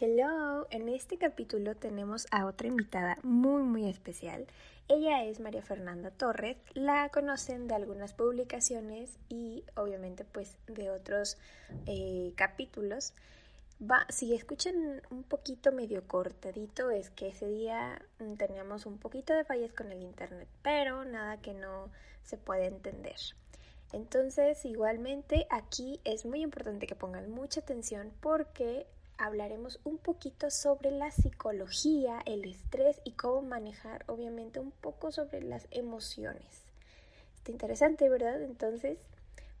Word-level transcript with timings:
Hello, 0.00 0.66
en 0.70 0.88
este 0.88 1.18
capítulo 1.18 1.74
tenemos 1.74 2.26
a 2.30 2.46
otra 2.46 2.66
invitada 2.66 3.18
muy 3.22 3.62
muy 3.62 3.90
especial. 3.90 4.46
Ella 4.88 5.22
es 5.24 5.38
María 5.38 5.60
Fernanda 5.62 6.10
Torres, 6.10 6.56
la 6.72 7.10
conocen 7.10 7.68
de 7.68 7.74
algunas 7.74 8.14
publicaciones 8.14 9.18
y 9.28 9.64
obviamente 9.76 10.24
pues 10.24 10.56
de 10.66 10.90
otros 10.90 11.36
eh, 11.86 12.32
capítulos. 12.36 13.12
Si 14.08 14.34
escuchan 14.34 15.02
un 15.10 15.24
poquito 15.24 15.72
medio 15.72 16.08
cortadito 16.08 16.90
es 16.90 17.10
que 17.10 17.28
ese 17.28 17.46
día 17.48 18.00
mm, 18.18 18.34
teníamos 18.36 18.86
un 18.86 18.96
poquito 18.96 19.34
de 19.34 19.44
fallas 19.44 19.74
con 19.74 19.92
el 19.92 20.02
internet, 20.02 20.48
pero 20.62 21.04
nada 21.04 21.36
que 21.42 21.52
no 21.52 21.90
se 22.22 22.38
puede 22.38 22.64
entender. 22.64 23.16
Entonces, 23.92 24.64
igualmente 24.64 25.46
aquí 25.50 26.00
es 26.04 26.24
muy 26.24 26.40
importante 26.40 26.86
que 26.86 26.94
pongan 26.94 27.30
mucha 27.30 27.60
atención 27.60 28.10
porque 28.20 28.86
hablaremos 29.22 29.78
un 29.84 29.98
poquito 29.98 30.50
sobre 30.50 30.90
la 30.90 31.10
psicología, 31.12 32.20
el 32.26 32.44
estrés 32.44 33.00
y 33.04 33.12
cómo 33.12 33.42
manejar 33.42 34.04
obviamente 34.08 34.58
un 34.58 34.72
poco 34.72 35.12
sobre 35.12 35.42
las 35.42 35.68
emociones. 35.70 36.64
Está 37.36 37.52
interesante, 37.52 38.08
¿verdad? 38.08 38.42
Entonces, 38.42 38.98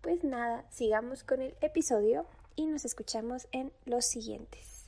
pues 0.00 0.24
nada, 0.24 0.64
sigamos 0.70 1.22
con 1.22 1.42
el 1.42 1.54
episodio 1.60 2.26
y 2.56 2.66
nos 2.66 2.84
escuchamos 2.84 3.46
en 3.52 3.72
los 3.84 4.04
siguientes. 4.04 4.86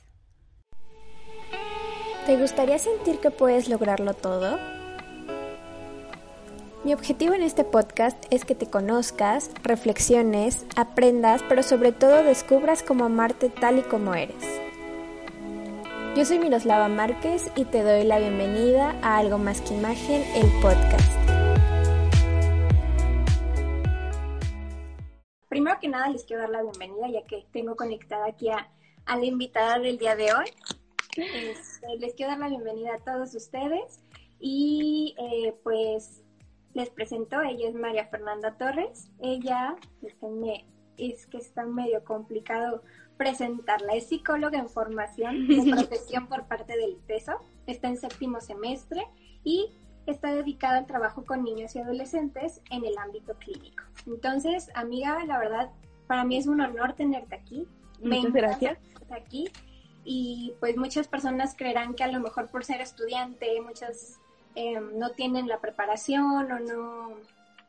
¿Te 2.25 2.37
gustaría 2.37 2.77
sentir 2.77 3.19
que 3.19 3.31
puedes 3.31 3.69
lograrlo 3.69 4.13
todo? 4.13 4.57
Mi 6.83 6.93
objetivo 6.93 7.33
en 7.33 7.43
este 7.43 7.63
podcast 7.63 8.23
es 8.29 8.45
que 8.45 8.55
te 8.55 8.69
conozcas, 8.69 9.49
reflexiones, 9.63 10.65
aprendas, 10.75 11.41
pero 11.47 11.63
sobre 11.63 11.93
todo 11.93 12.23
descubras 12.23 12.83
cómo 12.83 13.05
amarte 13.05 13.49
tal 13.49 13.79
y 13.79 13.81
como 13.81 14.13
eres. 14.13 14.64
Yo 16.15 16.23
soy 16.23 16.39
Miroslava 16.39 16.87
Márquez 16.87 17.51
y 17.57 17.65
te 17.65 17.83
doy 17.83 18.05
la 18.05 18.19
bienvenida 18.19 18.97
a 19.01 19.17
Algo 19.17 19.37
Más 19.37 19.59
que 19.59 19.73
Imagen, 19.73 20.21
el 20.33 20.49
podcast. 20.61 21.11
Primero 25.49 25.77
que 25.81 25.89
nada 25.89 26.07
les 26.07 26.23
quiero 26.23 26.43
dar 26.43 26.51
la 26.51 26.61
bienvenida 26.61 27.09
ya 27.09 27.27
que 27.27 27.45
tengo 27.51 27.75
conectada 27.75 28.27
aquí 28.27 28.49
a, 28.49 28.71
la 29.07 29.25
invitada 29.25 29.77
del 29.77 29.97
día 29.97 30.15
de 30.15 30.33
hoy. 30.33 30.45
Este, 31.17 31.97
les 31.97 32.13
quiero 32.13 32.31
dar 32.31 32.39
la 32.39 32.47
bienvenida 32.47 32.95
a 32.95 32.99
todos 32.99 33.35
ustedes 33.35 34.01
y 34.39 35.15
eh, 35.17 35.53
pues 35.63 36.23
les 36.73 36.89
presento, 36.91 37.41
ella 37.41 37.67
es 37.67 37.75
María 37.75 38.07
Fernanda 38.07 38.57
Torres. 38.57 39.11
Ella, 39.19 39.75
es 40.97 41.27
que 41.27 41.39
está 41.39 41.65
medio 41.65 42.05
complicado 42.05 42.83
presentarla, 43.17 43.93
es 43.93 44.07
psicóloga 44.07 44.59
en 44.59 44.69
formación 44.69 45.47
de 45.47 45.71
profesión 45.71 46.27
por 46.27 46.45
parte 46.45 46.75
del 46.77 46.91
ITESO, 46.91 47.39
está 47.67 47.87
en 47.87 47.97
séptimo 47.97 48.41
semestre 48.41 49.07
y 49.43 49.69
está 50.05 50.33
dedicada 50.33 50.79
al 50.79 50.85
trabajo 50.85 51.25
con 51.25 51.43
niños 51.43 51.75
y 51.75 51.79
adolescentes 51.79 52.61
en 52.69 52.85
el 52.85 52.97
ámbito 52.97 53.33
clínico. 53.35 53.83
Entonces, 54.05 54.69
amiga, 54.75 55.23
la 55.25 55.39
verdad, 55.39 55.71
para 56.07 56.23
mí 56.23 56.37
es 56.37 56.47
un 56.47 56.61
honor 56.61 56.93
tenerte 56.93 57.35
aquí. 57.35 57.67
Muchas 58.01 58.33
gracias. 58.33 58.77
Aquí. 59.09 59.49
Y 60.03 60.53
pues 60.59 60.77
muchas 60.77 61.07
personas 61.07 61.55
creerán 61.55 61.95
que 61.95 62.03
a 62.03 62.07
lo 62.07 62.19
mejor 62.19 62.51
por 62.51 62.63
ser 62.63 62.81
estudiante, 62.81 63.59
muchas 63.61 64.19
Em, 64.55 64.97
no 64.97 65.11
tienen 65.11 65.47
la 65.49 65.59
preparación 65.59 66.23
o 66.51 66.59
no, 66.59 67.09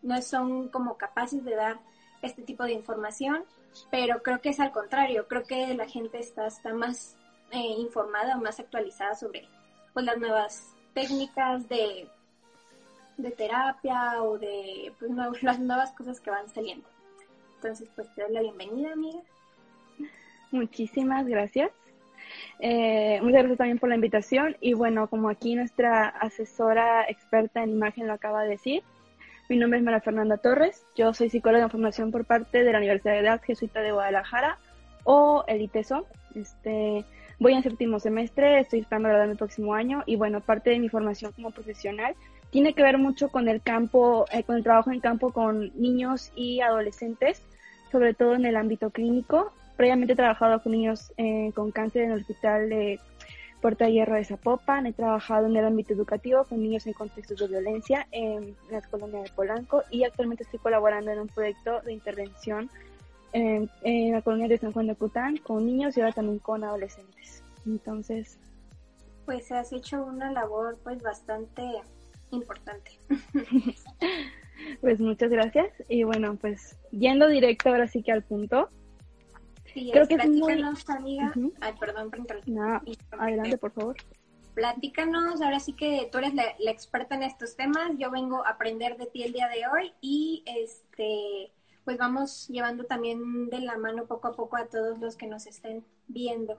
no 0.03 0.23
son 0.23 0.69
como 0.69 0.97
capaces 0.97 1.45
de 1.45 1.57
dar 1.57 1.81
este 2.23 2.43
tipo 2.43 2.63
de 2.63 2.73
información, 2.73 3.45
pero 3.91 4.23
creo 4.23 4.41
que 4.41 4.51
es 4.51 4.61
al 4.61 4.73
contrario, 4.73 5.27
creo 5.29 5.45
que 5.45 5.75
la 5.75 5.89
gente 5.89 6.19
está, 6.19 6.47
está 6.47 6.73
más 6.75 7.17
eh, 7.51 7.59
informada 7.79 8.37
o 8.37 8.41
más 8.41 8.59
actualizada 8.59 9.15
sobre 9.15 9.49
pues, 9.93 10.05
las 10.05 10.19
nuevas 10.19 10.75
técnicas 10.95 11.69
de, 11.69 12.09
de 13.17 13.31
terapia 13.31 14.23
o 14.23 14.39
de 14.39 14.93
pues, 14.99 15.11
las 15.43 15.59
nuevas 15.59 15.93
cosas 15.93 16.21
que 16.21 16.31
van 16.31 16.49
saliendo. 16.49 16.89
Entonces, 17.57 17.89
pues 17.95 18.13
te 18.15 18.23
doy 18.23 18.33
la 18.33 18.41
bienvenida, 18.41 18.93
amiga. 18.93 19.21
Muchísimas 20.51 21.27
gracias. 21.27 21.71
Eh, 22.59 23.21
muchas 23.23 23.41
gracias 23.41 23.59
también 23.59 23.79
por 23.79 23.89
la 23.89 23.95
invitación 23.95 24.57
y 24.61 24.75
bueno, 24.75 25.09
como 25.09 25.29
aquí 25.29 25.55
nuestra 25.55 26.09
asesora 26.09 27.05
experta 27.09 27.63
en 27.63 27.71
imagen 27.71 28.07
lo 28.07 28.15
acaba 28.15 28.43
de 28.43 28.51
decir, 28.51 28.83
mi 29.49 29.57
nombre 29.57 29.79
es 29.79 29.85
María 29.85 30.01
Fernanda 30.01 30.39
Torres, 30.39 30.85
yo 30.97 31.15
soy 31.15 31.31
psicóloga 31.31 31.65
en 31.65 31.71
formación 31.71 32.11
por 32.11 32.25
parte 32.25 32.65
de 32.65 32.73
la 32.73 32.79
Universidad 32.79 33.41
Jesuita 33.43 33.81
de 33.81 33.93
Guadalajara 33.93 34.59
o 35.05 35.45
el 35.47 35.63
ITESO. 35.63 36.07
Este, 36.35 37.05
voy 37.39 37.53
en 37.53 37.63
séptimo 37.63 38.01
semestre, 38.01 38.61
estoy 38.61 38.81
esperando 38.81 39.09
graduarme 39.09 39.33
el 39.33 39.39
próximo 39.39 39.75
año. 39.75 40.03
Y 40.05 40.17
bueno, 40.17 40.41
parte 40.41 40.71
de 40.71 40.81
mi 40.81 40.89
formación 40.89 41.33
como 41.33 41.53
profesional 41.53 42.15
tiene 42.51 42.75
que 42.75 42.83
ver 42.83 42.99
mucho 42.99 43.29
con 43.29 43.49
el 43.49 43.63
campo, 43.63 44.27
eh, 44.33 44.43
con 44.43 44.57
el 44.57 44.65
trabajo 44.65 44.91
en 44.91 45.01
campo 45.01 45.33
con 45.33 45.71
niños 45.81 46.33
y 46.35 46.61
adolescentes, 46.61 47.41
sobre 47.93 48.15
todo 48.15 48.35
en 48.35 48.47
el 48.47 48.57
ámbito 48.57 48.91
clínico. 48.91 49.53
Previamente 49.77 50.15
he 50.15 50.17
trabajado 50.17 50.61
con 50.61 50.73
niños 50.73 51.13
eh, 51.19 51.53
con 51.55 51.71
cáncer 51.71 52.03
en 52.03 52.13
el 52.13 52.21
hospital 52.21 52.69
de 52.69 52.99
Puerta 53.61 53.89
Hierro 53.89 54.15
de 54.15 54.25
Zapopan. 54.25 54.87
He 54.87 54.93
trabajado 54.93 55.47
en 55.47 55.57
el 55.57 55.65
ámbito 55.65 55.93
educativo 55.93 56.45
con 56.45 56.63
niños 56.63 56.87
en 56.87 56.93
contextos 56.93 57.39
de 57.39 57.49
violencia 57.49 58.07
en 58.13 58.57
la 58.71 58.81
colonia 58.83 59.23
de 59.23 59.31
Polanco 59.31 59.83
y 59.91 60.05
actualmente 60.05 60.45
estoy 60.45 60.59
colaborando 60.59 61.11
en 61.11 61.21
un 61.21 61.29
proyecto 61.29 61.81
de 61.83 61.93
intervención 61.93 62.71
en, 63.33 63.71
la 64.13 64.23
colonia 64.23 64.49
de 64.49 64.59
San 64.59 64.73
Juan 64.73 64.87
de 64.87 64.95
Cután 64.95 65.37
con 65.39 65.67
niños 65.67 65.97
y 65.97 66.01
ahora 66.01 66.13
también 66.13 66.39
con 66.39 66.65
adolescentes. 66.65 67.43
Entonces, 67.67 68.39
pues 69.25 69.51
has 69.53 69.73
hecho 69.73 70.05
una 70.05 70.31
labor 70.33 70.79
pues 70.83 71.03
bastante 71.03 71.63
importante. 72.31 72.93
pues 74.81 75.01
muchas 75.01 75.31
gracias 75.31 75.71
y 75.89 76.05
bueno, 76.05 76.37
pues 76.37 76.79
yendo 76.93 77.29
directo 77.29 77.69
ahora 77.69 77.89
sí 77.89 78.03
que 78.03 78.13
al 78.13 78.23
punto. 78.23 78.69
Creo 79.93 80.09
que 80.09 80.15
es 80.15 80.29
muy... 80.29 80.53
amiga. 80.89 81.33
Ay, 81.61 81.75
perdón 81.79 82.11
por 82.11 82.41
adelante, 83.19 83.59
por 83.59 83.73
favor. 83.73 83.97
Platícanos, 84.55 85.43
ahora 85.43 85.61
sí 85.61 85.75
que 85.75 86.09
tú 86.11 86.17
eres 86.17 86.33
la, 86.33 86.45
experta 86.71 87.15
en 87.15 87.25
estos 87.25 87.57
temas, 87.57 87.93
yo 87.99 88.11
vengo 88.11 88.45
a 88.47 88.51
aprender 88.51 88.97
de 88.97 89.05
ti 89.07 89.23
el 89.23 89.35
día 89.35 89.49
de 89.49 89.67
hoy 89.67 89.93
y 90.01 90.43
este 90.47 91.53
pues 91.85 91.99
vamos 91.99 92.49
llevando 92.49 92.85
también 92.85 93.49
de 93.49 93.61
la 93.61 93.77
mano 93.77 94.07
poco 94.07 94.29
a 94.29 94.33
poco 94.33 94.57
a 94.57 94.67
todos 94.67 94.99
los 94.99 95.15
que 95.17 95.27
nos 95.27 95.47
estén 95.47 95.85
viendo. 96.09 96.59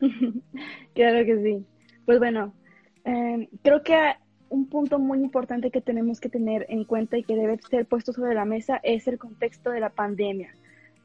claro 0.94 1.24
que 1.24 1.42
sí. 1.42 1.64
Pues 2.04 2.18
bueno, 2.18 2.52
em, 3.04 3.46
creo 3.62 3.82
que 3.82 3.96
un 4.50 4.68
punto 4.68 4.98
muy 4.98 5.20
importante 5.20 5.70
que 5.70 5.80
tenemos 5.80 6.20
que 6.20 6.28
tener 6.28 6.66
en 6.68 6.84
cuenta 6.84 7.16
y 7.16 7.22
que 7.22 7.36
debe 7.36 7.58
ser 7.70 7.86
puesto 7.86 8.12
sobre 8.12 8.34
la 8.34 8.44
mesa 8.44 8.80
es 8.82 9.06
el 9.06 9.18
contexto 9.18 9.70
de 9.70 9.80
la 9.80 9.90
pandemia. 9.90 10.52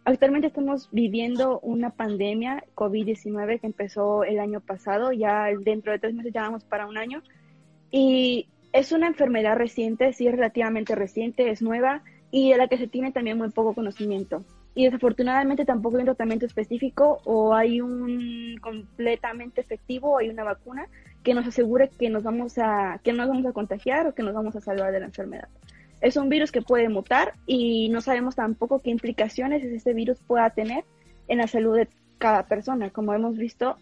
Actualmente 0.05 0.47
estamos 0.47 0.89
viviendo 0.91 1.59
una 1.61 1.91
pandemia 1.91 2.65
COVID-19 2.75 3.61
que 3.61 3.67
empezó 3.67 4.25
el 4.25 4.39
año 4.39 4.59
pasado, 4.59 5.13
ya 5.13 5.47
dentro 5.61 5.93
de 5.93 5.99
tres 5.99 6.13
meses 6.13 6.33
ya 6.33 6.41
vamos 6.41 6.65
para 6.65 6.87
un 6.87 6.97
año. 6.97 7.23
Y 7.89 8.47
es 8.73 8.91
una 8.91 9.07
enfermedad 9.07 9.55
reciente, 9.55 10.11
sí 10.11 10.27
es 10.27 10.33
relativamente 10.33 10.95
reciente, 10.95 11.49
es 11.49 11.61
nueva 11.61 12.03
y 12.31 12.51
de 12.51 12.57
la 12.57 12.67
que 12.67 12.77
se 12.77 12.87
tiene 12.87 13.11
también 13.11 13.37
muy 13.37 13.49
poco 13.51 13.73
conocimiento. 13.73 14.43
Y 14.75 14.85
desafortunadamente 14.85 15.63
tampoco 15.63 15.95
hay 15.95 16.01
un 16.01 16.07
tratamiento 16.07 16.47
específico 16.47 17.21
o 17.23 17.53
hay 17.53 17.79
un 17.79 18.57
completamente 18.59 19.61
efectivo 19.61 20.13
o 20.13 20.17
hay 20.17 20.29
una 20.29 20.43
vacuna 20.43 20.87
que 21.23 21.33
nos 21.33 21.47
asegure 21.47 21.89
que 21.89 22.09
nos 22.09 22.23
vamos 22.23 22.57
a 22.57 22.99
que 23.03 23.13
no 23.13 23.19
nos 23.19 23.29
vamos 23.29 23.45
a 23.45 23.53
contagiar 23.53 24.07
o 24.07 24.15
que 24.15 24.23
nos 24.23 24.33
vamos 24.33 24.55
a 24.55 24.61
salvar 24.61 24.91
de 24.91 24.99
la 24.99 25.05
enfermedad. 25.05 25.47
Es 26.03 26.17
un 26.17 26.27
virus 26.27 26.51
que 26.51 26.61
puede 26.61 26.89
mutar 26.89 27.33
y 27.45 27.87
no 27.87 28.01
sabemos 28.01 28.35
tampoco 28.35 28.81
qué 28.81 28.89
implicaciones 28.89 29.63
este 29.63 29.93
virus 29.93 30.19
pueda 30.19 30.49
tener 30.49 30.83
en 31.29 31.37
la 31.37 31.47
salud 31.47 31.77
de 31.77 31.87
cada 32.17 32.45
persona. 32.45 32.89
Como 32.89 33.13
hemos 33.13 33.37
visto, 33.37 33.77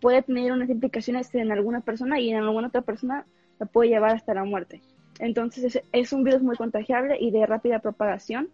puede 0.00 0.22
tener 0.22 0.52
unas 0.52 0.70
implicaciones 0.70 1.34
en 1.34 1.50
alguna 1.50 1.80
persona 1.80 2.20
y 2.20 2.30
en 2.30 2.36
alguna 2.36 2.68
otra 2.68 2.82
persona 2.82 3.26
la 3.58 3.66
puede 3.66 3.88
llevar 3.88 4.14
hasta 4.14 4.32
la 4.32 4.44
muerte. 4.44 4.80
Entonces 5.18 5.82
es, 5.90 6.12
un 6.12 6.22
virus 6.22 6.40
muy 6.40 6.54
contagiable 6.54 7.16
y 7.18 7.32
de 7.32 7.44
rápida 7.46 7.80
propagación. 7.80 8.48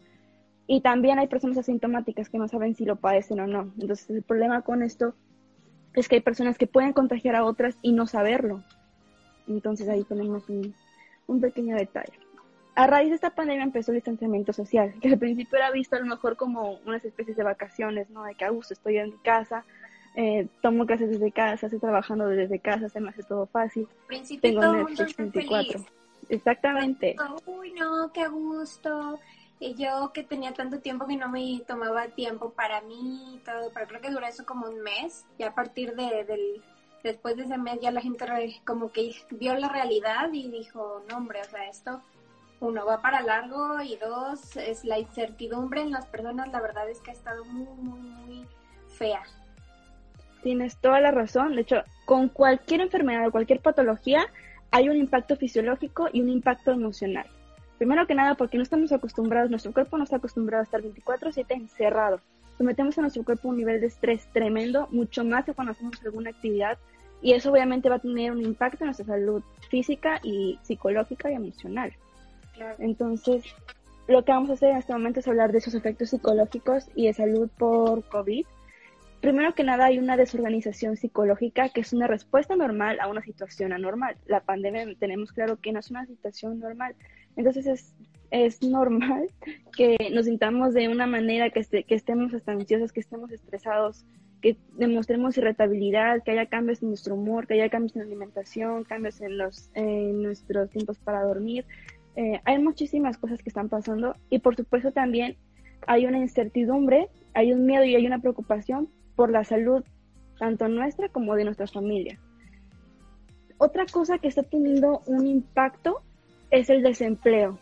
Y 0.67 0.81
también 0.81 1.19
hay 1.19 1.27
personas 1.27 1.59
asintomáticas 1.59 2.31
que 2.31 2.39
no 2.39 2.49
saben 2.49 2.75
si 2.75 2.87
lo 2.87 2.97
padecen 2.97 3.41
o 3.41 3.47
no. 3.47 3.75
Entonces 3.79 4.09
el 4.09 4.23
problema 4.23 4.63
con 4.63 4.83
esto 4.83 5.15
es 5.93 6.09
que 6.09 6.15
hay 6.15 6.23
personas 6.23 6.57
que 6.57 6.67
pueden 6.67 6.95
contagiar 6.95 7.37
a 7.37 7.45
otras 7.45 7.77
y 7.83 7.93
no 7.93 8.07
saberlo. 8.07 8.63
Entonces 9.47 9.87
ahí 9.91 10.03
tenemos 10.05 10.49
un, 10.49 10.75
un 11.27 11.43
pequeño 11.43 11.77
detalle 11.77 12.32
a 12.75 12.87
raíz 12.87 13.11
de 13.11 13.17
esta 13.17 13.31
pandemia 13.31 13.65
empezó 13.65 13.91
el 13.91 13.97
distanciamiento 13.97 14.53
social, 14.53 14.95
que 15.01 15.09
al 15.09 15.19
principio 15.19 15.59
era 15.59 15.71
visto 15.71 15.97
a 15.97 16.01
lo 16.01 16.07
mejor 16.07 16.37
como 16.37 16.79
unas 16.87 17.05
especies 17.05 17.37
de 17.37 17.43
vacaciones, 17.43 18.09
¿no? 18.11 18.25
De 18.25 18.35
que 18.35 18.45
a 18.45 18.51
gusto 18.51 18.73
estoy 18.73 18.97
en 18.97 19.11
mi 19.11 19.19
casa, 19.19 19.65
eh, 20.15 20.49
tomo 20.63 20.87
clases 20.87 21.11
desde 21.11 21.33
casa, 21.33 21.67
estoy 21.67 21.81
trabajando 21.81 22.27
desde 22.27 22.59
casa, 22.59 22.89
se 22.89 23.01
me 23.01 23.11
hace 23.11 23.23
todo 23.23 23.47
fácil. 23.47 23.87
Principio 24.07 24.51
Tengo 24.51 24.73
Netflix 24.73 25.17
24. 25.17 25.85
Exactamente. 26.29 27.17
Uy, 27.47 27.73
no, 27.73 28.11
qué 28.13 28.27
gusto. 28.29 29.19
yo 29.61 30.13
que 30.15 30.23
tenía 30.23 30.55
tanto 30.55 30.81
tiempo 30.81 31.07
que 31.07 31.17
no 31.17 31.29
me 31.29 31.61
tomaba 31.67 32.09
tiempo 32.09 32.51
para 32.51 32.81
mí 32.83 33.35
y 33.35 33.39
todo, 33.39 33.71
pero 33.75 33.87
creo 33.87 34.01
que 34.01 34.11
duró 34.11 34.27
eso 34.27 34.47
como 34.47 34.67
un 34.67 34.81
mes 34.81 35.27
y 35.37 35.43
a 35.43 35.55
partir 35.55 35.95
de, 35.95 36.25
del, 36.25 36.63
después 37.03 37.37
de 37.37 37.45
ese 37.45 37.59
mes 37.59 37.81
ya 37.83 37.91
la 37.91 38.01
gente 38.01 38.25
como 38.65 38.93
que 38.93 39.15
vio 39.31 39.55
la 39.57 39.69
realidad 39.69 40.33
y 40.33 40.49
dijo, 40.49 41.03
no 41.11 41.19
hombre, 41.19 41.41
o 41.43 41.45
sea, 41.45 41.69
esto 41.69 42.01
uno 42.63 42.87
va 42.87 43.03
para 43.03 43.23
largo 43.23 43.81
y 43.83 43.97
dos 43.97 44.57
es 44.57 44.85
la 44.85 44.99
incertidumbre 44.99 45.81
en 45.81 45.91
las 45.91 46.07
personas, 46.07 46.51
la 46.53 46.61
verdad 46.61 46.89
es 46.89 47.01
que 47.01 47.11
ha 47.11 47.15
estado 47.15 47.45
muy, 47.45 47.67
muy, 47.77 48.01
muy 48.01 48.47
fea. 48.87 49.23
Tienes 50.45 50.77
toda 50.77 51.01
la 51.01 51.11
razón, 51.11 51.57
de 51.57 51.63
hecho, 51.63 51.83
con 52.05 52.29
cualquier 52.29 52.81
enfermedad 52.81 53.27
o 53.27 53.33
cualquier 53.33 53.61
patología 53.61 54.27
hay 54.71 54.89
un 54.89 54.97
impacto 54.97 55.37
fisiológico 55.37 56.09
y 56.13 56.23
un 56.23 56.29
impacto 56.29 56.71
emocional. 56.71 57.27
Primero 57.79 58.07
que 58.07 58.15
nada, 58.15 58.37
porque 58.37 58.59
no 58.59 58.63
estamos 58.63 58.93
acostumbrados, 58.93 59.51
nuestro 59.51 59.73
cuerpo 59.73 59.99
no 59.99 60.05
está 60.05 60.17
acostumbrado 60.17 60.61
a 60.61 60.65
estar 60.65 60.81
24/7 60.81 61.55
encerrado. 61.55 62.21
Sometemos 62.59 62.97
a 62.97 63.01
nuestro 63.01 63.25
cuerpo 63.25 63.49
un 63.49 63.57
nivel 63.57 63.81
de 63.81 63.89
estrés 63.89 64.29
tremendo, 64.33 64.87
mucho 64.93 65.25
más 65.25 65.45
que 65.45 65.53
cuando 65.53 65.73
hacemos 65.73 66.01
alguna 66.05 66.31
actividad, 66.31 66.79
y 67.21 67.33
eso 67.33 67.51
obviamente 67.51 67.89
va 67.89 67.97
a 67.97 67.99
tener 67.99 68.31
un 68.31 68.41
impacto 68.41 68.85
en 68.85 68.87
nuestra 68.87 69.07
salud 69.07 69.43
física 69.69 70.21
y 70.23 70.61
psicológica 70.63 71.29
y 71.29 71.35
emocional. 71.35 71.93
Entonces, 72.79 73.45
lo 74.09 74.25
que 74.25 74.33
vamos 74.33 74.51
a 74.51 74.55
hacer 74.55 74.71
en 74.71 74.77
este 74.79 74.93
momento 74.93 75.21
es 75.21 75.29
hablar 75.29 75.53
de 75.53 75.59
esos 75.59 75.75
efectos 75.75 76.11
psicológicos 76.11 76.89
y 76.95 77.07
de 77.07 77.15
salud 77.15 77.51
por 77.59 78.05
COVID. 78.09 78.47
Primero 79.21 79.55
que 79.55 79.63
nada, 79.63 79.87
hay 79.87 79.99
una 79.99 80.17
desorganización 80.17 80.97
psicológica 80.97 81.69
que 81.69 81.81
es 81.81 81.93
una 81.93 82.09
respuesta 82.09 82.57
normal 82.57 82.99
a 83.01 83.07
una 83.07 83.23
situación 83.23 83.73
anormal. 83.73 84.17
La 84.27 84.41
pandemia 84.41 84.85
tenemos 84.99 85.33
claro 85.33 85.61
que 85.61 85.73
no 85.73 85.79
es 85.79 85.91
una 85.91 86.07
situación 86.07 86.59
normal, 86.59 86.97
entonces 87.37 87.67
es, 87.67 87.95
es 88.33 88.63
normal 88.63 89.29
que 89.77 89.97
nos 90.13 90.27
sintamos 90.27 90.75
de 90.75 90.89
una 90.89 91.07
manera, 91.07 91.51
que, 91.51 91.85
que 91.85 91.95
estemos 91.95 92.35
hasta 92.35 92.53
ansiosos, 92.53 92.93
que 92.93 93.01
estemos 93.01 93.31
estresados, 93.31 94.05
que 94.41 94.57
demostremos 94.77 95.39
irritabilidad, 95.39 96.23
que 96.25 96.33
haya 96.33 96.47
cambios 96.47 96.83
en 96.83 96.89
nuestro 96.89 97.15
humor, 97.15 97.47
que 97.47 97.55
haya 97.55 97.71
cambios 97.71 97.95
en 97.95 98.01
la 98.01 98.07
alimentación, 98.07 98.83
cambios 98.83 99.21
en, 99.21 99.39
los, 99.39 99.71
en 99.75 100.21
nuestros 100.21 100.69
tiempos 100.69 100.99
para 100.99 101.23
dormir. 101.23 101.65
Eh, 102.17 102.41
hay 102.45 102.59
muchísimas 102.59 103.17
cosas 103.17 103.43
que 103.43 103.49
están 103.49 103.69
pasando 103.69 104.15
y 104.29 104.39
por 104.39 104.57
supuesto 104.57 104.93
también 104.93 105.37
hay 105.87 106.07
una 106.07 106.19
incertidumbre, 106.19 107.09
hay 107.35 107.53
un 107.53 107.65
miedo 107.65 107.85
y 107.85 107.95
hay 107.95 108.07
una 108.07 108.21
preocupación 108.21 108.89
por 109.17 109.31
la 109.31 109.45
salud 109.45 109.83
tanto 110.39 110.69
nuestra 110.69 111.09
como 111.09 111.35
de 111.37 111.45
nuestra 111.45 111.67
familia. 111.67 112.19
Otra 113.59 113.87
cosa 113.87 114.19
que 114.19 114.29
está 114.29 114.43
teniendo 114.43 115.03
un 115.07 115.27
impacto 115.27 116.03
es 116.51 116.69
el 116.69 116.83
desempleo. 116.83 117.59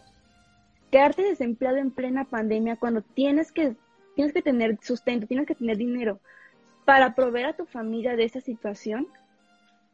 Quedarte 0.91 1.23
desempleado 1.23 1.77
en 1.77 1.91
plena 1.91 2.25
pandemia 2.25 2.77
cuando 2.77 3.03
tienes 3.03 3.53
que, 3.53 3.77
tienes 4.17 4.33
que 4.33 4.43
tener 4.43 4.79
sustento, 4.83 5.27
tienes 5.27 5.47
que 5.47 5.55
tener 5.55 5.77
dinero 5.77 6.19
para 6.85 7.15
proveer 7.15 7.47
a 7.47 7.53
tu 7.53 7.67
familia 7.67 8.17
de 8.17 8.25
esa 8.25 8.41
situación, 8.41 9.07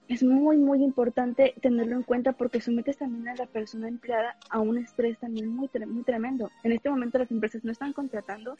es 0.09 0.23
muy, 0.23 0.57
muy 0.57 0.83
importante 0.85 1.55
tenerlo 1.61 1.97
en 1.97 2.03
cuenta 2.03 2.33
porque 2.33 2.61
sometes 2.61 2.99
también 2.99 3.29
a 3.29 3.35
la 3.35 3.47
persona 3.47 3.89
empleada 3.89 4.37
a 4.51 4.61
un 4.61 4.79
estrés 4.79 5.19
también 5.19 5.49
muy, 5.49 5.69
muy 5.87 6.03
tremendo. 6.05 6.51
En 6.63 6.73
este 6.73 6.91
momento 6.91 7.19
las 7.19 7.31
empresas 7.31 7.65
no 7.65 7.73
están 7.73 7.93
contratando, 7.93 8.57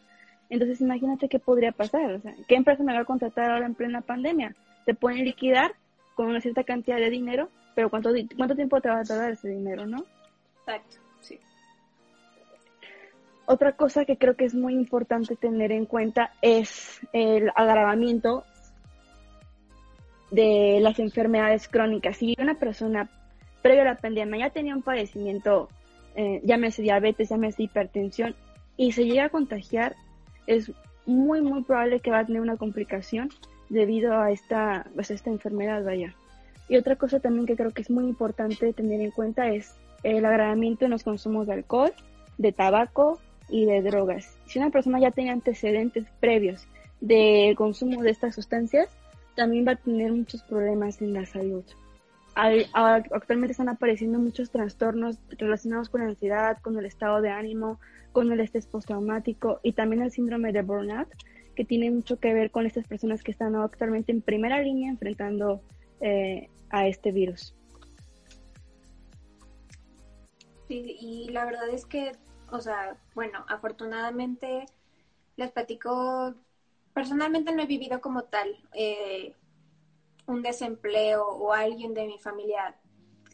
entonces 0.51 0.81
imagínate 0.81 1.29
qué 1.29 1.39
podría 1.39 1.73
pasar. 1.73 2.13
O 2.13 2.21
sea, 2.21 2.35
¿qué 2.49 2.57
empresa 2.57 2.83
me 2.83 2.95
va 2.95 3.01
a 3.01 3.05
contratar 3.05 3.51
ahora 3.51 3.67
en 3.67 3.75
plena 3.75 4.01
pandemia? 4.01 4.57
Te 4.85 4.95
pueden 4.95 5.25
liquidar 5.25 5.73
con 6.15 6.27
una 6.27 6.41
cierta 6.41 6.65
cantidad 6.65 6.97
de 6.97 7.11
dinero, 7.11 7.49
pero 7.75 7.91
¿cuánto, 7.91 8.11
cuánto 8.37 8.57
tiempo 8.57 8.81
te 8.81 8.89
va 8.89 9.01
a 9.01 9.05
tardar 9.05 9.33
ese 9.33 9.49
dinero, 9.49 9.87
no? 9.87 10.05
Exacto, 10.61 10.97
sí. 11.21 11.39
Otra 13.45 13.77
cosa 13.77 14.05
que 14.05 14.17
creo 14.17 14.35
que 14.35 14.47
es 14.47 14.55
muy 14.55 14.75
importante 14.75 15.37
tener 15.37 15.71
en 15.71 15.87
cuenta 15.87 16.33
es 16.43 16.99
el 17.13 17.53
agravamiento 17.55 18.45
de 20.37 20.81
las 20.83 20.99
enfermedades 20.99 21.67
crónicas. 21.67 22.19
Si 22.19 22.37
una 22.39 22.59
persona 22.59 23.09
previo 23.63 23.83
a 23.83 23.87
la 23.87 23.97
pandemia 23.97 24.47
ya 24.47 24.51
tenía 24.51 24.77
un 24.77 24.83
padecimiento, 24.83 25.71
eh, 26.15 26.43
llámese 26.45 26.83
diabetes, 26.83 27.31
llámese 27.31 27.63
hipertensión, 27.63 28.37
y 28.77 28.93
se 28.93 29.07
llega 29.07 29.25
a 29.25 29.29
contagiar, 29.31 29.97
es 30.47 30.71
muy, 31.07 31.41
muy 31.41 31.63
probable 31.63 32.01
que 32.01 32.11
va 32.11 32.19
a 32.19 32.27
tener 32.27 32.43
una 32.43 32.59
complicación 32.59 33.31
debido 33.71 34.13
a 34.13 34.31
esta, 34.31 34.87
pues, 34.95 35.11
esta 35.11 35.31
enfermedad, 35.31 35.83
vaya. 35.83 36.15
Y 36.69 36.77
otra 36.77 36.97
cosa 36.97 37.19
también 37.19 37.47
que 37.47 37.57
creo 37.57 37.71
que 37.71 37.81
es 37.81 37.91
muy 37.91 38.05
importante 38.05 38.75
tener 38.75 39.01
en 39.01 39.13
cuenta 39.13 39.49
es 39.49 39.75
el 40.03 40.25
agravamiento 40.27 40.85
en 40.85 40.91
los 40.91 41.03
consumos 41.03 41.47
de 41.47 41.55
alcohol, 41.55 41.93
de 42.37 42.53
tabaco 42.53 43.19
y 43.49 43.65
de 43.65 43.81
drogas. 43.81 44.37
Si 44.45 44.59
una 44.59 44.69
persona 44.69 45.01
ya 45.01 45.13
tiene 45.13 45.31
antecedentes 45.31 46.05
previos 46.21 46.67
del 47.01 47.57
consumo 47.57 48.03
de 48.03 48.11
estas 48.11 48.35
sustancias, 48.35 48.91
también 49.37 49.67
va 49.67 49.73
a 49.73 49.77
tener 49.77 50.13
muchos 50.13 50.43
problemas 50.43 51.01
en 51.03 51.13
la 51.13 51.27
salud. 51.27 51.65
actualmente 52.35 53.53
están 53.53 53.69
apareciendo 53.69 54.19
muchos 54.19 54.51
trastornos 54.51 55.19
relacionados 55.39 55.89
con 55.89 56.01
la 56.01 56.09
ansiedad, 56.09 56.59
con 56.61 56.77
el 56.79 56.87
estado 56.87 57.21
de 57.21 57.31
ánimo, 57.31 57.79
con 58.13 58.33
el 58.33 58.41
estrés 58.41 58.67
postraumático 58.67 59.61
y 59.63 59.73
también 59.73 60.03
el 60.03 60.11
síndrome 60.11 60.53
de 60.53 60.63
burnout, 60.63 61.09
que 61.55 61.65
tiene 61.65 61.91
mucho 61.91 62.19
que 62.19 62.35
ver 62.35 62.51
con 62.51 62.67
estas 62.67 62.87
personas 62.87 63.23
que 63.23 63.31
están 63.31 63.55
actualmente 63.55 64.13
en 64.13 64.23
primera 64.23 64.61
línea 64.61 64.91
enfrentando 64.91 65.61
eh, 66.01 66.49
a 66.71 66.87
este 66.87 67.13
virus. 67.13 67.55
Y 70.69 71.29
la 71.31 71.45
verdad 71.45 71.69
es 71.69 71.87
que, 71.87 72.13
o 72.51 72.61
sea, 72.61 72.97
bueno, 73.15 73.45
afortunadamente 73.49 74.67
les 75.37 75.53
platico, 75.53 76.35
personalmente 76.97 77.53
no 77.53 77.63
he 77.63 77.67
vivido 77.67 78.01
como 78.01 78.23
tal 78.23 78.57
eh, 78.73 79.35
un 80.27 80.41
desempleo 80.41 81.27
o 81.27 81.53
alguien 81.53 81.93
de 81.93 82.07
mi 82.07 82.19
familia 82.19 82.75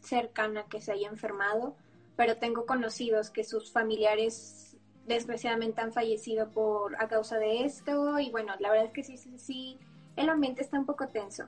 cercana 0.01 0.65
que 0.69 0.81
se 0.81 0.91
haya 0.91 1.07
enfermado, 1.07 1.73
pero 2.17 2.35
tengo 2.35 2.65
conocidos 2.65 3.29
que 3.29 3.45
sus 3.45 3.71
familiares 3.71 4.75
desgraciadamente 5.07 5.79
han 5.79 5.93
fallecido 5.93 6.49
por 6.49 7.01
a 7.01 7.07
causa 7.07 7.37
de 7.37 7.63
esto 7.63 8.19
y 8.19 8.31
bueno, 8.31 8.53
la 8.59 8.69
verdad 8.69 8.87
es 8.87 8.91
que 8.91 9.03
sí, 9.03 9.15
sí, 9.15 9.39
sí, 9.39 9.79
el 10.17 10.27
ambiente 10.27 10.61
está 10.61 10.77
un 10.77 10.85
poco 10.85 11.07
tenso. 11.07 11.47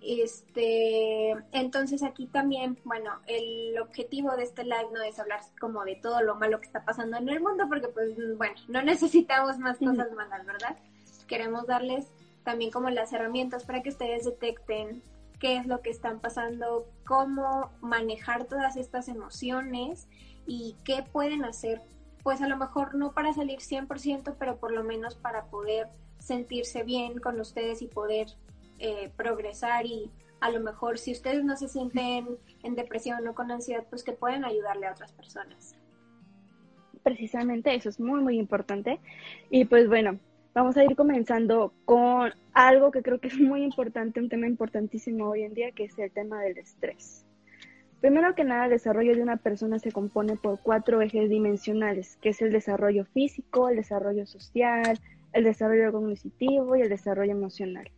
Este, 0.00 1.30
entonces 1.52 2.02
aquí 2.02 2.26
también, 2.26 2.76
bueno, 2.82 3.20
el 3.28 3.78
objetivo 3.78 4.34
de 4.34 4.42
este 4.42 4.64
live 4.64 4.88
no 4.92 5.00
es 5.00 5.20
hablar 5.20 5.42
como 5.60 5.84
de 5.84 5.94
todo 5.94 6.22
lo 6.22 6.34
malo 6.34 6.58
que 6.58 6.66
está 6.66 6.84
pasando 6.84 7.18
en 7.18 7.28
el 7.28 7.38
mundo, 7.38 7.66
porque 7.68 7.86
pues 7.86 8.16
bueno, 8.36 8.56
no 8.66 8.82
necesitamos 8.82 9.60
más 9.60 9.78
cosas 9.78 10.10
malas, 10.10 10.44
¿verdad? 10.44 10.76
Queremos 11.26 11.66
darles 11.66 12.12
también 12.44 12.70
como 12.70 12.90
las 12.90 13.12
herramientas 13.12 13.64
para 13.64 13.82
que 13.82 13.88
ustedes 13.88 14.24
detecten 14.24 15.02
qué 15.40 15.56
es 15.56 15.66
lo 15.66 15.82
que 15.82 15.90
están 15.90 16.20
pasando, 16.20 16.86
cómo 17.04 17.70
manejar 17.80 18.44
todas 18.44 18.76
estas 18.76 19.08
emociones 19.08 20.08
y 20.46 20.76
qué 20.84 21.02
pueden 21.02 21.44
hacer, 21.44 21.82
pues 22.22 22.40
a 22.40 22.48
lo 22.48 22.56
mejor 22.56 22.94
no 22.94 23.12
para 23.12 23.32
salir 23.32 23.58
100%, 23.58 24.36
pero 24.38 24.56
por 24.58 24.72
lo 24.72 24.84
menos 24.84 25.14
para 25.14 25.46
poder 25.46 25.88
sentirse 26.18 26.82
bien 26.84 27.18
con 27.18 27.38
ustedes 27.40 27.82
y 27.82 27.88
poder 27.88 28.28
eh, 28.78 29.10
progresar 29.16 29.86
y 29.86 30.10
a 30.40 30.50
lo 30.50 30.60
mejor 30.60 30.98
si 30.98 31.12
ustedes 31.12 31.44
no 31.44 31.56
se 31.56 31.68
sienten 31.68 32.38
en 32.62 32.74
depresión 32.74 33.26
o 33.26 33.34
con 33.34 33.50
ansiedad, 33.50 33.84
pues 33.88 34.04
que 34.04 34.12
pueden 34.12 34.44
ayudarle 34.44 34.86
a 34.86 34.92
otras 34.92 35.12
personas. 35.12 35.76
Precisamente 37.02 37.74
eso 37.74 37.88
es 37.88 38.00
muy, 38.00 38.20
muy 38.20 38.38
importante. 38.38 39.00
Y 39.50 39.64
pues 39.64 39.88
bueno, 39.88 40.18
vamos 40.56 40.74
a 40.78 40.84
ir 40.84 40.96
comenzando 40.96 41.74
con 41.84 42.32
algo 42.54 42.90
que 42.90 43.02
creo 43.02 43.20
que 43.20 43.28
es 43.28 43.38
muy 43.38 43.62
importante, 43.62 44.20
un 44.20 44.30
tema 44.30 44.46
importantísimo 44.46 45.28
hoy 45.28 45.42
en 45.42 45.52
día, 45.52 45.70
que 45.72 45.84
es 45.84 45.98
el 45.98 46.10
tema 46.10 46.40
del 46.40 46.56
estrés. 46.56 47.26
Primero 48.00 48.34
que 48.34 48.42
nada, 48.42 48.64
el 48.64 48.70
desarrollo 48.70 49.14
de 49.14 49.22
una 49.22 49.36
persona 49.36 49.78
se 49.78 49.92
compone 49.92 50.36
por 50.36 50.58
cuatro 50.60 51.02
ejes 51.02 51.28
dimensionales, 51.28 52.16
que 52.22 52.30
es 52.30 52.40
el 52.40 52.52
desarrollo 52.52 53.04
físico, 53.04 53.68
el 53.68 53.76
desarrollo 53.76 54.24
social, 54.24 54.98
el 55.34 55.44
desarrollo 55.44 55.92
cognitivo 55.92 56.74
y 56.74 56.80
el 56.80 56.88
desarrollo 56.88 57.32
emocional. 57.32 57.90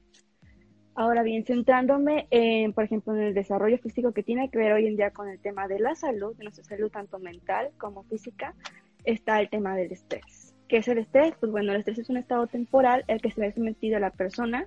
Ahora 0.96 1.22
bien, 1.22 1.44
centrándome, 1.44 2.26
en, 2.32 2.72
por 2.72 2.82
ejemplo, 2.82 3.14
en 3.14 3.22
el 3.22 3.34
desarrollo 3.34 3.78
físico 3.78 4.10
que 4.10 4.24
tiene 4.24 4.50
que 4.50 4.58
ver 4.58 4.72
hoy 4.72 4.88
en 4.88 4.96
día 4.96 5.12
con 5.12 5.28
el 5.28 5.38
tema 5.38 5.68
de 5.68 5.78
la 5.78 5.94
salud, 5.94 6.34
de 6.36 6.42
nuestra 6.42 6.64
salud 6.64 6.90
tanto 6.90 7.20
mental 7.20 7.70
como 7.78 8.02
física, 8.02 8.56
está 9.04 9.40
el 9.40 9.48
tema 9.48 9.76
del 9.76 9.92
estrés. 9.92 10.38
¿Qué 10.68 10.78
es 10.78 10.88
el 10.88 10.98
estrés? 10.98 11.34
Pues 11.40 11.50
bueno, 11.50 11.72
el 11.72 11.78
estrés 11.78 11.98
es 11.98 12.10
un 12.10 12.16
estado 12.16 12.46
temporal 12.46 13.04
el 13.08 13.20
que 13.20 13.30
se 13.30 13.40
ve 13.40 13.52
sometido 13.52 13.96
a 13.96 14.00
la 14.00 14.10
persona 14.10 14.66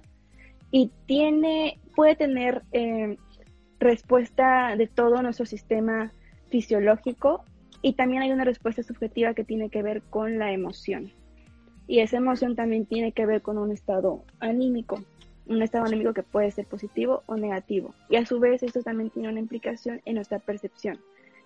y 0.72 0.92
tiene, 1.06 1.80
puede 1.96 2.16
tener 2.16 2.64
eh, 2.72 3.18
respuesta 3.80 4.76
de 4.76 4.88
todo 4.88 5.22
nuestro 5.22 5.46
sistema 5.46 6.12
fisiológico 6.50 7.44
y 7.82 7.94
también 7.94 8.24
hay 8.24 8.32
una 8.32 8.46
respuesta 8.46 8.84
subjetiva 8.84 9.34
que 9.34 9.44
tiene 9.44 9.70
que 9.70 9.84
ver 9.84 10.02
con 10.02 10.40
la 10.40 10.52
emoción. 10.52 11.12
Y 11.88 12.00
esa 12.00 12.18
emoción 12.18 12.56
también 12.56 12.86
tiene 12.86 13.12
que 13.12 13.26
ver 13.26 13.42
con 13.42 13.58
un 13.58 13.72
estado 13.72 14.24
anímico 14.40 15.04
un 15.48 15.62
estado 15.62 15.86
anímico 15.86 16.14
que 16.14 16.24
puede 16.24 16.52
ser 16.52 16.66
positivo 16.66 17.24
o 17.26 17.36
negativo. 17.36 17.94
Y 18.10 18.16
a 18.16 18.26
su 18.26 18.40
vez 18.40 18.64
esto 18.64 18.82
también 18.82 19.10
tiene 19.10 19.30
una 19.30 19.40
implicación 19.40 20.02
en 20.06 20.16
nuestra 20.16 20.40
percepción. 20.40 21.00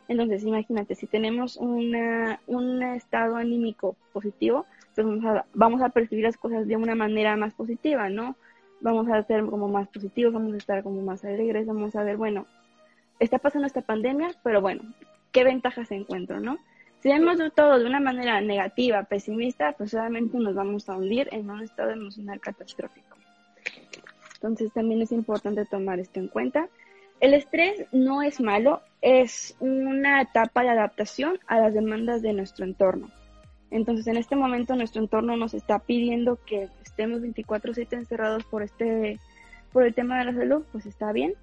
Entonces, 0.07 0.43
imagínate, 0.43 0.95
si 0.95 1.07
tenemos 1.07 1.57
una, 1.57 2.39
un 2.47 2.83
estado 2.83 3.37
anímico 3.37 3.95
positivo, 4.13 4.65
pues 4.93 5.05
vamos 5.05 5.25
a, 5.25 5.45
vamos 5.53 5.81
a 5.81 5.89
percibir 5.89 6.23
las 6.23 6.37
cosas 6.37 6.67
de 6.67 6.77
una 6.77 6.95
manera 6.95 7.35
más 7.35 7.53
positiva, 7.53 8.09
¿no? 8.09 8.35
Vamos 8.81 9.07
a 9.09 9.23
ser 9.23 9.45
como 9.45 9.67
más 9.67 9.87
positivos, 9.87 10.33
vamos 10.33 10.53
a 10.53 10.57
estar 10.57 10.83
como 10.83 11.01
más 11.01 11.23
alegres, 11.25 11.65
vamos 11.65 11.95
a 11.95 12.03
ver, 12.03 12.17
bueno, 12.17 12.45
está 13.19 13.39
pasando 13.39 13.67
esta 13.67 13.81
pandemia, 13.81 14.29
pero 14.43 14.61
bueno, 14.61 14.83
¿qué 15.31 15.43
ventajas 15.43 15.91
encuentro, 15.91 16.39
no? 16.39 16.57
Si 16.99 17.09
vemos 17.09 17.37
todo 17.55 17.77
de 17.77 17.85
una 17.85 17.99
manera 17.99 18.41
negativa, 18.41 19.03
pesimista, 19.03 19.73
pues 19.73 19.93
obviamente 19.93 20.37
nos 20.39 20.55
vamos 20.55 20.89
a 20.89 20.97
hundir 20.97 21.29
en 21.31 21.49
un 21.49 21.61
estado 21.61 21.91
emocional 21.91 22.39
catastrófico. 22.39 23.15
Entonces 24.35 24.71
también 24.73 25.01
es 25.01 25.11
importante 25.11 25.65
tomar 25.65 25.99
esto 25.99 26.19
en 26.19 26.27
cuenta. 26.27 26.67
El 27.19 27.33
estrés 27.33 27.85
no 27.91 28.21
es 28.21 28.41
malo, 28.41 28.81
es 29.05 29.55
una 29.59 30.19
etapa 30.19 30.63
de 30.63 30.69
adaptación 30.69 31.37
a 31.45 31.59
las 31.59 31.75
demandas 31.75 32.23
de 32.23 32.33
nuestro 32.33 32.65
entorno. 32.65 33.11
Entonces, 33.69 34.07
en 34.07 34.17
este 34.17 34.35
momento 34.35 34.75
nuestro 34.75 34.99
entorno 34.99 35.37
nos 35.37 35.53
está 35.53 35.77
pidiendo 35.77 36.39
que 36.43 36.69
estemos 36.83 37.21
24/7 37.21 37.93
encerrados 37.97 38.43
por 38.45 38.63
este 38.63 39.19
por 39.71 39.83
el 39.83 39.93
tema 39.93 40.17
de 40.17 40.25
la 40.25 40.33
salud, 40.33 40.63
pues 40.71 40.87
está 40.87 41.11
bien. 41.11 41.35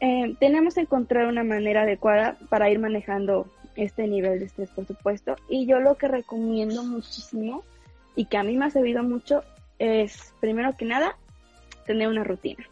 Eh, 0.00 0.34
tenemos 0.40 0.74
que 0.74 0.80
encontrar 0.80 1.26
una 1.26 1.44
manera 1.44 1.82
adecuada 1.82 2.36
para 2.48 2.70
ir 2.70 2.80
manejando 2.80 3.46
este 3.76 4.08
nivel 4.08 4.40
de 4.40 4.46
estrés, 4.46 4.70
por 4.70 4.84
supuesto. 4.84 5.36
Y 5.48 5.66
yo 5.66 5.78
lo 5.78 5.94
que 5.94 6.08
recomiendo 6.08 6.82
muchísimo 6.82 7.62
y 8.16 8.24
que 8.24 8.36
a 8.36 8.42
mí 8.42 8.56
me 8.56 8.64
ha 8.64 8.70
servido 8.70 9.04
mucho 9.04 9.44
es, 9.78 10.34
primero 10.40 10.76
que 10.76 10.86
nada, 10.86 11.16
tener 11.86 12.08
una 12.08 12.24
rutina 12.24 12.66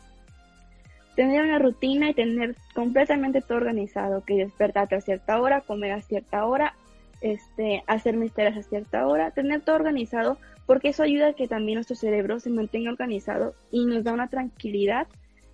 tener 1.18 1.42
una 1.42 1.58
rutina 1.58 2.10
y 2.10 2.14
tener 2.14 2.54
completamente 2.76 3.40
todo 3.40 3.58
organizado, 3.58 4.22
que 4.24 4.36
despertarte 4.36 4.94
a 4.94 5.00
cierta 5.00 5.40
hora, 5.40 5.62
comer 5.62 5.90
a 5.90 6.00
cierta 6.00 6.44
hora, 6.44 6.76
este, 7.20 7.82
hacer 7.88 8.16
mis 8.16 8.32
tareas 8.32 8.56
a 8.56 8.62
cierta 8.62 9.04
hora, 9.04 9.32
tener 9.32 9.62
todo 9.62 9.74
organizado, 9.74 10.38
porque 10.64 10.90
eso 10.90 11.02
ayuda 11.02 11.30
a 11.30 11.32
que 11.32 11.48
también 11.48 11.74
nuestro 11.74 11.96
cerebro 11.96 12.38
se 12.38 12.50
mantenga 12.50 12.92
organizado 12.92 13.56
y 13.72 13.84
nos 13.84 14.04
da 14.04 14.12
una 14.12 14.28
tranquilidad 14.28 15.08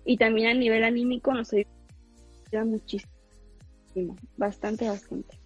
y 0.05 0.17
también 0.17 0.49
a 0.49 0.53
nivel 0.53 0.83
anímico 0.83 1.33
nos 1.33 1.51
ayuda 1.51 2.63
muchísimo, 2.63 4.15
bastante, 4.37 4.87
bastante. 4.87 5.39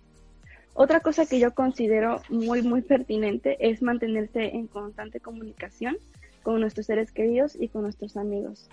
Otra 0.73 0.99
cosa 0.99 1.27
que 1.27 1.39
yo 1.39 1.53
considero 1.53 2.21
muy, 2.27 2.61
muy 2.61 2.81
pertinente 2.81 3.55
es 3.61 3.81
mantenerse 3.81 4.53
en 4.53 4.67
constante 4.67 5.21
comunicación 5.21 5.95
con 6.43 6.59
nuestros 6.59 6.87
seres 6.87 7.13
queridos 7.13 7.55
y 7.57 7.69
con 7.69 7.83
nuestros 7.83 8.17
amigos. 8.17 8.69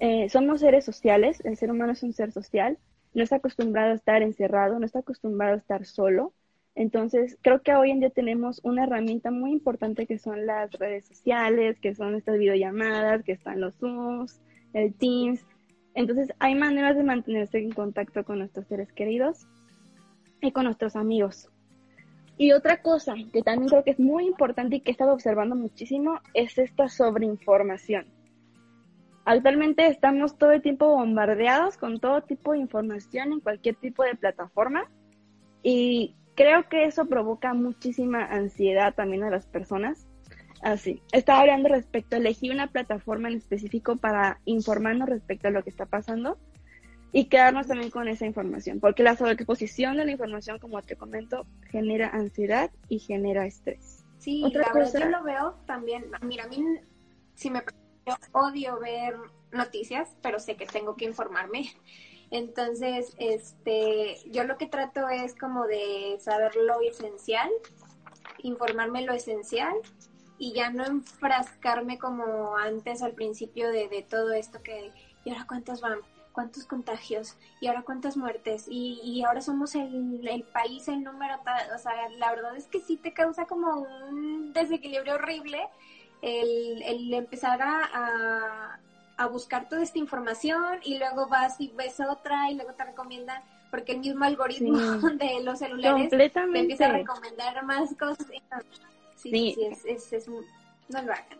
Eh, 0.00 0.28
somos 0.28 0.60
seres 0.60 0.84
sociales, 0.84 1.40
el 1.44 1.56
ser 1.56 1.70
humano 1.70 1.92
es 1.92 2.02
un 2.02 2.12
ser 2.12 2.30
social, 2.30 2.78
no 3.14 3.22
está 3.22 3.36
acostumbrado 3.36 3.92
a 3.92 3.96
estar 3.96 4.22
encerrado, 4.22 4.78
no 4.78 4.86
está 4.86 5.00
acostumbrado 5.00 5.54
a 5.54 5.58
estar 5.58 5.84
solo. 5.84 6.32
Entonces, 6.74 7.36
creo 7.42 7.62
que 7.62 7.74
hoy 7.74 7.90
en 7.90 7.98
día 7.98 8.10
tenemos 8.10 8.60
una 8.62 8.84
herramienta 8.84 9.32
muy 9.32 9.50
importante 9.50 10.06
que 10.06 10.18
son 10.18 10.46
las 10.46 10.70
redes 10.72 11.06
sociales, 11.06 11.78
que 11.80 11.94
son 11.94 12.14
estas 12.14 12.38
videollamadas, 12.38 13.24
que 13.24 13.32
están 13.32 13.60
los 13.60 13.74
Zooms, 13.76 14.40
el 14.72 14.94
Teams. 14.94 15.44
Entonces, 15.94 16.32
hay 16.38 16.54
maneras 16.54 16.96
de 16.96 17.02
mantenerse 17.02 17.58
en 17.58 17.72
contacto 17.72 18.24
con 18.24 18.38
nuestros 18.38 18.68
seres 18.68 18.92
queridos 18.92 19.48
y 20.40 20.52
con 20.52 20.64
nuestros 20.64 20.94
amigos. 20.94 21.50
Y 22.36 22.52
otra 22.52 22.80
cosa 22.82 23.16
que 23.32 23.42
también 23.42 23.68
creo 23.68 23.82
que 23.82 23.90
es 23.90 23.98
muy 23.98 24.26
importante 24.26 24.76
y 24.76 24.80
que 24.80 24.90
he 24.90 24.92
estado 24.92 25.12
observando 25.12 25.56
muchísimo 25.56 26.20
es 26.34 26.56
esta 26.56 26.88
sobreinformación. 26.88 28.17
Actualmente 29.30 29.86
estamos 29.86 30.38
todo 30.38 30.52
el 30.52 30.62
tiempo 30.62 30.88
bombardeados 30.88 31.76
con 31.76 32.00
todo 32.00 32.22
tipo 32.22 32.52
de 32.52 32.60
información 32.60 33.30
en 33.34 33.40
cualquier 33.40 33.74
tipo 33.74 34.02
de 34.02 34.14
plataforma 34.14 34.90
y 35.62 36.16
creo 36.34 36.66
que 36.70 36.84
eso 36.84 37.04
provoca 37.04 37.52
muchísima 37.52 38.24
ansiedad 38.24 38.94
también 38.94 39.24
a 39.24 39.30
las 39.30 39.44
personas. 39.44 40.06
Así, 40.62 41.02
estaba 41.12 41.40
hablando 41.40 41.68
respecto 41.68 42.16
a 42.16 42.20
elegir 42.20 42.52
una 42.52 42.68
plataforma 42.68 43.28
en 43.28 43.36
específico 43.36 43.96
para 43.96 44.40
informarnos 44.46 45.10
respecto 45.10 45.48
a 45.48 45.50
lo 45.50 45.62
que 45.62 45.68
está 45.68 45.84
pasando 45.84 46.38
y 47.12 47.26
quedarnos 47.26 47.66
también 47.66 47.90
con 47.90 48.08
esa 48.08 48.24
información, 48.24 48.80
porque 48.80 49.02
la 49.02 49.14
sobreexposición 49.14 49.98
de 49.98 50.06
la 50.06 50.12
información, 50.12 50.58
como 50.58 50.80
te 50.80 50.96
comento, 50.96 51.44
genera 51.70 52.08
ansiedad 52.08 52.70
y 52.88 52.98
genera 52.98 53.44
estrés. 53.44 54.06
Sí, 54.16 54.42
Otra 54.42 54.70
cosa... 54.70 55.00
yo 55.00 55.10
lo 55.10 55.22
veo 55.22 55.58
también, 55.66 56.06
mira, 56.22 56.44
a 56.44 56.48
mí 56.48 56.64
si 57.34 57.50
me 57.50 57.60
yo 58.08 58.16
odio 58.32 58.78
ver 58.78 59.16
noticias, 59.52 60.16
pero 60.22 60.38
sé 60.38 60.56
que 60.56 60.66
tengo 60.66 60.96
que 60.96 61.04
informarme. 61.04 61.74
Entonces, 62.30 63.14
este, 63.18 64.18
yo 64.30 64.44
lo 64.44 64.58
que 64.58 64.66
trato 64.66 65.08
es 65.08 65.34
como 65.34 65.66
de 65.66 66.18
saber 66.20 66.54
lo 66.56 66.80
esencial, 66.82 67.50
informarme 68.42 69.02
lo 69.02 69.14
esencial 69.14 69.74
y 70.38 70.52
ya 70.52 70.70
no 70.70 70.84
enfrascarme 70.84 71.98
como 71.98 72.56
antes 72.56 73.02
al 73.02 73.12
principio 73.12 73.70
de, 73.70 74.06
todo 74.08 74.32
esto 74.32 74.62
que, 74.62 74.92
¿y 75.24 75.30
ahora 75.30 75.46
cuántos 75.46 75.80
van? 75.80 75.98
¿Cuántos 76.32 76.66
contagios? 76.66 77.36
¿Y 77.60 77.66
ahora 77.66 77.82
cuántas 77.82 78.16
muertes? 78.16 78.66
Y, 78.68 79.00
y 79.02 79.24
ahora 79.24 79.40
somos 79.40 79.74
el, 79.74 80.28
el 80.28 80.44
país, 80.44 80.86
el 80.86 81.02
número, 81.02 81.34
o 81.74 81.78
sea, 81.78 82.08
la 82.10 82.30
verdad 82.30 82.56
es 82.56 82.68
que 82.68 82.78
sí 82.78 82.96
te 82.96 83.12
causa 83.12 83.46
como 83.46 83.80
un 84.08 84.52
desequilibrio 84.52 85.14
horrible 85.14 85.68
el, 86.22 86.82
el 86.82 87.14
empezar 87.14 87.60
a, 87.62 88.78
a, 89.16 89.26
buscar 89.26 89.68
toda 89.68 89.82
esta 89.82 89.98
información 89.98 90.80
y 90.84 90.98
luego 90.98 91.26
vas 91.28 91.60
y 91.60 91.68
ves 91.76 92.00
otra 92.00 92.50
y 92.50 92.54
luego 92.54 92.72
te 92.72 92.84
recomiendan, 92.84 93.42
porque 93.70 93.92
el 93.92 94.00
mismo 94.00 94.24
algoritmo 94.24 94.78
de 95.18 95.42
los 95.42 95.58
celulares 95.58 96.10
te 96.10 96.40
empieza 96.40 96.86
a 96.86 96.92
recomendar 96.92 97.64
más 97.64 97.94
cosas. 97.96 98.26
Sí, 99.16 99.54
sí, 99.54 99.56
es, 99.86 100.12
es, 100.12 100.28
no 100.28 101.02
lo 101.02 101.12
hagan. 101.12 101.38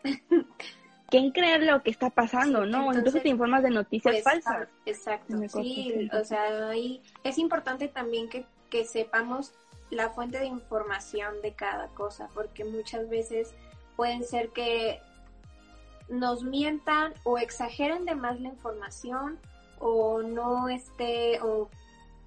¿Quién 1.08 1.30
cree 1.30 1.58
lo 1.60 1.82
que 1.82 1.90
está 1.90 2.10
pasando, 2.10 2.66
no? 2.66 2.92
Entonces, 2.92 3.22
te 3.22 3.30
informas 3.30 3.62
de 3.62 3.70
noticias 3.70 4.12
pues, 4.12 4.24
falsas. 4.24 4.68
Exacto, 4.84 5.36
sí, 5.48 6.08
o 6.12 6.24
sea, 6.24 6.68
ahí 6.68 7.00
es 7.24 7.38
importante 7.38 7.88
también 7.88 8.28
que, 8.28 8.44
que 8.68 8.84
sepamos 8.84 9.54
la 9.90 10.10
fuente 10.10 10.38
de 10.38 10.46
información 10.46 11.40
de 11.40 11.52
cada 11.54 11.88
cosa, 11.88 12.28
porque 12.34 12.64
muchas 12.64 13.08
veces 13.08 13.54
pueden 13.98 14.22
ser 14.22 14.50
que 14.50 15.00
nos 16.08 16.44
mientan 16.44 17.14
o 17.24 17.36
exageren 17.36 18.04
de 18.04 18.14
más 18.14 18.40
la 18.40 18.46
información 18.46 19.40
o 19.80 20.22
no 20.22 20.68
esté 20.68 21.40
o 21.42 21.68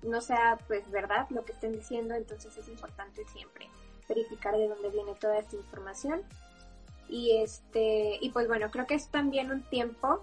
no 0.03 0.19
sea 0.19 0.59
pues 0.67 0.91
verdad 0.91 1.27
lo 1.29 1.45
que 1.45 1.53
estén 1.53 1.71
diciendo, 1.71 2.13
entonces 2.13 2.57
es 2.57 2.67
importante 2.67 3.23
siempre 3.27 3.69
verificar 4.09 4.53
de 4.57 4.67
dónde 4.67 4.89
viene 4.89 5.15
toda 5.15 5.37
esta 5.39 5.55
información. 5.55 6.21
Y 7.07 7.37
este, 7.37 8.17
y 8.19 8.31
pues 8.31 8.49
bueno, 8.49 8.69
creo 8.69 8.85
que 8.85 8.95
es 8.95 9.07
también 9.07 9.49
un 9.49 9.63
tiempo. 9.63 10.21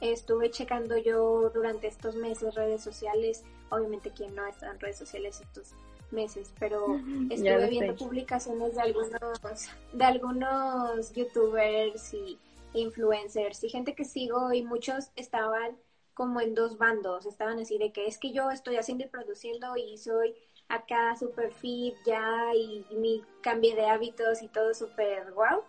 Estuve 0.00 0.52
checando 0.52 0.96
yo 0.96 1.50
durante 1.50 1.88
estos 1.88 2.14
meses 2.14 2.54
redes 2.54 2.80
sociales, 2.80 3.42
obviamente 3.70 4.12
quien 4.12 4.36
no 4.36 4.46
está 4.46 4.70
en 4.70 4.78
redes 4.78 4.98
sociales 4.98 5.40
estos 5.40 5.74
meses, 6.10 6.52
pero 6.58 7.00
estuve 7.30 7.68
viendo 7.68 7.96
publicaciones 7.96 8.74
de 8.74 8.80
algunos, 8.80 9.68
de 9.92 10.04
algunos 10.04 11.12
youtubers 11.12 12.14
y 12.14 12.38
influencers 12.74 13.62
y 13.64 13.68
gente 13.68 13.94
que 13.94 14.04
sigo 14.04 14.52
y 14.52 14.62
muchos 14.62 15.10
estaban 15.16 15.76
como 16.14 16.40
en 16.40 16.54
dos 16.54 16.78
bandos, 16.78 17.26
estaban 17.26 17.58
así 17.58 17.78
de 17.78 17.92
que 17.92 18.06
es 18.06 18.18
que 18.18 18.32
yo 18.32 18.50
estoy 18.50 18.76
haciendo 18.76 19.04
y 19.04 19.08
produciendo 19.08 19.76
y 19.76 19.98
soy 19.98 20.34
acá 20.68 21.16
super 21.16 21.52
fit 21.52 21.94
ya 22.06 22.54
y 22.54 22.84
mi 22.96 23.22
cambio 23.42 23.74
de 23.74 23.86
hábitos 23.86 24.42
y 24.42 24.48
todo 24.48 24.74
súper 24.74 25.32
wow. 25.32 25.62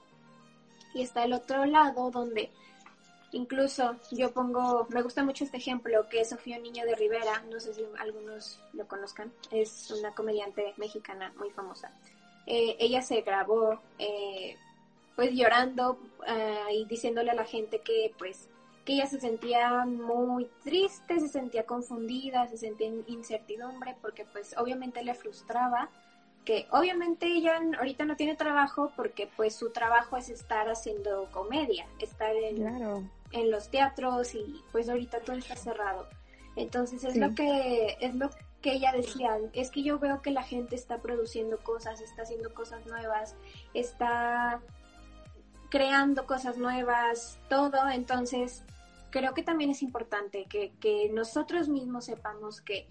Y 0.94 1.02
está 1.02 1.26
el 1.26 1.34
otro 1.34 1.66
lado 1.66 2.12
donde 2.12 2.52
Incluso 3.36 3.98
yo 4.12 4.32
pongo, 4.32 4.88
me 4.92 5.02
gusta 5.02 5.22
mucho 5.22 5.44
este 5.44 5.58
ejemplo 5.58 6.08
que 6.08 6.22
es 6.22 6.30
Sofía 6.30 6.58
Niño 6.58 6.86
de 6.86 6.96
Rivera, 6.96 7.44
no 7.52 7.60
sé 7.60 7.74
si 7.74 7.84
algunos 8.00 8.62
lo 8.72 8.88
conozcan, 8.88 9.30
es 9.52 9.92
una 9.92 10.16
comediante 10.16 10.74
mexicana 10.78 11.34
muy 11.38 11.50
famosa. 11.50 11.92
Eh, 12.46 12.78
ella 12.80 13.02
se 13.02 13.20
grabó 13.24 13.82
eh, 14.00 14.56
pues 15.18 15.34
llorando 15.34 16.00
eh, 16.26 16.76
y 16.76 16.86
diciéndole 16.86 17.32
a 17.32 17.34
la 17.34 17.44
gente 17.44 17.82
que 17.82 18.14
pues 18.18 18.48
que 18.86 18.94
ella 18.94 19.08
se 19.08 19.20
sentía 19.20 19.84
muy 19.84 20.48
triste, 20.64 21.20
se 21.20 21.28
sentía 21.28 21.66
confundida, 21.66 22.48
se 22.48 22.58
sentía 22.58 22.88
en 22.88 23.04
incertidumbre 23.08 23.98
porque 24.02 24.24
pues 24.32 24.56
obviamente 24.58 25.04
le 25.04 25.14
frustraba 25.14 25.90
que 26.46 26.68
obviamente 26.72 27.26
ella 27.26 27.60
ahorita 27.78 28.06
no 28.06 28.16
tiene 28.16 28.36
trabajo 28.36 28.94
porque 28.96 29.28
pues 29.36 29.56
su 29.56 29.72
trabajo 29.72 30.16
es 30.16 30.30
estar 30.30 30.70
haciendo 30.70 31.28
comedia, 31.34 31.86
estar 32.00 32.34
en, 32.34 33.10
en 33.32 33.52
los 33.52 33.70
teatros 33.70 34.36
y 34.36 34.62
pues 34.72 34.90
ahorita 34.90 35.20
todo 35.22 35.36
está 35.36 35.56
cerrado. 35.56 36.08
Entonces 36.56 37.04
es 37.04 37.18
lo 37.18 37.36
que 37.36 37.98
es 38.00 38.16
lo 38.16 38.30
que 38.62 38.74
ella 38.74 38.92
decía, 38.94 39.38
es 39.54 39.70
que 39.70 39.84
yo 39.84 40.00
veo 40.00 40.22
que 40.22 40.32
la 40.32 40.42
gente 40.42 40.76
está 40.76 41.00
produciendo 41.00 41.60
cosas, 41.60 42.02
está 42.02 42.24
haciendo 42.24 42.54
cosas 42.54 42.86
nuevas, 42.88 43.36
está 43.74 44.60
creando 45.70 46.26
cosas 46.26 46.58
nuevas, 46.58 47.40
todo, 47.50 47.88
entonces 47.90 48.64
creo 49.12 49.34
que 49.34 49.44
también 49.44 49.70
es 49.70 49.84
importante 49.84 50.46
que, 50.50 50.74
que 50.80 51.10
nosotros 51.10 51.70
mismos 51.70 52.06
sepamos 52.06 52.62
que 52.62 52.88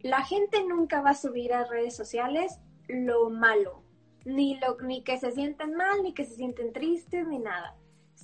la 0.00 0.24
gente 0.24 0.64
nunca 0.64 1.00
va 1.00 1.10
a 1.10 1.14
subir 1.14 1.52
a 1.52 1.64
redes 1.64 1.94
sociales 1.94 2.58
lo 2.88 3.30
malo, 3.30 3.82
ni, 4.24 4.58
lo, 4.58 4.78
ni 4.80 5.02
que 5.02 5.18
se 5.18 5.32
sienten 5.32 5.74
mal, 5.74 6.02
ni 6.02 6.12
que 6.12 6.24
se 6.24 6.34
sienten 6.34 6.72
tristes, 6.72 7.26
ni 7.26 7.38
nada. 7.38 7.76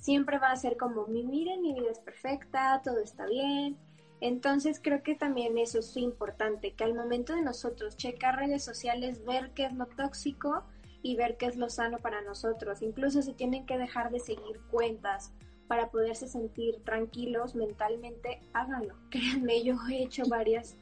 Siempre 0.05 0.37
va 0.37 0.51
a 0.51 0.55
ser 0.55 0.77
como, 0.77 1.07
miren, 1.07 1.63
mi 1.63 1.73
vida 1.73 1.89
es 1.89 1.97
perfecta, 1.97 2.79
todo 2.83 2.99
está 2.99 3.25
bien. 3.25 3.75
Entonces 4.21 4.79
creo 4.79 5.01
que 5.01 5.15
también 5.15 5.57
eso 5.57 5.79
es 5.79 5.97
importante, 5.97 6.73
que 6.73 6.83
al 6.83 6.93
momento 6.93 7.33
de 7.33 7.41
nosotros 7.41 7.97
checar 7.97 8.37
redes 8.37 8.63
sociales, 8.63 9.25
ver 9.25 9.49
qué 9.55 9.65
es 9.65 9.73
lo 9.73 9.87
tóxico 9.87 10.63
y 11.01 11.15
ver 11.15 11.37
qué 11.37 11.47
es 11.47 11.55
lo 11.55 11.71
sano 11.71 11.97
para 11.97 12.21
nosotros. 12.21 12.83
Incluso 12.83 13.23
si 13.23 13.33
tienen 13.33 13.65
que 13.65 13.79
dejar 13.79 14.11
de 14.11 14.19
seguir 14.19 14.61
cuentas 14.69 15.33
para 15.67 15.89
poderse 15.89 16.27
sentir 16.27 16.83
tranquilos 16.83 17.55
mentalmente, 17.55 18.41
háganlo. 18.53 18.93
Créanme, 19.09 19.63
yo 19.63 19.75
he 19.89 20.03
hecho 20.03 20.21
varias, 20.27 20.77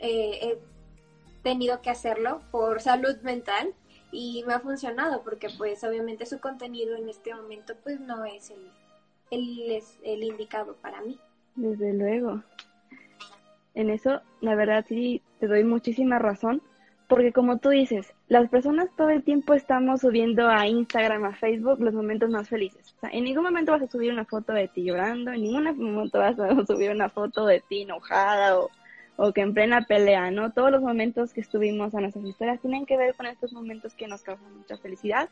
eh, 0.00 0.38
he 0.42 0.58
tenido 1.42 1.80
que 1.80 1.88
hacerlo 1.88 2.40
por 2.50 2.82
salud 2.82 3.16
mental 3.22 3.74
y 4.16 4.42
me 4.46 4.54
ha 4.54 4.60
funcionado 4.60 5.22
porque 5.22 5.48
pues 5.58 5.84
obviamente 5.84 6.24
su 6.24 6.40
contenido 6.40 6.96
en 6.96 7.10
este 7.10 7.34
momento 7.34 7.74
pues 7.82 8.00
no 8.00 8.24
es 8.24 8.50
el, 8.50 8.70
el, 9.30 9.82
el 10.02 10.22
indicado 10.22 10.74
para 10.76 11.02
mí. 11.02 11.18
Desde 11.54 11.92
luego. 11.92 12.42
En 13.74 13.90
eso, 13.90 14.22
la 14.40 14.54
verdad 14.54 14.86
sí, 14.88 15.20
te 15.38 15.46
doy 15.46 15.64
muchísima 15.64 16.18
razón, 16.18 16.62
porque 17.08 17.30
como 17.30 17.58
tú 17.58 17.68
dices, 17.68 18.14
las 18.28 18.48
personas 18.48 18.88
todo 18.96 19.10
el 19.10 19.22
tiempo 19.22 19.52
estamos 19.52 20.00
subiendo 20.00 20.48
a 20.48 20.66
Instagram, 20.66 21.24
a 21.26 21.34
Facebook, 21.34 21.80
los 21.80 21.92
momentos 21.92 22.30
más 22.30 22.48
felices. 22.48 22.94
O 22.96 23.00
sea, 23.00 23.10
en 23.10 23.24
ningún 23.24 23.44
momento 23.44 23.72
vas 23.72 23.82
a 23.82 23.88
subir 23.88 24.14
una 24.14 24.24
foto 24.24 24.54
de 24.54 24.68
ti 24.68 24.82
llorando, 24.82 25.30
en 25.30 25.42
ningún 25.42 25.64
momento 25.64 26.18
vas 26.18 26.38
a 26.38 26.48
subir 26.66 26.90
una 26.90 27.10
foto 27.10 27.44
de 27.44 27.60
ti 27.68 27.82
enojada 27.82 28.58
o 28.58 28.70
o 29.16 29.32
que 29.32 29.40
en 29.40 29.54
plena 29.54 29.86
pelea, 29.86 30.30
¿no? 30.30 30.52
Todos 30.52 30.70
los 30.70 30.82
momentos 30.82 31.32
que 31.32 31.40
estuvimos 31.40 31.94
a 31.94 32.00
nuestras 32.00 32.24
historias 32.24 32.60
tienen 32.60 32.86
que 32.86 32.96
ver 32.96 33.14
con 33.14 33.26
estos 33.26 33.52
momentos 33.52 33.94
que 33.94 34.08
nos 34.08 34.22
causan 34.22 34.56
mucha 34.56 34.76
felicidad 34.76 35.28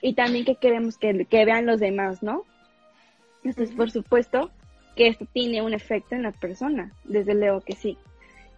y 0.00 0.14
también 0.14 0.44
que 0.44 0.56
queremos 0.56 0.98
que, 0.98 1.24
que 1.24 1.44
vean 1.44 1.66
los 1.66 1.80
demás, 1.80 2.22
¿no? 2.22 2.44
Entonces, 3.44 3.74
por 3.74 3.90
supuesto 3.90 4.50
que 4.96 5.06
esto 5.06 5.26
tiene 5.32 5.62
un 5.62 5.72
efecto 5.72 6.16
en 6.16 6.24
la 6.24 6.32
persona, 6.32 6.92
desde 7.04 7.34
luego 7.34 7.60
que 7.60 7.74
sí. 7.74 7.96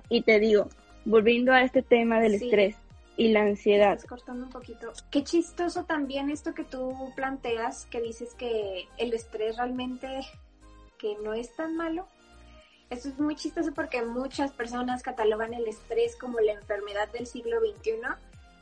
Y 0.08 0.22
te 0.22 0.40
digo, 0.40 0.68
volviendo 1.04 1.52
a 1.52 1.62
este 1.62 1.82
tema 1.82 2.18
del 2.18 2.34
estrés 2.34 2.76
y 3.16 3.28
la 3.28 3.42
ansiedad. 3.42 3.92
Estás 3.92 4.08
cortando 4.08 4.44
un 4.44 4.50
poquito. 4.50 4.92
Qué 5.10 5.22
chistoso 5.22 5.84
también 5.84 6.30
esto 6.30 6.54
que 6.54 6.64
tú 6.64 6.94
planteas, 7.14 7.84
que 7.86 8.00
dices 8.00 8.34
que 8.34 8.88
el 8.96 9.12
estrés 9.12 9.58
realmente 9.58 10.08
que 10.98 11.16
no 11.22 11.34
es 11.34 11.54
tan 11.54 11.76
malo, 11.76 12.06
eso 12.90 13.08
es 13.08 13.18
muy 13.20 13.36
chistoso 13.36 13.72
porque 13.72 14.02
muchas 14.02 14.50
personas 14.50 15.02
catalogan 15.02 15.54
el 15.54 15.66
estrés 15.68 16.16
como 16.16 16.40
la 16.40 16.52
enfermedad 16.52 17.08
del 17.08 17.26
siglo 17.26 17.60
XXI 17.60 18.00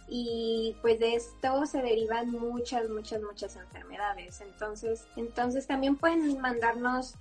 y 0.06 0.76
pues 0.82 0.98
de 1.00 1.14
esto 1.14 1.66
se 1.66 1.80
derivan 1.82 2.30
muchas, 2.30 2.88
muchas, 2.90 3.22
muchas 3.22 3.56
enfermedades. 3.56 4.40
Entonces, 4.42 5.06
entonces 5.16 5.66
también 5.66 5.96
pueden 5.96 6.40
mandarnos 6.40 7.14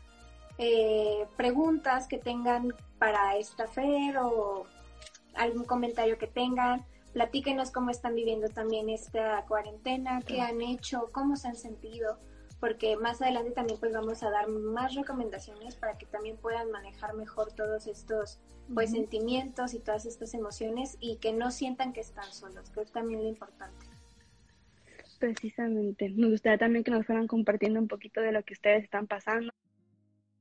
eh, 0.58 1.26
preguntas 1.38 2.08
que 2.08 2.18
tengan 2.18 2.74
para 3.00 3.38
esta 3.38 3.68
fe 3.68 4.14
o 4.20 4.66
algún 5.34 5.64
comentario 5.64 6.18
que 6.18 6.28
tengan. 6.28 6.86
Platíquenos 7.14 7.72
cómo 7.72 7.90
están 7.90 8.16
viviendo 8.16 8.50
también 8.50 8.90
esta 8.90 9.44
cuarentena, 9.48 10.22
qué 10.26 10.42
han 10.42 10.62
hecho, 10.62 11.10
cómo 11.14 11.38
se 11.38 11.48
han 11.48 11.56
sentido 11.56 12.18
porque 12.60 12.98
más 12.98 13.22
adelante 13.22 13.52
también 13.52 13.80
pues 13.80 13.94
vamos 13.94 14.24
a 14.24 14.30
dar 14.30 14.48
más 14.48 14.96
recomendaciones 14.96 15.76
para 15.76 15.98
que 15.98 16.06
también 16.06 16.38
puedan 16.38 16.72
manejar 16.72 17.14
mejor 17.14 17.54
todos 17.54 17.88
estos 17.88 18.40
pues 18.74 18.92
sentimientos 18.92 19.74
y 19.74 19.80
todas 19.80 20.06
estas 20.06 20.34
emociones 20.34 20.98
y 21.00 21.18
que 21.18 21.32
no 21.32 21.52
sientan 21.52 21.94
que 21.94 22.02
están 22.02 22.32
solos, 22.34 22.70
que 22.72 22.82
es 22.82 22.92
también 22.92 23.22
lo 23.22 23.30
importante. 23.30 23.86
Precisamente, 25.20 26.10
nos 26.10 26.32
gustaría 26.32 26.58
también 26.58 26.84
que 26.84 26.92
nos 26.92 27.06
fueran 27.06 27.28
compartiendo 27.28 27.80
un 27.80 27.88
poquito 27.88 28.22
de 28.22 28.32
lo 28.32 28.44
que 28.44 28.54
ustedes 28.54 28.84
están 28.84 29.08
pasando, 29.08 29.52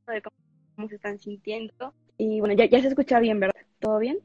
de 0.06 0.22
cómo 0.22 0.88
se 0.88 0.96
están 0.96 1.18
sintiendo. 1.18 1.94
Y 2.18 2.40
bueno, 2.40 2.54
ya, 2.54 2.66
ya 2.66 2.80
se 2.80 2.88
escucha 2.88 3.20
bien, 3.20 3.40
¿verdad? 3.40 3.62
¿Todo 3.78 3.98
bien? 3.98 4.18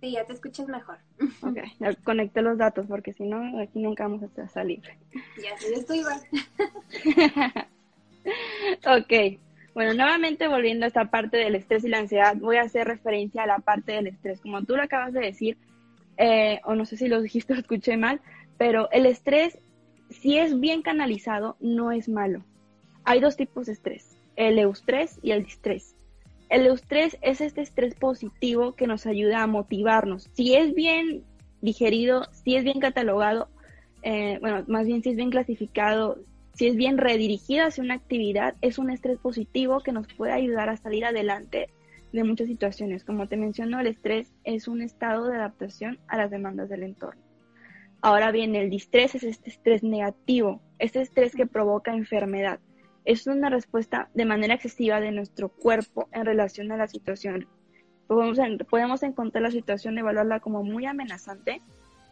Sí, 0.00 0.12
ya 0.12 0.24
te 0.24 0.32
escuchas 0.32 0.68
mejor. 0.68 0.98
Ok, 1.42 1.58
ya 1.80 1.94
conecté 2.04 2.42
los 2.42 2.56
datos 2.56 2.86
porque 2.86 3.12
si 3.12 3.24
no, 3.24 3.60
aquí 3.60 3.80
nunca 3.80 4.04
vamos 4.04 4.22
a 4.22 4.48
salir. 4.48 4.80
Ya, 5.42 5.58
sí, 5.58 5.74
estoy 5.74 5.98
igual. 5.98 6.20
ok, 9.02 9.38
bueno, 9.74 9.94
nuevamente 9.94 10.48
volviendo 10.48 10.84
a 10.84 10.88
esta 10.88 11.10
parte 11.10 11.36
del 11.36 11.54
estrés 11.54 11.84
y 11.84 11.88
la 11.88 11.98
ansiedad, 11.98 12.36
voy 12.36 12.56
a 12.56 12.62
hacer 12.62 12.86
referencia 12.86 13.42
a 13.42 13.46
la 13.46 13.58
parte 13.58 13.92
del 13.92 14.08
estrés. 14.08 14.40
Como 14.40 14.64
tú 14.64 14.76
lo 14.76 14.82
acabas 14.82 15.12
de 15.12 15.20
decir, 15.20 15.56
eh, 16.16 16.60
o 16.64 16.74
no 16.74 16.84
sé 16.84 16.96
si 16.96 17.08
lo 17.08 17.20
dijiste 17.20 17.52
o 17.52 17.56
escuché 17.56 17.96
mal, 17.96 18.20
pero 18.56 18.90
el 18.90 19.06
estrés, 19.06 19.58
si 20.10 20.38
es 20.38 20.58
bien 20.58 20.82
canalizado, 20.82 21.56
no 21.60 21.92
es 21.92 22.08
malo. 22.08 22.44
Hay 23.04 23.20
dos 23.20 23.36
tipos 23.36 23.66
de 23.66 23.72
estrés, 23.72 24.18
el 24.36 24.58
eustrés 24.58 25.18
y 25.22 25.30
el 25.32 25.44
distrés. 25.44 25.94
El 26.48 26.66
eustrés 26.66 27.18
es 27.20 27.40
este 27.40 27.60
estrés 27.60 27.94
positivo 27.94 28.74
que 28.74 28.86
nos 28.86 29.06
ayuda 29.06 29.42
a 29.42 29.46
motivarnos. 29.46 30.30
Si 30.32 30.54
es 30.54 30.74
bien 30.74 31.24
digerido, 31.60 32.26
si 32.32 32.56
es 32.56 32.64
bien 32.64 32.80
catalogado, 32.80 33.48
eh, 34.02 34.38
bueno, 34.40 34.64
más 34.66 34.86
bien 34.86 35.02
si 35.02 35.10
es 35.10 35.16
bien 35.16 35.30
clasificado, 35.30 36.18
si 36.54 36.66
es 36.66 36.76
bien 36.76 36.96
redirigido 36.96 37.66
hacia 37.66 37.84
una 37.84 37.94
actividad, 37.94 38.54
es 38.62 38.78
un 38.78 38.90
estrés 38.90 39.18
positivo 39.18 39.80
que 39.80 39.92
nos 39.92 40.06
puede 40.14 40.32
ayudar 40.32 40.70
a 40.70 40.76
salir 40.76 41.04
adelante 41.04 41.68
de 42.12 42.24
muchas 42.24 42.46
situaciones. 42.46 43.04
Como 43.04 43.28
te 43.28 43.36
menciono, 43.36 43.78
el 43.80 43.86
estrés 43.86 44.32
es 44.44 44.68
un 44.68 44.80
estado 44.80 45.26
de 45.26 45.36
adaptación 45.36 45.98
a 46.08 46.16
las 46.16 46.30
demandas 46.30 46.70
del 46.70 46.82
entorno. 46.82 47.20
Ahora 48.00 48.30
bien, 48.30 48.54
el 48.54 48.70
distrés 48.70 49.14
es 49.14 49.24
este 49.24 49.50
estrés 49.50 49.82
negativo, 49.82 50.62
este 50.78 51.02
estrés 51.02 51.34
que 51.34 51.46
provoca 51.46 51.92
enfermedad 51.92 52.60
es 53.08 53.26
una 53.26 53.48
respuesta 53.48 54.10
de 54.12 54.26
manera 54.26 54.52
excesiva 54.52 55.00
de 55.00 55.12
nuestro 55.12 55.48
cuerpo 55.48 56.10
en 56.12 56.26
relación 56.26 56.70
a 56.72 56.76
la 56.76 56.88
situación. 56.88 57.48
Podemos, 58.06 59.02
encontrar 59.02 59.42
la 59.42 59.50
situación, 59.50 59.96
evaluarla 59.96 60.40
como 60.40 60.62
muy 60.62 60.84
amenazante 60.84 61.62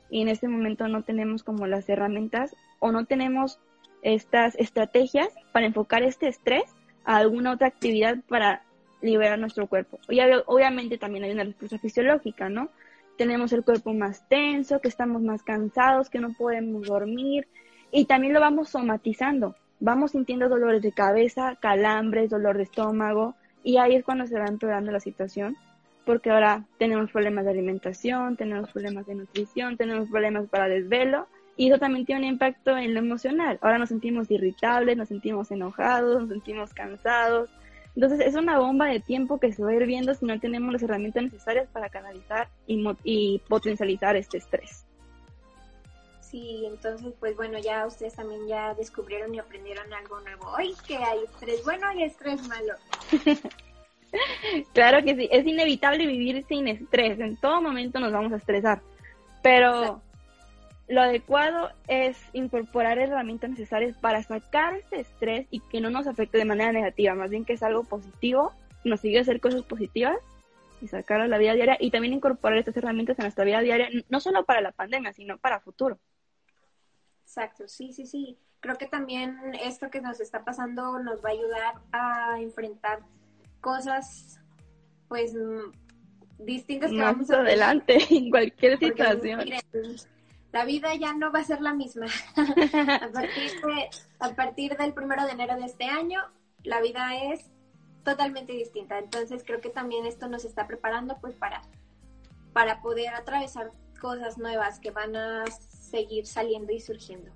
y 0.08 0.22
en 0.22 0.28
este 0.28 0.48
momento 0.48 0.88
no 0.88 1.02
tenemos 1.02 1.42
como 1.42 1.66
las 1.66 1.86
herramientas 1.90 2.56
o 2.78 2.92
no 2.92 3.04
tenemos 3.04 3.60
estas 4.00 4.54
estrategias 4.56 5.28
para 5.52 5.66
enfocar 5.66 6.02
este 6.02 6.28
estrés 6.28 6.64
a 7.04 7.18
alguna 7.18 7.52
otra 7.52 7.68
actividad 7.68 8.16
para 8.26 8.62
liberar 9.02 9.38
nuestro 9.38 9.66
cuerpo. 9.66 9.98
Y 10.08 10.20
obviamente 10.46 10.96
también 10.96 11.24
hay 11.24 11.32
una 11.32 11.44
respuesta 11.44 11.78
fisiológica, 11.78 12.48
¿no? 12.48 12.70
Tenemos 13.18 13.52
el 13.52 13.64
cuerpo 13.64 13.92
más 13.92 14.26
tenso, 14.30 14.80
que 14.80 14.88
estamos 14.88 15.20
más 15.20 15.42
cansados, 15.42 16.08
que 16.08 16.20
no 16.20 16.32
podemos 16.32 16.86
dormir 16.86 17.48
y 17.90 18.06
también 18.06 18.32
lo 18.32 18.40
vamos 18.40 18.70
somatizando 18.70 19.56
vamos 19.80 20.12
sintiendo 20.12 20.48
dolores 20.48 20.82
de 20.82 20.92
cabeza, 20.92 21.56
calambres, 21.60 22.30
dolor 22.30 22.56
de 22.56 22.64
estómago, 22.64 23.34
y 23.62 23.78
ahí 23.78 23.94
es 23.96 24.04
cuando 24.04 24.26
se 24.26 24.38
va 24.38 24.46
empeorando 24.46 24.92
la 24.92 25.00
situación, 25.00 25.56
porque 26.04 26.30
ahora 26.30 26.64
tenemos 26.78 27.10
problemas 27.10 27.44
de 27.44 27.50
alimentación, 27.50 28.36
tenemos 28.36 28.70
problemas 28.70 29.06
de 29.06 29.16
nutrición, 29.16 29.76
tenemos 29.76 30.08
problemas 30.08 30.48
para 30.48 30.68
desvelo, 30.68 31.26
y 31.56 31.68
eso 31.68 31.78
también 31.78 32.04
tiene 32.04 32.20
un 32.22 32.28
impacto 32.28 32.76
en 32.76 32.94
lo 32.94 33.00
emocional. 33.00 33.58
Ahora 33.62 33.78
nos 33.78 33.88
sentimos 33.88 34.30
irritables, 34.30 34.96
nos 34.96 35.08
sentimos 35.08 35.50
enojados, 35.50 36.20
nos 36.20 36.28
sentimos 36.28 36.74
cansados. 36.74 37.50
Entonces 37.94 38.20
es 38.20 38.34
una 38.34 38.58
bomba 38.58 38.86
de 38.86 39.00
tiempo 39.00 39.40
que 39.40 39.52
se 39.52 39.62
va 39.64 39.70
a 39.70 39.74
ir 39.74 39.86
viendo 39.86 40.14
si 40.14 40.26
no 40.26 40.38
tenemos 40.38 40.70
las 40.70 40.82
herramientas 40.82 41.22
necesarias 41.24 41.66
para 41.72 41.88
canalizar 41.88 42.48
y, 42.66 42.86
y 43.04 43.42
potencializar 43.48 44.16
este 44.16 44.36
estrés. 44.36 44.85
Sí, 46.30 46.64
entonces 46.66 47.14
pues 47.20 47.36
bueno, 47.36 47.58
ya 47.58 47.86
ustedes 47.86 48.14
también 48.14 48.46
ya 48.48 48.74
descubrieron 48.74 49.32
y 49.34 49.38
aprendieron 49.38 49.92
algo 49.92 50.20
nuevo 50.20 50.50
hoy, 50.56 50.74
que 50.86 50.96
hay 50.96 51.20
estrés 51.22 51.64
bueno 51.64 51.92
y 51.92 52.02
estrés 52.02 52.46
malo. 52.48 52.74
claro 54.74 55.04
que 55.04 55.14
sí, 55.14 55.28
es 55.30 55.46
inevitable 55.46 56.04
vivir 56.06 56.44
sin 56.48 56.66
estrés, 56.66 57.20
en 57.20 57.36
todo 57.36 57.62
momento 57.62 58.00
nos 58.00 58.12
vamos 58.12 58.32
a 58.32 58.36
estresar, 58.36 58.82
pero 59.42 60.02
lo 60.88 61.00
adecuado 61.00 61.70
es 61.86 62.18
incorporar 62.32 62.98
herramientas 62.98 63.50
necesarias 63.50 63.96
para 63.96 64.22
sacar 64.24 64.74
este 64.74 65.00
estrés 65.00 65.46
y 65.50 65.60
que 65.60 65.80
no 65.80 65.90
nos 65.90 66.08
afecte 66.08 66.38
de 66.38 66.44
manera 66.44 66.72
negativa, 66.72 67.14
más 67.14 67.30
bien 67.30 67.44
que 67.44 67.52
es 67.52 67.62
algo 67.62 67.84
positivo, 67.84 68.52
nos 68.84 69.00
sigue 69.00 69.18
a 69.18 69.22
hacer 69.22 69.40
cosas 69.40 69.62
positivas 69.62 70.18
y 70.80 70.88
sacar 70.88 71.20
a 71.20 71.28
la 71.28 71.38
vida 71.38 71.54
diaria 71.54 71.76
y 71.78 71.92
también 71.92 72.14
incorporar 72.14 72.58
estas 72.58 72.76
herramientas 72.76 73.16
en 73.18 73.24
nuestra 73.24 73.44
vida 73.44 73.60
diaria, 73.60 73.88
no 74.08 74.18
solo 74.18 74.44
para 74.44 74.60
la 74.60 74.72
pandemia, 74.72 75.12
sino 75.12 75.38
para 75.38 75.60
futuro. 75.60 75.98
Exacto, 77.36 77.68
sí, 77.68 77.92
sí, 77.92 78.06
sí. 78.06 78.38
Creo 78.60 78.76
que 78.78 78.86
también 78.86 79.36
esto 79.62 79.90
que 79.90 80.00
nos 80.00 80.20
está 80.20 80.42
pasando 80.42 80.98
nos 81.00 81.22
va 81.22 81.28
a 81.28 81.32
ayudar 81.32 81.74
a 81.92 82.40
enfrentar 82.40 83.00
cosas, 83.60 84.40
pues, 85.06 85.34
mm, 85.34 86.44
distintas 86.46 86.90
que 86.90 86.98
vamos 86.98 87.30
a 87.30 87.40
adelante 87.40 87.98
en 88.10 88.30
cualquier 88.30 88.78
situación. 88.78 89.50
la 90.50 90.64
vida 90.64 90.94
ya 90.94 91.12
no 91.12 91.30
va 91.30 91.40
a 91.40 91.44
ser 91.44 91.60
la 91.60 91.74
misma. 91.74 92.06
a, 92.36 93.08
partir 93.12 93.50
a 94.18 94.30
partir 94.30 94.76
del 94.78 94.94
primero 94.94 95.26
de 95.26 95.32
enero 95.32 95.56
de 95.56 95.66
este 95.66 95.84
año, 95.84 96.20
la 96.64 96.80
vida 96.80 97.16
es 97.22 97.50
totalmente 98.02 98.54
distinta. 98.54 98.98
Entonces 98.98 99.44
creo 99.46 99.60
que 99.60 99.68
también 99.68 100.06
esto 100.06 100.26
nos 100.26 100.46
está 100.46 100.66
preparando 100.66 101.18
pues 101.20 101.34
para 101.34 101.60
para 102.54 102.80
poder 102.80 103.12
atravesar 103.12 103.70
cosas 104.00 104.38
nuevas 104.38 104.80
que 104.80 104.90
van 104.90 105.14
a 105.14 105.44
seguir 105.86 106.26
saliendo 106.26 106.72
y 106.72 106.80
surgiendo. 106.80 107.30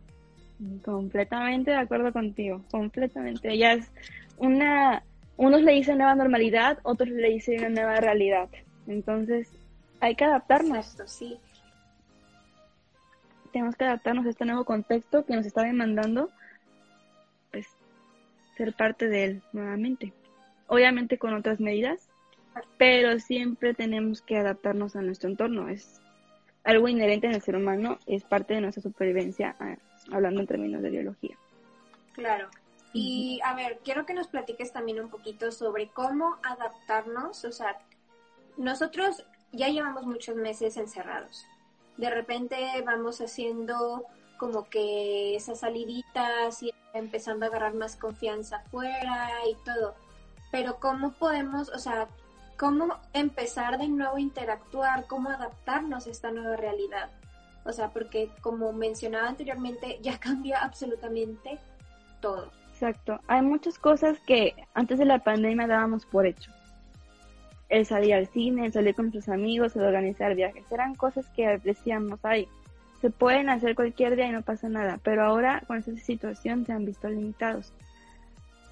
Completamente 0.85 1.71
de 1.71 1.79
acuerdo 1.79 2.13
contigo, 2.13 2.63
completamente. 2.71 3.57
Ya 3.57 3.73
es 3.73 3.91
una, 4.37 5.03
unos 5.37 5.63
le 5.63 5.73
dicen 5.73 5.99
nueva 5.99 6.15
normalidad, 6.15 6.79
otros 6.83 7.09
le 7.09 7.31
dicen 7.31 7.61
una 7.61 7.69
nueva 7.71 7.97
realidad. 7.97 8.49
Entonces, 8.87 9.49
hay 10.01 10.15
que 10.17 10.25
adaptarnos. 10.25 10.97
sí. 11.07 11.39
Tenemos 13.53 13.75
que 13.75 13.85
adaptarnos 13.85 14.27
a 14.27 14.31
este 14.31 14.45
nuevo 14.45 14.65
contexto 14.65 15.25
que 15.25 15.35
nos 15.35 15.47
está 15.47 15.63
demandando, 15.63 16.31
pues, 17.51 17.67
ser 18.57 18.75
parte 18.75 19.09
de 19.09 19.25
él 19.25 19.43
nuevamente. 19.53 20.13
Obviamente 20.67 21.19
con 21.19 21.35
otras 21.35 21.59
medidas, 21.59 22.11
pero 22.79 23.19
siempre 23.19 23.75
tenemos 23.75 24.23
que 24.23 24.37
adaptarnos 24.37 24.95
a 24.95 25.03
nuestro 25.03 25.31
entorno. 25.31 25.69
Es 25.69 26.00
algo 26.65 26.89
inherente 26.89 27.27
en 27.27 27.35
el 27.35 27.43
ser 27.43 27.57
humano, 27.57 27.99
es 28.07 28.25
parte 28.25 28.55
de 28.55 28.61
nuestra 28.61 28.83
supervivencia, 28.83 29.57
ah, 29.61 29.77
hablando 30.13 30.41
en 30.41 30.47
términos 30.47 30.83
de 30.83 30.91
biología. 30.91 31.37
Claro. 32.13 32.49
Y 32.93 33.41
a 33.45 33.55
ver, 33.55 33.81
quiero 33.85 34.05
que 34.05 34.15
nos 34.15 34.27
platiques 34.29 34.73
también 34.73 35.01
un 35.01 35.11
poquito 35.11 35.53
sobre 35.53 35.89
cómo 35.89 36.39
adaptarnos, 36.43 37.45
o 37.45 37.53
sea, 37.53 37.79
nosotros 38.57 39.25
ya 39.53 39.69
llevamos 39.69 40.05
muchos 40.05 40.37
meses 40.37 40.77
encerrados. 40.77 41.47
De 41.97 42.11
repente 42.11 42.57
vamos 42.85 43.21
haciendo 43.21 44.07
como 44.39 44.69
que 44.69 45.37
esas 45.37 45.61
saliditas 45.61 46.63
y 46.63 46.73
empezando 46.95 47.45
a 47.45 47.49
agarrar 47.49 47.75
más 47.75 47.97
confianza 47.97 48.57
afuera 48.57 49.31
y 49.49 49.55
todo. 49.65 49.95
Pero 50.51 50.81
cómo 50.81 51.13
podemos, 51.13 51.69
o 51.69 51.79
sea, 51.79 52.09
cómo 52.61 52.95
empezar 53.15 53.79
de 53.79 53.89
nuevo 53.89 54.17
a 54.17 54.21
interactuar, 54.21 55.07
cómo 55.07 55.31
adaptarnos 55.31 56.07
a 56.07 56.11
esta 56.11 56.31
nueva 56.31 56.57
realidad. 56.57 57.09
O 57.65 57.73
sea, 57.73 57.89
porque 57.89 58.29
como 58.43 58.71
mencionaba 58.75 59.29
anteriormente, 59.29 59.99
ya 60.03 60.19
cambia 60.21 60.63
absolutamente 60.63 61.59
todo. 62.21 62.53
Exacto. 62.69 63.19
Hay 63.29 63.41
muchas 63.41 63.79
cosas 63.79 64.19
que 64.27 64.55
antes 64.75 64.99
de 64.99 65.07
la 65.07 65.21
pandemia 65.21 65.67
dábamos 65.67 66.05
por 66.05 66.27
hecho. 66.27 66.53
El 67.71 67.87
salir 67.87 68.13
al 68.13 68.27
cine, 68.27 68.67
el 68.67 68.73
salir 68.75 68.95
con 68.95 69.07
nuestros 69.07 69.35
amigos, 69.35 69.75
el 69.75 69.85
organizar 69.85 70.35
viajes, 70.35 70.71
eran 70.71 70.95
cosas 70.97 71.25
que 71.35 71.59
decíamos, 71.65 72.21
ay, 72.25 72.47
se 73.01 73.09
pueden 73.09 73.49
hacer 73.49 73.75
cualquier 73.75 74.17
día 74.17 74.27
y 74.27 74.33
no 74.33 74.43
pasa 74.43 74.69
nada, 74.69 75.01
pero 75.03 75.25
ahora 75.25 75.63
con 75.67 75.79
esta 75.79 75.97
situación 75.97 76.67
se 76.67 76.73
han 76.73 76.85
visto 76.85 77.09
limitados. 77.09 77.73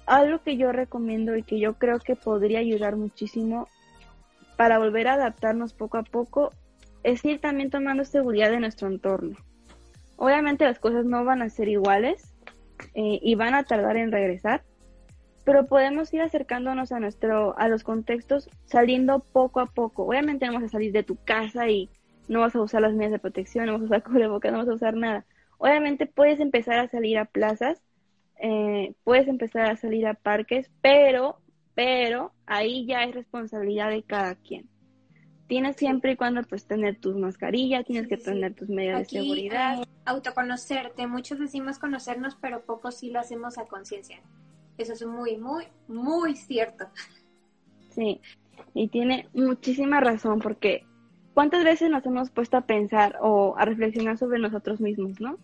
Algo 0.05 0.43
que 0.43 0.57
yo 0.57 0.71
recomiendo 0.71 1.35
y 1.35 1.41
que 1.41 1.59
yo 1.59 1.73
creo 1.73 1.97
que 1.99 2.15
podría 2.15 2.59
ayudar 2.59 2.95
muchísimo 2.95 3.67
para 4.59 4.77
volver 4.77 5.07
a 5.07 5.13
adaptarnos 5.13 5.73
poco 5.73 5.97
a 5.97 6.03
poco 6.03 6.51
es 7.03 7.23
ir 7.23 7.39
también 7.39 7.69
tomando 7.69 8.03
seguridad 8.03 8.51
de 8.51 8.59
nuestro 8.59 8.89
entorno. 8.89 9.37
Obviamente 10.17 10.65
las 10.65 10.79
cosas 10.79 11.05
no 11.05 11.23
van 11.23 11.41
a 11.41 11.49
ser 11.49 11.69
iguales 11.69 12.35
eh, 12.93 13.19
y 13.21 13.35
van 13.35 13.53
a 13.53 13.63
tardar 13.63 13.95
en 13.95 14.11
regresar, 14.11 14.65
pero 15.45 15.67
podemos 15.67 16.13
ir 16.13 16.19
acercándonos 16.19 16.91
a 16.91 16.99
nuestro 16.99 17.57
a 17.57 17.69
los 17.69 17.85
contextos 17.85 18.49
saliendo 18.65 19.19
poco 19.19 19.61
a 19.61 19.67
poco. 19.67 20.03
Obviamente 20.03 20.45
no 20.45 20.55
vas 20.55 20.63
a 20.63 20.67
salir 20.67 20.91
de 20.91 21.03
tu 21.03 21.15
casa 21.23 21.69
y 21.69 21.89
no 22.27 22.41
vas 22.41 22.53
a 22.53 22.61
usar 22.61 22.81
las 22.81 22.91
medidas 22.91 23.13
de 23.13 23.19
protección, 23.19 23.67
no 23.67 23.71
vas 23.71 23.83
a 23.83 23.85
usar 23.85 24.03
cubrebocas, 24.11 24.51
no 24.51 24.57
vas 24.57 24.67
a 24.67 24.73
usar 24.73 24.93
nada. 24.93 25.25
Obviamente 25.57 26.05
puedes 26.05 26.41
empezar 26.41 26.79
a 26.79 26.89
salir 26.89 27.17
a 27.17 27.23
plazas, 27.23 27.81
eh, 28.41 28.93
puedes 29.05 29.29
empezar 29.29 29.71
a 29.71 29.77
salir 29.77 30.05
a 30.05 30.15
parques, 30.15 30.69
pero 30.81 31.39
pero 31.79 32.33
ahí 32.45 32.85
ya 32.85 33.05
es 33.05 33.15
responsabilidad 33.15 33.89
de 33.89 34.03
cada 34.03 34.35
quien. 34.35 34.67
Tienes 35.47 35.77
siempre 35.77 36.11
y 36.11 36.15
cuando 36.17 36.43
pues 36.43 36.65
tener 36.65 36.99
tus 36.99 37.15
mascarillas, 37.15 37.85
tienes 37.85 38.09
que 38.09 38.17
tener 38.17 38.53
tus 38.53 38.67
medidas 38.67 39.07
de 39.07 39.21
seguridad. 39.21 39.81
Eh, 39.81 39.85
autoconocerte, 40.03 41.07
muchos 41.07 41.39
decimos 41.39 41.79
conocernos, 41.79 42.35
pero 42.35 42.65
pocos 42.65 42.97
sí 42.97 43.11
lo 43.11 43.21
hacemos 43.21 43.57
a 43.57 43.65
conciencia. 43.65 44.19
Eso 44.77 44.91
es 44.91 45.05
muy, 45.05 45.37
muy, 45.37 45.67
muy 45.87 46.35
cierto. 46.35 46.89
Sí, 47.91 48.19
y 48.73 48.89
tiene 48.89 49.29
muchísima 49.33 50.01
razón 50.01 50.39
porque 50.39 50.85
¿cuántas 51.33 51.63
veces 51.63 51.89
nos 51.89 52.05
hemos 52.05 52.29
puesto 52.29 52.57
a 52.57 52.65
pensar 52.65 53.15
o 53.21 53.55
a 53.57 53.63
reflexionar 53.63 54.17
sobre 54.17 54.39
nosotros 54.39 54.81
mismos, 54.81 55.21
no? 55.21 55.37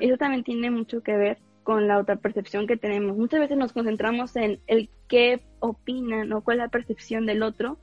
Eso 0.00 0.16
también 0.16 0.44
tiene 0.44 0.70
mucho 0.70 1.02
que 1.02 1.14
ver 1.14 1.38
con 1.62 1.88
la 1.88 1.98
otra 1.98 2.16
percepción 2.16 2.66
que 2.66 2.76
tenemos. 2.76 3.16
Muchas 3.16 3.40
veces 3.40 3.56
nos 3.56 3.72
concentramos 3.72 4.34
en 4.36 4.60
el 4.66 4.90
qué 5.08 5.42
opinan 5.60 6.32
o 6.32 6.42
cuál 6.42 6.58
es 6.58 6.64
la 6.64 6.68
percepción 6.68 7.26
del 7.26 7.42
otro 7.42 7.78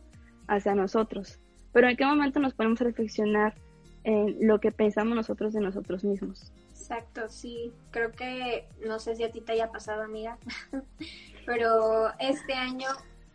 hacia 0.48 0.76
nosotros. 0.76 1.40
Pero 1.72 1.88
en 1.88 1.98
qué 1.98 2.06
momento 2.06 2.40
nos 2.40 2.54
ponemos 2.54 2.82
a 2.82 2.86
reflexionar 2.86 3.56
en 4.04 4.48
lo 4.48 4.60
que 4.60 4.72
pensamos 4.72 5.16
nosotros 5.16 5.54
de 5.54 5.62
nosotros 5.62 6.04
mismos. 6.04 6.52
Exacto, 6.70 7.30
sí. 7.30 7.72
Creo 7.92 8.12
que, 8.12 8.68
no 8.86 9.00
sé 9.00 9.16
si 9.16 9.24
a 9.24 9.32
ti 9.32 9.42
te 9.42 9.52
haya 9.54 9.72
pasado, 9.72 10.02
amiga, 10.02 10.38
pero 11.46 12.10
este 12.20 12.54
año 12.54 12.88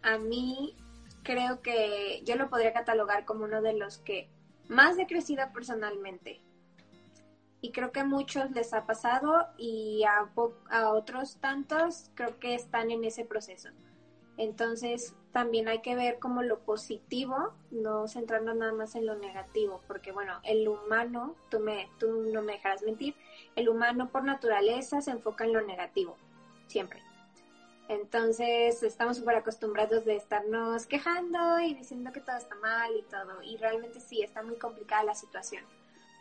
a 0.02 0.18
mí 0.18 0.74
creo 1.22 1.62
que 1.62 2.22
yo 2.24 2.37
lo 2.37 2.50
podría 2.50 2.72
catalogar 2.72 3.24
como 3.24 3.44
uno 3.44 3.62
de 3.62 3.74
los 3.74 3.98
que 3.98 4.28
más 4.68 4.98
he 4.98 5.07
crecido 5.07 5.44
personalmente 5.52 6.40
y 7.64 7.70
creo 7.70 7.92
que 7.92 8.00
a 8.00 8.05
muchos 8.05 8.50
les 8.50 8.74
ha 8.74 8.85
pasado 8.85 9.48
y 9.57 10.05
a, 10.05 10.29
a 10.68 10.90
otros 10.90 11.38
tantos 11.38 12.11
creo 12.14 12.38
que 12.38 12.55
están 12.55 12.90
en 12.90 13.05
ese 13.05 13.24
proceso. 13.24 13.70
Entonces 14.37 15.14
también 15.33 15.68
hay 15.68 15.81
que 15.81 15.94
ver 15.94 16.18
como 16.18 16.42
lo 16.42 16.59
positivo, 16.59 17.55
no 17.70 18.07
centrarnos 18.07 18.55
nada 18.55 18.74
más 18.74 18.96
en 18.96 19.07
lo 19.07 19.16
negativo, 19.16 19.81
porque 19.88 20.12
bueno, 20.12 20.40
el 20.42 20.68
humano, 20.68 21.37
tú, 21.48 21.59
me, 21.59 21.88
tú 21.98 22.27
no 22.31 22.42
me 22.42 22.53
dejarás 22.53 22.83
mentir, 22.83 23.14
el 23.57 23.70
humano 23.70 24.11
por 24.11 24.24
naturaleza 24.24 25.00
se 25.00 25.12
enfoca 25.12 25.44
en 25.44 25.55
lo 25.55 25.62
negativo, 25.62 26.18
siempre. 26.66 27.00
Entonces 27.88 28.83
estamos 28.83 29.16
súper 29.16 29.37
acostumbrados 29.37 30.05
de 30.05 30.16
estarnos 30.16 30.85
quejando 30.85 31.61
y 31.61 31.72
diciendo 31.72 32.12
que 32.12 32.20
todo 32.20 32.37
está 32.37 32.57
mal 32.57 32.94
y 32.94 33.03
todo, 33.05 33.42
y 33.42 33.57
realmente 33.57 34.00
sí, 34.00 34.20
está 34.20 34.42
muy 34.42 34.57
complicada 34.57 35.05
la 35.05 35.14
situación 35.14 35.64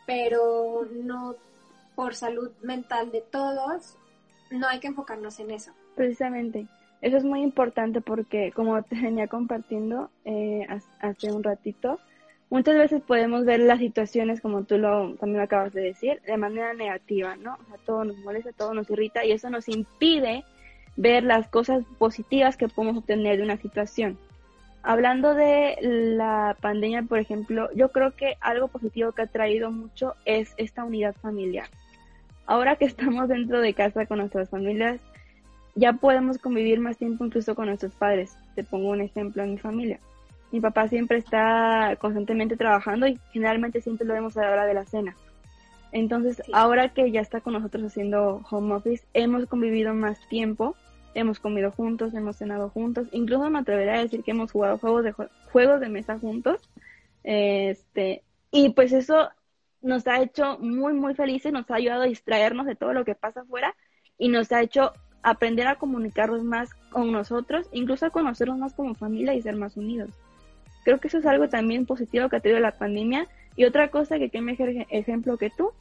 pero 0.06 0.86
no 0.92 1.36
por 1.94 2.14
salud 2.14 2.50
mental 2.62 3.10
de 3.12 3.20
todos, 3.20 3.96
no 4.50 4.68
hay 4.68 4.80
que 4.80 4.88
enfocarnos 4.88 5.38
en 5.40 5.50
eso. 5.50 5.72
Precisamente, 5.94 6.66
eso 7.00 7.16
es 7.16 7.24
muy 7.24 7.42
importante 7.42 8.00
porque 8.00 8.52
como 8.52 8.82
te 8.84 9.00
venía 9.00 9.28
compartiendo 9.28 10.10
eh, 10.24 10.66
hace 11.00 11.32
un 11.32 11.42
ratito, 11.42 11.98
muchas 12.50 12.76
veces 12.76 13.02
podemos 13.02 13.44
ver 13.44 13.60
las 13.60 13.78
situaciones, 13.78 14.40
como 14.40 14.64
tú 14.64 14.78
lo 14.78 15.14
también 15.14 15.42
acabas 15.42 15.72
de 15.72 15.82
decir, 15.82 16.20
de 16.26 16.36
manera 16.36 16.74
negativa, 16.74 17.36
¿no? 17.36 17.54
O 17.54 17.66
sea, 17.68 17.78
todo 17.84 18.04
nos 18.04 18.16
molesta, 18.18 18.52
todo 18.52 18.74
nos 18.74 18.90
irrita 18.90 19.24
y 19.24 19.32
eso 19.32 19.50
nos 19.50 19.68
impide 19.68 20.44
ver 20.96 21.24
las 21.24 21.48
cosas 21.48 21.84
positivas 21.98 22.56
que 22.56 22.68
podemos 22.68 22.98
obtener 22.98 23.36
de 23.36 23.42
una 23.42 23.56
situación. 23.56 24.18
Hablando 24.86 25.34
de 25.34 25.78
la 25.80 26.58
pandemia, 26.60 27.02
por 27.04 27.18
ejemplo, 27.18 27.70
yo 27.74 27.88
creo 27.88 28.10
que 28.10 28.36
algo 28.42 28.68
positivo 28.68 29.12
que 29.12 29.22
ha 29.22 29.26
traído 29.26 29.70
mucho 29.70 30.14
es 30.26 30.52
esta 30.58 30.84
unidad 30.84 31.14
familiar. 31.22 31.68
Ahora 32.44 32.76
que 32.76 32.84
estamos 32.84 33.28
dentro 33.28 33.62
de 33.62 33.72
casa 33.72 34.04
con 34.04 34.18
nuestras 34.18 34.50
familias, 34.50 35.00
ya 35.74 35.94
podemos 35.94 36.36
convivir 36.36 36.80
más 36.80 36.98
tiempo 36.98 37.24
incluso 37.24 37.54
con 37.54 37.66
nuestros 37.66 37.94
padres. 37.94 38.36
Te 38.56 38.62
pongo 38.62 38.90
un 38.90 39.00
ejemplo 39.00 39.42
en 39.42 39.52
mi 39.52 39.58
familia. 39.58 40.00
Mi 40.52 40.60
papá 40.60 40.86
siempre 40.86 41.16
está 41.16 41.96
constantemente 41.98 42.58
trabajando 42.58 43.06
y 43.06 43.18
generalmente 43.32 43.80
siempre 43.80 44.06
lo 44.06 44.12
vemos 44.12 44.36
a 44.36 44.42
la 44.42 44.50
hora 44.50 44.66
de 44.66 44.74
la 44.74 44.84
cena. 44.84 45.16
Entonces, 45.92 46.42
ahora 46.52 46.90
que 46.90 47.10
ya 47.10 47.22
está 47.22 47.40
con 47.40 47.54
nosotros 47.54 47.84
haciendo 47.84 48.42
home 48.50 48.74
office, 48.74 49.02
hemos 49.14 49.46
convivido 49.46 49.94
más 49.94 50.18
tiempo 50.28 50.76
hemos 51.14 51.40
comido 51.40 51.70
juntos, 51.70 52.14
hemos 52.14 52.36
cenado 52.36 52.68
juntos, 52.70 53.08
incluso 53.12 53.48
me 53.50 53.58
atrevería 53.58 53.94
a 53.94 54.02
decir 54.02 54.22
que 54.22 54.32
hemos 54.32 54.52
jugado 54.52 54.78
juegos 54.78 55.04
de 55.04 55.14
juegos 55.52 55.80
de 55.80 55.88
mesa 55.88 56.18
juntos. 56.18 56.60
Este, 57.22 58.22
y 58.50 58.70
pues 58.70 58.92
eso 58.92 59.30
nos 59.80 60.06
ha 60.06 60.20
hecho 60.20 60.58
muy 60.58 60.92
muy 60.92 61.14
felices, 61.14 61.52
nos 61.52 61.70
ha 61.70 61.76
ayudado 61.76 62.02
a 62.02 62.06
distraernos 62.06 62.66
de 62.66 62.74
todo 62.74 62.92
lo 62.92 63.04
que 63.04 63.14
pasa 63.14 63.42
afuera 63.42 63.74
y 64.18 64.28
nos 64.28 64.52
ha 64.52 64.62
hecho 64.62 64.92
aprender 65.22 65.66
a 65.66 65.76
comunicarnos 65.76 66.44
más 66.44 66.74
con 66.90 67.10
nosotros, 67.10 67.68
incluso 67.72 68.06
a 68.06 68.10
conocernos 68.10 68.58
más 68.58 68.74
como 68.74 68.94
familia 68.94 69.34
y 69.34 69.42
ser 69.42 69.56
más 69.56 69.76
unidos. 69.76 70.10
Creo 70.84 71.00
que 71.00 71.08
eso 71.08 71.18
es 71.18 71.26
algo 71.26 71.48
también 71.48 71.86
positivo 71.86 72.28
que 72.28 72.36
ha 72.36 72.40
tenido 72.40 72.60
la 72.60 72.78
pandemia. 72.78 73.26
Y 73.56 73.64
otra 73.64 73.88
cosa 73.88 74.18
que 74.18 74.28
qué 74.30 74.40
mejor 74.40 74.68
ejemplo 74.90 75.38
que 75.38 75.48
tú, 75.48 75.72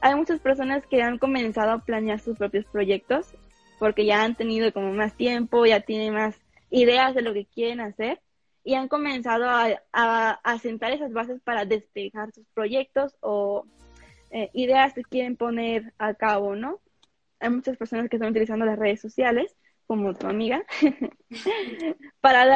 hay 0.00 0.14
muchas 0.14 0.38
personas 0.38 0.86
que 0.86 1.02
han 1.02 1.18
comenzado 1.18 1.72
a 1.72 1.78
planear 1.78 2.20
sus 2.20 2.38
propios 2.38 2.64
proyectos 2.66 3.34
porque 3.78 4.06
ya 4.06 4.22
han 4.22 4.34
tenido 4.34 4.72
como 4.72 4.92
más 4.92 5.16
tiempo, 5.16 5.66
ya 5.66 5.80
tienen 5.80 6.14
más 6.14 6.36
ideas 6.70 7.14
de 7.14 7.22
lo 7.22 7.32
que 7.32 7.46
quieren 7.46 7.80
hacer 7.80 8.20
y 8.64 8.74
han 8.74 8.88
comenzado 8.88 9.46
a, 9.48 9.80
a, 9.92 10.58
sentar 10.58 10.92
esas 10.92 11.12
bases 11.12 11.40
para 11.42 11.66
despejar 11.66 12.32
sus 12.32 12.46
proyectos 12.54 13.14
o 13.20 13.66
eh, 14.30 14.50
ideas 14.54 14.94
que 14.94 15.02
quieren 15.02 15.36
poner 15.36 15.92
a 15.98 16.14
cabo, 16.14 16.56
¿no? 16.56 16.80
Hay 17.40 17.50
muchas 17.50 17.76
personas 17.76 18.08
que 18.08 18.16
están 18.16 18.30
utilizando 18.30 18.64
las 18.64 18.78
redes 18.78 19.00
sociales 19.00 19.54
como 19.86 20.14
tu 20.14 20.26
amiga, 20.26 20.64
para, 22.20 22.46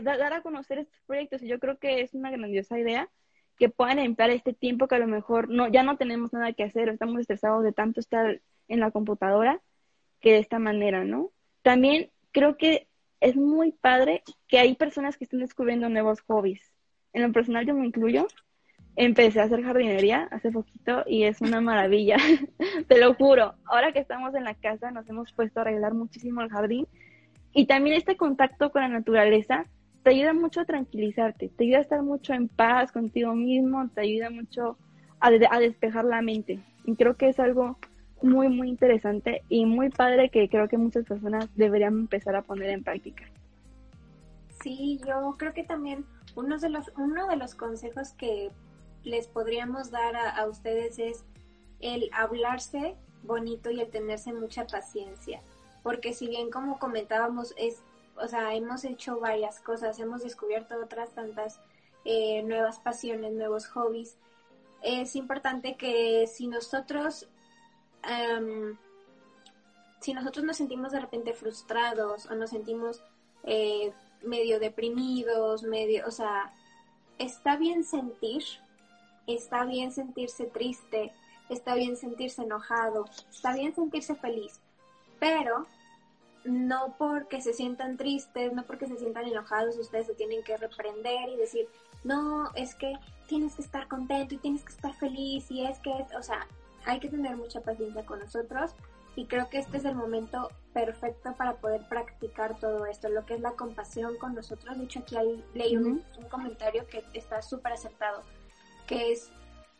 dar 0.00 0.32
a 0.32 0.42
conocer 0.42 0.78
estos 0.78 1.00
proyectos. 1.06 1.42
Y 1.42 1.48
yo 1.48 1.58
creo 1.58 1.78
que 1.78 2.00
es 2.00 2.14
una 2.14 2.30
grandiosa 2.30 2.78
idea 2.78 3.08
que 3.58 3.68
puedan 3.68 3.98
emplear 3.98 4.30
este 4.30 4.54
tiempo 4.54 4.88
que 4.88 4.94
a 4.94 4.98
lo 4.98 5.06
mejor 5.06 5.48
no, 5.48 5.68
ya 5.68 5.82
no 5.82 5.96
tenemos 5.96 6.32
nada 6.32 6.52
que 6.52 6.62
hacer, 6.62 6.88
estamos 6.88 7.20
estresados 7.20 7.64
de 7.64 7.72
tanto 7.72 8.00
estar 8.00 8.40
en 8.68 8.80
la 8.80 8.90
computadora, 8.90 9.60
que 10.20 10.32
de 10.32 10.38
esta 10.38 10.58
manera, 10.58 11.04
¿no? 11.04 11.30
También 11.62 12.10
creo 12.32 12.56
que 12.56 12.88
es 13.20 13.36
muy 13.36 13.72
padre 13.72 14.22
que 14.46 14.58
hay 14.58 14.74
personas 14.74 15.16
que 15.16 15.24
estén 15.24 15.40
descubriendo 15.40 15.88
nuevos 15.88 16.20
hobbies. 16.22 16.72
En 17.12 17.22
lo 17.22 17.32
personal 17.32 17.66
yo 17.66 17.74
me 17.74 17.86
incluyo. 17.86 18.26
Empecé 18.96 19.40
a 19.40 19.44
hacer 19.44 19.62
jardinería 19.62 20.28
hace 20.32 20.50
poquito 20.50 21.04
y 21.06 21.22
es 21.22 21.40
una 21.40 21.60
maravilla, 21.60 22.16
te 22.88 22.98
lo 22.98 23.14
juro. 23.14 23.54
Ahora 23.64 23.92
que 23.92 24.00
estamos 24.00 24.34
en 24.34 24.44
la 24.44 24.54
casa 24.54 24.90
nos 24.90 25.08
hemos 25.08 25.32
puesto 25.32 25.60
a 25.60 25.62
arreglar 25.62 25.94
muchísimo 25.94 26.42
el 26.42 26.50
jardín 26.50 26.86
y 27.52 27.66
también 27.66 27.96
este 27.96 28.16
contacto 28.16 28.70
con 28.72 28.82
la 28.82 28.88
naturaleza 28.88 29.66
te 30.02 30.10
ayuda 30.10 30.32
mucho 30.32 30.60
a 30.60 30.64
tranquilizarte, 30.64 31.48
te 31.48 31.64
ayuda 31.64 31.78
a 31.78 31.82
estar 31.82 32.02
mucho 32.02 32.34
en 32.34 32.48
paz 32.48 32.90
contigo 32.90 33.34
mismo, 33.34 33.88
te 33.90 34.00
ayuda 34.00 34.30
mucho 34.30 34.76
a, 35.20 35.28
a 35.28 35.60
despejar 35.60 36.04
la 36.04 36.22
mente. 36.22 36.58
Y 36.84 36.96
creo 36.96 37.16
que 37.16 37.28
es 37.28 37.38
algo 37.38 37.78
muy, 38.22 38.48
muy 38.48 38.68
interesante 38.68 39.42
y 39.48 39.66
muy 39.66 39.90
padre 39.90 40.30
que 40.30 40.48
creo 40.48 40.68
que 40.68 40.78
muchas 40.78 41.04
personas 41.04 41.48
deberían 41.56 41.94
empezar 41.94 42.36
a 42.36 42.42
poner 42.42 42.70
en 42.70 42.82
práctica. 42.82 43.24
Sí, 44.62 45.00
yo 45.06 45.34
creo 45.38 45.52
que 45.54 45.64
también 45.64 46.04
uno 46.34 46.58
de 46.58 46.68
los, 46.68 46.90
uno 46.96 47.28
de 47.28 47.36
los 47.36 47.54
consejos 47.54 48.10
que 48.12 48.50
les 49.04 49.28
podríamos 49.28 49.90
dar 49.90 50.16
a, 50.16 50.30
a 50.30 50.46
ustedes 50.46 50.98
es 50.98 51.24
el 51.80 52.10
hablarse 52.12 52.96
bonito 53.22 53.70
y 53.70 53.80
el 53.80 53.90
tenerse 53.90 54.32
mucha 54.32 54.66
paciencia. 54.66 55.40
Porque 55.82 56.12
si 56.12 56.28
bien 56.28 56.50
como 56.50 56.78
comentábamos, 56.78 57.54
es, 57.56 57.82
o 58.16 58.26
sea, 58.26 58.54
hemos 58.54 58.84
hecho 58.84 59.20
varias 59.20 59.60
cosas, 59.60 59.98
hemos 60.00 60.22
descubierto 60.22 60.74
otras 60.82 61.10
tantas 61.10 61.60
eh, 62.04 62.42
nuevas 62.42 62.78
pasiones, 62.80 63.32
nuevos 63.32 63.66
hobbies, 63.68 64.16
es 64.82 65.16
importante 65.16 65.76
que 65.76 66.26
si 66.26 66.46
nosotros 66.46 67.28
si 70.00 70.14
nosotros 70.14 70.44
nos 70.44 70.56
sentimos 70.56 70.92
de 70.92 71.00
repente 71.00 71.34
frustrados 71.34 72.26
o 72.26 72.34
nos 72.34 72.50
sentimos 72.50 73.02
eh, 73.44 73.92
medio 74.22 74.58
deprimidos, 74.60 75.62
medio, 75.62 76.06
o 76.06 76.10
sea, 76.10 76.52
está 77.18 77.56
bien 77.56 77.84
sentir, 77.84 78.42
está 79.26 79.64
bien 79.64 79.92
sentirse 79.92 80.46
triste, 80.46 81.12
está 81.48 81.74
bien 81.74 81.96
sentirse 81.96 82.42
enojado, 82.42 83.06
está 83.30 83.52
bien 83.54 83.74
sentirse 83.74 84.14
feliz, 84.14 84.60
pero 85.18 85.66
no 86.44 86.94
porque 86.98 87.40
se 87.40 87.52
sientan 87.52 87.96
tristes, 87.96 88.52
no 88.52 88.64
porque 88.64 88.86
se 88.86 88.96
sientan 88.96 89.26
enojados, 89.26 89.76
ustedes 89.76 90.06
se 90.06 90.14
tienen 90.14 90.42
que 90.42 90.56
reprender 90.56 91.28
y 91.28 91.36
decir, 91.36 91.68
no, 92.04 92.50
es 92.54 92.74
que 92.74 92.94
tienes 93.26 93.54
que 93.54 93.62
estar 93.62 93.88
contento 93.88 94.34
y 94.34 94.38
tienes 94.38 94.64
que 94.64 94.72
estar 94.72 94.94
feliz 94.94 95.50
y 95.50 95.66
es 95.66 95.78
que, 95.80 95.92
o 96.16 96.22
sea, 96.22 96.46
hay 96.88 97.00
que 97.00 97.08
tener 97.10 97.36
mucha 97.36 97.60
paciencia 97.60 98.04
con 98.06 98.18
nosotros 98.18 98.74
y 99.14 99.26
creo 99.26 99.50
que 99.50 99.58
este 99.58 99.76
es 99.76 99.84
el 99.84 99.94
momento 99.94 100.50
perfecto 100.72 101.34
para 101.36 101.56
poder 101.56 101.86
practicar 101.86 102.58
todo 102.58 102.86
esto, 102.86 103.10
lo 103.10 103.26
que 103.26 103.34
es 103.34 103.40
la 103.40 103.52
compasión 103.52 104.16
con 104.16 104.34
nosotros. 104.34 104.78
De 104.78 104.84
hecho, 104.84 105.00
aquí 105.00 105.16
hay, 105.16 105.44
leí 105.54 105.76
un, 105.76 106.02
comentario 106.30 106.86
que 106.86 107.04
está 107.12 107.42
súper 107.42 107.72
acertado, 107.74 108.22
que 108.86 109.12
es, 109.12 109.30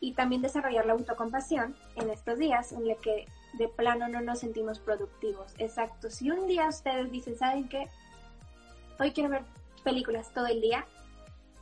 y 0.01 0.13
también 0.13 0.43
desarrollar 0.43 0.85
la 0.85 0.93
autocompasión 0.93 1.75
en 1.97 2.11
estos 2.11 2.39
días 2.39 2.73
en 2.73 2.91
el 2.91 2.97
que 2.99 3.27
de 3.55 3.69
plano 3.69 4.09
no 4.09 4.21
nos 4.21 4.41
sentimos 4.41 4.79
productivos. 4.79 5.55
Exacto, 5.59 6.11
si 6.11 6.31
un 6.31 6.47
día 6.47 6.69
ustedes 6.69 7.11
dicen, 7.11 7.39
¿saben 7.39 7.69
qué? 7.69 7.87
Hoy 8.99 9.13
quiero 9.13 9.31
ver 9.31 9.45
películas 9.83 10.35
todo 10.35 10.47
el 10.47 10.61
día 10.61 10.85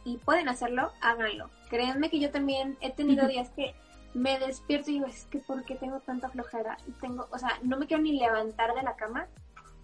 y 0.04 0.16
pueden 0.16 0.48
hacerlo, 0.48 0.90
háganlo. 1.02 1.50
Créanme 1.70 2.10
que 2.10 2.18
yo 2.18 2.30
también 2.30 2.76
he 2.80 2.90
tenido 2.90 3.28
días 3.28 3.50
que 3.50 3.74
me 4.16 4.38
despierto 4.38 4.90
y 4.90 4.94
digo, 4.94 5.06
es 5.06 5.26
que 5.26 5.40
¿por 5.40 5.62
qué 5.64 5.74
tengo 5.74 6.00
tanta 6.00 6.30
flojera? 6.30 6.78
Y 6.86 6.92
tengo, 6.92 7.28
o 7.30 7.38
sea, 7.38 7.50
no 7.62 7.76
me 7.76 7.86
quiero 7.86 8.02
ni 8.02 8.18
levantar 8.18 8.74
de 8.74 8.82
la 8.82 8.96
cama 8.96 9.28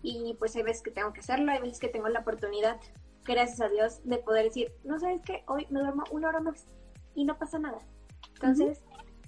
y 0.03 0.35
pues 0.39 0.57
hay 0.57 0.63
veces 0.63 0.83
que 0.83 0.91
tengo 0.91 1.13
que 1.13 1.21
hacerlo, 1.21 1.53
hay 1.53 1.61
veces 1.61 1.79
que 1.79 1.89
tengo 1.89 2.09
la 2.09 2.21
oportunidad, 2.21 2.81
gracias 3.25 3.61
a 3.61 3.69
Dios, 3.69 4.01
de 4.05 4.17
poder 4.17 4.47
decir, 4.47 4.73
no 4.85 4.99
sabes 4.99 5.21
qué, 5.21 5.45
hoy 5.49 5.67
me 5.69 5.81
duermo 5.81 6.05
una 6.11 6.29
hora 6.29 6.41
más 6.41 6.67
y 7.15 7.27
no 7.27 7.39
pasa 7.39 7.59
nada. 7.59 7.79
Entonces, 8.35 8.81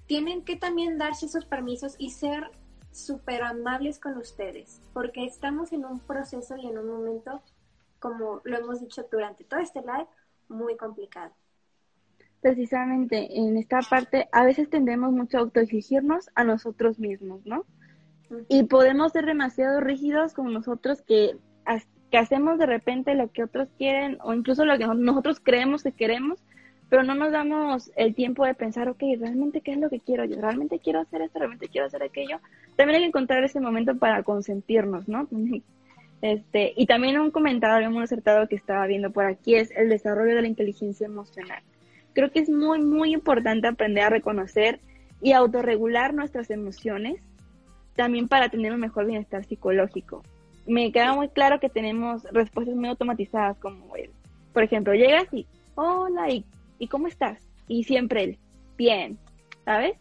tienen 0.07 0.43
que 0.43 0.57
también 0.57 0.97
darse 0.97 1.27
esos 1.27 1.45
permisos 1.45 1.97
y 1.99 2.09
ser 2.09 2.51
súper 2.91 3.43
amables 3.43 4.01
con 4.01 4.17
ustedes, 4.17 4.81
porque 4.95 5.27
estamos 5.27 5.73
en 5.73 5.85
un 5.85 6.01
proceso 6.01 6.57
y 6.57 6.67
en 6.67 6.79
un 6.79 6.89
momento, 6.89 7.43
como 7.99 8.41
lo 8.45 8.57
hemos 8.57 8.81
dicho 8.81 9.07
durante 9.13 9.45
todo 9.45 9.61
este 9.61 9.83
live, 9.83 10.09
muy 10.49 10.79
complicado 10.79 11.35
precisamente 12.45 13.39
en 13.39 13.57
esta 13.57 13.81
parte, 13.81 14.29
a 14.31 14.45
veces 14.45 14.69
tendemos 14.69 15.15
mucho 15.15 15.39
a 15.39 15.41
autoexigirnos 15.41 16.29
a 16.35 16.45
nosotros 16.45 16.99
mismos, 16.99 17.41
¿no? 17.47 17.65
Y 18.51 18.65
podemos 18.65 19.13
ser 19.13 19.25
demasiado 19.25 19.81
rígidos 19.81 20.35
como 20.35 20.51
nosotros 20.51 21.01
que, 21.01 21.39
que 22.11 22.19
hacemos 22.19 22.59
de 22.59 22.67
repente 22.67 23.15
lo 23.15 23.33
que 23.33 23.45
otros 23.45 23.71
quieren 23.79 24.19
o 24.23 24.35
incluso 24.35 24.67
lo 24.67 24.77
que 24.77 24.87
nosotros 24.87 25.41
creemos 25.41 25.83
que 25.83 25.93
queremos, 25.93 26.39
pero 26.91 27.03
no 27.03 27.15
nos 27.15 27.33
damos 27.33 27.91
el 27.97 28.15
tiempo 28.15 28.45
de 28.45 28.53
pensar, 28.53 28.91
ok, 28.91 29.03
¿realmente 29.19 29.63
qué 29.63 29.73
es 29.73 29.79
lo 29.79 29.89
que 29.89 30.01
quiero 30.01 30.27
yo? 30.27 30.39
¿Realmente 30.39 30.81
quiero 30.81 31.01
hacer 31.01 31.23
esto? 31.23 31.39
¿Realmente 31.39 31.69
quiero 31.69 31.87
hacer 31.87 32.03
aquello? 32.03 32.41
También 32.77 32.97
hay 32.97 33.03
que 33.05 33.09
encontrar 33.09 33.43
ese 33.43 33.59
momento 33.59 33.97
para 33.97 34.23
consentirnos, 34.23 35.09
¿no? 35.09 35.27
Este, 36.23 36.73
y 36.75 36.87
también 36.87 37.21
un 37.21 37.31
comentario 37.31 37.91
muy 37.91 38.05
acertado 38.05 38.49
que 38.49 38.57
estaba 38.57 38.87
viendo 38.87 39.11
por 39.11 39.27
aquí 39.27 39.57
es 39.57 39.71
el 39.73 39.91
desarrollo 39.91 40.35
de 40.35 40.41
la 40.41 40.49
inteligencia 40.49 41.07
emocional. 41.07 41.63
Creo 42.15 42.31
que 42.31 42.41
es 42.41 42.49
muy, 42.49 42.81
muy 42.81 43.13
importante 43.13 43.67
aprender 43.67 44.05
a 44.05 44.11
reconocer 44.11 44.81
y 45.21 45.33
autorregular 45.33 46.15
nuestras 46.15 46.51
emociones, 46.51 47.21
también 47.97 48.29
para 48.29 48.49
tener 48.49 48.73
un 48.73 48.81
mejor 48.81 49.07
bienestar 49.07 49.45
psicológico. 49.45 50.23
Me 50.67 50.93
queda 50.93 51.15
muy 51.15 51.29
claro 51.29 51.61
que 51.61 51.69
tenemos 51.69 52.25
respuestas 52.33 52.75
muy 52.75 52.89
automatizadas, 52.89 53.59
como 53.59 53.97
el, 53.97 54.11
por 54.53 54.63
ejemplo, 54.63 54.95
llegas 54.95 55.27
y, 55.33 55.47
hola, 55.75 56.31
¿y, 56.31 56.45
¿y 56.79 56.89
cómo 56.89 57.07
estás? 57.09 57.39
Y 57.69 57.85
siempre 57.85 58.25
el, 58.25 58.39
bien, 58.77 59.19
¿sabes? 59.65 59.97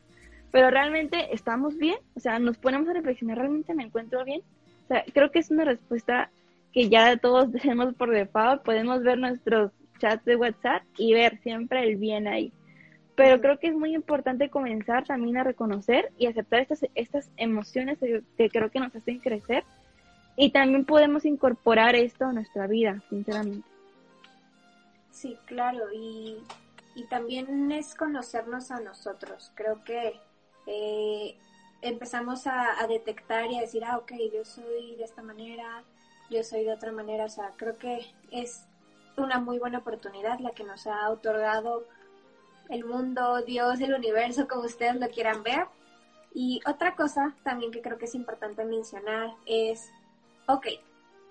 Pero 0.52 0.70
realmente 0.70 1.34
estamos 1.34 1.78
bien, 1.78 1.98
o 2.16 2.20
sea, 2.20 2.40
nos 2.40 2.58
ponemos 2.58 2.88
a 2.90 2.94
reflexionar, 2.94 3.40
¿realmente 3.40 3.74
me 3.74 3.84
encuentro 3.84 4.24
bien? 4.24 4.42
O 4.86 4.88
sea, 4.88 5.04
creo 5.14 5.32
que 5.32 5.40
es 5.40 5.50
una 5.50 5.66
respuesta 5.66 6.30
que 6.72 6.90
ya 6.90 7.18
todos 7.18 7.52
tenemos 7.62 7.94
por 7.96 8.12
default, 8.12 8.64
podemos 8.64 9.02
ver 9.04 9.18
nuestros 9.18 9.72
chats 10.04 10.26
de 10.26 10.36
WhatsApp 10.36 10.84
y 10.98 11.14
ver 11.14 11.40
siempre 11.42 11.84
el 11.84 11.96
bien 11.96 12.28
ahí. 12.28 12.52
Pero 13.16 13.40
creo 13.40 13.58
que 13.60 13.68
es 13.68 13.76
muy 13.76 13.96
importante 13.96 14.50
comenzar 14.50 15.06
también 15.06 15.38
a 15.38 15.44
reconocer 15.44 16.12
y 16.18 16.26
aceptar 16.26 16.60
estas, 16.60 16.86
estas 16.94 17.32
emociones 17.38 18.00
que 18.00 18.50
creo 18.50 18.70
que 18.70 18.80
nos 18.80 18.94
hacen 18.94 19.20
crecer 19.20 19.64
y 20.36 20.52
también 20.52 20.84
podemos 20.84 21.24
incorporar 21.26 21.96
esto 21.96 22.26
a 22.26 22.34
nuestra 22.34 22.68
vida, 22.68 23.02
sinceramente. 23.10 23.68
Sí, 25.12 25.38
claro, 25.46 25.94
y, 25.94 26.44
y 26.96 27.06
también 27.06 27.72
es 27.72 27.94
conocernos 27.96 28.72
a 28.72 28.80
nosotros. 28.82 29.52
Creo 29.54 29.84
que 29.84 30.20
eh, 30.66 31.36
empezamos 31.82 32.48
a, 32.48 32.82
a, 32.82 32.88
detectar 32.88 33.50
y 33.52 33.58
a 33.58 33.62
decir, 33.62 33.86
ah, 33.86 34.00
ok, 34.00 34.12
yo 34.34 34.44
soy 34.44 34.96
de 34.96 35.04
esta 35.04 35.22
manera, 35.22 35.84
yo 36.32 36.44
soy 36.44 36.64
de 36.64 36.74
otra 36.74 36.92
manera, 36.92 37.26
o 37.26 37.30
sea, 37.30 37.54
creo 37.56 37.78
que 37.78 38.02
es 38.32 38.66
una 39.18 39.40
muy 39.40 39.60
buena 39.60 39.80
oportunidad 39.80 40.40
la 40.40 40.52
que 40.52 40.64
nos 40.64 40.88
ha 40.88 41.10
otorgado 41.10 41.86
el 42.70 42.86
mundo, 42.86 43.42
Dios, 43.42 43.80
el 43.82 43.94
universo, 43.94 44.48
como 44.48 44.64
ustedes 44.64 44.96
lo 44.96 45.10
quieran 45.10 45.44
ver. 45.44 45.68
Y 46.34 46.62
otra 46.66 46.96
cosa 46.96 47.36
también 47.44 47.72
que 47.72 47.82
creo 47.82 47.98
que 47.98 48.06
es 48.06 48.16
importante 48.16 48.66
mencionar 48.66 49.34
es, 49.46 49.90
ok, 50.48 50.68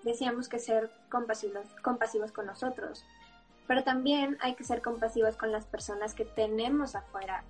decíamos 0.03 0.47
que 0.47 0.59
ser 0.59 0.91
compasivos, 1.09 1.65
compasivos 1.81 2.31
con 2.31 2.45
nosotros, 2.45 3.03
pero 3.67 3.83
también 3.83 4.37
hay 4.41 4.55
que 4.55 4.63
ser 4.63 4.81
compasivos 4.81 5.35
con 5.35 5.51
las 5.51 5.65
personas 5.65 6.13
que 6.13 6.25
tenemos 6.25 6.95
afuera, 6.95 7.43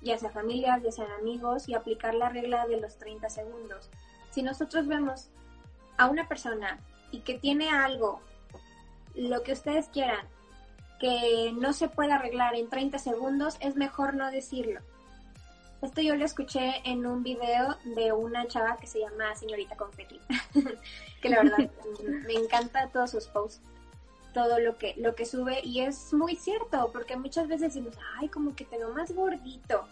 ya 0.00 0.16
sea 0.18 0.30
familias, 0.30 0.82
ya 0.82 0.92
sean 0.92 1.10
amigos, 1.12 1.68
y 1.68 1.74
aplicar 1.74 2.14
la 2.14 2.28
regla 2.28 2.66
de 2.66 2.80
los 2.80 2.96
30 2.96 3.28
segundos. 3.28 3.90
Si 4.30 4.42
nosotros 4.42 4.86
vemos 4.86 5.30
a 5.96 6.08
una 6.08 6.28
persona 6.28 6.78
y 7.10 7.20
que 7.20 7.38
tiene 7.38 7.70
algo 7.70 8.20
lo 9.18 9.42
que 9.42 9.52
ustedes 9.52 9.88
quieran, 9.88 10.26
que 11.00 11.52
no 11.52 11.72
se 11.72 11.88
puede 11.88 12.12
arreglar 12.12 12.54
en 12.54 12.68
30 12.68 12.98
segundos, 12.98 13.56
es 13.60 13.76
mejor 13.76 14.14
no 14.14 14.30
decirlo. 14.30 14.80
Esto 15.82 16.00
yo 16.00 16.16
lo 16.16 16.24
escuché 16.24 16.82
en 16.84 17.06
un 17.06 17.22
video 17.22 17.76
de 17.96 18.12
una 18.12 18.46
chava 18.46 18.76
que 18.78 18.86
se 18.86 19.00
llama 19.00 19.34
Señorita 19.36 19.76
Confetti, 19.76 20.20
que 21.22 21.28
la 21.28 21.42
verdad 21.42 21.70
me 22.26 22.34
encanta 22.34 22.88
todos 22.88 23.10
sus 23.10 23.26
posts, 23.26 23.60
todo 24.34 24.58
lo 24.58 24.76
que, 24.76 24.94
lo 24.96 25.14
que 25.14 25.24
sube 25.24 25.60
y 25.62 25.80
es 25.80 26.12
muy 26.12 26.36
cierto, 26.36 26.90
porque 26.92 27.16
muchas 27.16 27.46
veces 27.46 27.74
decimos, 27.74 27.96
ay, 28.16 28.28
como 28.28 28.54
que 28.54 28.64
te 28.64 28.78
veo 28.78 28.92
más 28.92 29.12
gordito. 29.12 29.86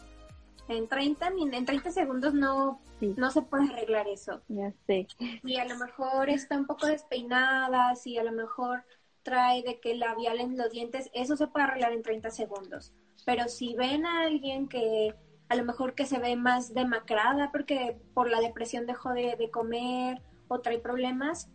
En 0.69 0.89
30, 0.89 1.29
en 1.53 1.65
30 1.65 1.93
segundos 1.93 2.35
no, 2.35 2.81
no 3.01 3.31
se 3.31 3.43
puede 3.43 3.73
arreglar 3.73 4.09
eso. 4.09 4.41
Ya 4.49 4.73
sé. 4.89 5.07
Y 5.45 5.59
a 5.59 5.65
lo 5.65 5.77
mejor 5.77 6.29
está 6.29 6.57
un 6.57 6.67
poco 6.67 6.89
despeinada, 6.89 7.95
si 7.95 8.19
a 8.19 8.25
lo 8.25 8.33
mejor 8.33 8.83
trae 9.27 9.65
de 9.65 9.81
que 9.81 9.97
labial 9.97 10.39
en 10.39 10.57
los 10.57 10.71
dientes, 10.71 11.11
eso 11.13 11.37
se 11.37 11.49
puede 11.49 11.65
arreglar 11.65 11.93
en 11.93 12.03
30 12.03 12.31
segundos. 12.31 12.95
Pero 13.25 13.49
si 13.49 13.75
ven 13.75 14.07
a 14.07 14.23
alguien 14.23 14.69
que 14.69 15.17
a 15.49 15.57
lo 15.57 15.65
mejor 15.65 15.95
que 15.95 16.07
se 16.07 16.21
ve 16.21 16.37
más 16.37 16.75
demacrada 16.75 17.51
porque 17.51 17.99
por 18.15 18.31
la 18.31 18.41
depresión 18.41 18.87
dejó 18.87 19.13
de, 19.15 19.35
de 19.35 19.51
comer 19.51 20.23
o 20.47 20.61
trae 20.61 20.79
problemas, 20.79 21.51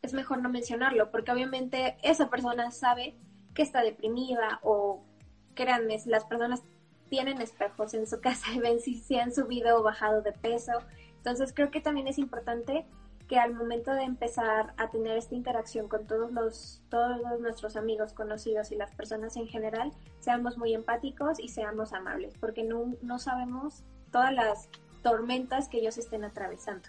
es 0.00 0.12
mejor 0.12 0.40
no 0.40 0.48
mencionarlo, 0.48 1.10
porque 1.10 1.32
obviamente 1.32 1.96
esa 2.04 2.30
persona 2.30 2.70
sabe 2.70 3.16
que 3.52 3.62
está 3.62 3.82
deprimida 3.82 4.60
o 4.62 5.02
créanme, 5.54 5.98
las 6.06 6.24
personas 6.24 6.62
tienen 7.10 7.42
espejos 7.42 7.94
en 7.94 8.06
su 8.06 8.20
casa 8.26 8.52
y 8.54 8.60
ven 8.60 8.78
si 8.78 8.94
se 8.94 9.18
han 9.18 9.34
subido 9.34 9.80
o 9.80 9.82
bajado 9.82 10.22
de 10.22 10.30
peso. 10.30 10.70
Entonces 11.16 11.52
creo 11.52 11.72
que 11.72 11.80
también 11.80 12.06
es 12.06 12.18
importante 12.18 12.86
que 13.28 13.38
al 13.38 13.54
momento 13.54 13.92
de 13.92 14.04
empezar 14.04 14.72
a 14.76 14.90
tener 14.90 15.16
esta 15.16 15.34
interacción 15.34 15.88
con 15.88 16.06
todos 16.06 16.32
los 16.32 16.82
todos 16.90 17.40
nuestros 17.40 17.76
amigos 17.76 18.12
conocidos 18.12 18.72
y 18.72 18.76
las 18.76 18.94
personas 18.94 19.36
en 19.36 19.48
general 19.48 19.92
seamos 20.20 20.58
muy 20.58 20.74
empáticos 20.74 21.40
y 21.40 21.48
seamos 21.48 21.92
amables 21.92 22.34
porque 22.38 22.62
no, 22.62 22.94
no 23.02 23.18
sabemos 23.18 23.84
todas 24.12 24.32
las 24.32 24.68
tormentas 25.02 25.68
que 25.68 25.78
ellos 25.78 25.98
estén 25.98 26.24
atravesando 26.24 26.88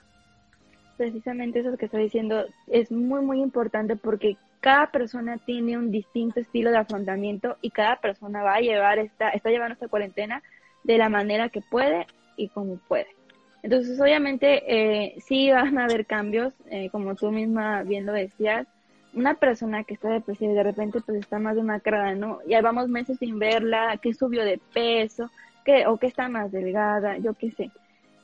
precisamente 0.97 1.59
eso 1.59 1.77
que 1.77 1.85
está 1.85 1.99
diciendo 1.99 2.45
es 2.67 2.91
muy, 2.91 3.21
muy 3.21 3.41
importante 3.41 3.95
porque 3.95 4.35
cada 4.59 4.91
persona 4.91 5.37
tiene 5.37 5.77
un 5.77 5.91
distinto 5.91 6.39
estilo 6.39 6.71
de 6.71 6.77
afrontamiento 6.77 7.57
y 7.61 7.69
cada 7.69 7.97
persona 8.01 8.43
va 8.43 8.55
a 8.55 8.59
llevar 8.59 8.99
esta, 8.99 9.29
está 9.29 9.49
llevando 9.49 9.73
esta 9.73 9.87
cuarentena 9.87 10.43
de 10.83 10.97
la 10.97 11.09
manera 11.09 11.49
que 11.49 11.61
puede 11.61 12.07
y 12.35 12.49
como 12.49 12.77
puede. 12.87 13.16
Entonces, 13.63 13.99
obviamente, 13.99 14.63
eh, 14.67 15.15
sí 15.19 15.51
van 15.51 15.77
a 15.77 15.85
haber 15.85 16.05
cambios, 16.05 16.53
eh, 16.69 16.89
como 16.91 17.15
tú 17.15 17.31
misma 17.31 17.83
bien 17.83 18.05
lo 18.05 18.13
decías. 18.13 18.67
Una 19.13 19.33
persona 19.33 19.83
que 19.83 19.95
está 19.95 20.09
depresiva 20.09 20.51
y 20.51 20.55
de 20.55 20.63
repente 20.63 21.01
pues 21.01 21.17
está 21.17 21.39
más 21.39 21.55
demacrada, 21.55 22.13
¿no? 22.13 22.39
Ya 22.47 22.61
vamos 22.61 22.87
meses 22.87 23.17
sin 23.17 23.39
verla, 23.39 23.97
que 24.01 24.13
subió 24.13 24.43
de 24.43 24.59
peso, 24.73 25.31
que, 25.65 25.87
o 25.87 25.97
que 25.97 26.07
está 26.07 26.29
más 26.29 26.51
delgada, 26.51 27.17
yo 27.17 27.33
qué 27.33 27.51
sé. 27.51 27.71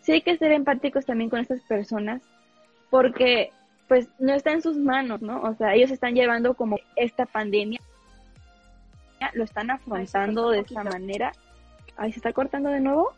Sí 0.02 0.12
hay 0.12 0.22
que 0.22 0.38
ser 0.38 0.52
empáticos 0.52 1.06
también 1.06 1.30
con 1.30 1.40
estas 1.40 1.62
personas 1.62 2.22
porque 2.90 3.52
pues 3.88 4.08
no 4.20 4.34
está 4.34 4.52
en 4.52 4.62
sus 4.62 4.78
manos, 4.78 5.22
¿no? 5.22 5.42
O 5.42 5.56
sea, 5.56 5.74
ellos 5.74 5.92
están 5.92 6.14
llevando 6.14 6.54
como 6.54 6.78
esta 6.96 7.26
pandemia, 7.26 7.82
lo 9.34 9.44
están 9.44 9.72
afrontando 9.72 10.50
de 10.50 10.60
esta 10.60 10.84
manera. 10.84 11.32
Ahí 11.98 12.12
se 12.12 12.20
está 12.20 12.34
cortando 12.34 12.70
de 12.70 12.82
nuevo. 12.82 13.14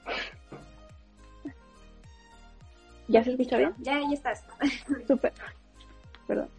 ¿Ya 3.08 3.24
se 3.24 3.32
escucha 3.32 3.58
bien? 3.58 3.74
Ya, 3.80 4.00
ya 4.00 4.14
estás. 4.14 4.44
Súper. 5.08 5.34
Perdón. 6.28 6.50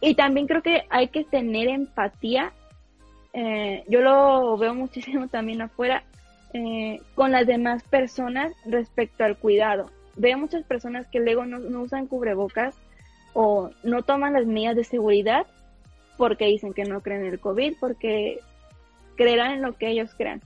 Y 0.00 0.14
también 0.14 0.46
creo 0.46 0.62
que 0.62 0.82
hay 0.90 1.08
que 1.08 1.24
tener 1.24 1.68
empatía. 1.68 2.52
Eh, 3.32 3.84
yo 3.88 4.00
lo 4.00 4.56
veo 4.58 4.74
muchísimo 4.74 5.28
también 5.28 5.62
afuera 5.62 6.04
eh, 6.52 7.00
con 7.14 7.32
las 7.32 7.46
demás 7.46 7.82
personas 7.84 8.52
respecto 8.66 9.24
al 9.24 9.38
cuidado 9.38 9.90
veo 10.16 10.38
muchas 10.38 10.64
personas 10.64 11.06
que 11.08 11.20
luego 11.20 11.44
no, 11.44 11.58
no 11.58 11.82
usan 11.82 12.06
cubrebocas 12.06 12.74
o 13.34 13.70
no 13.82 14.02
toman 14.02 14.34
las 14.34 14.46
medidas 14.46 14.76
de 14.76 14.84
seguridad 14.84 15.46
porque 16.18 16.46
dicen 16.46 16.74
que 16.74 16.84
no 16.84 17.00
creen 17.00 17.24
en 17.24 17.32
el 17.32 17.40
COVID, 17.40 17.74
porque 17.80 18.40
creerán 19.16 19.52
en 19.52 19.62
lo 19.62 19.72
que 19.72 19.88
ellos 19.88 20.14
crean. 20.16 20.42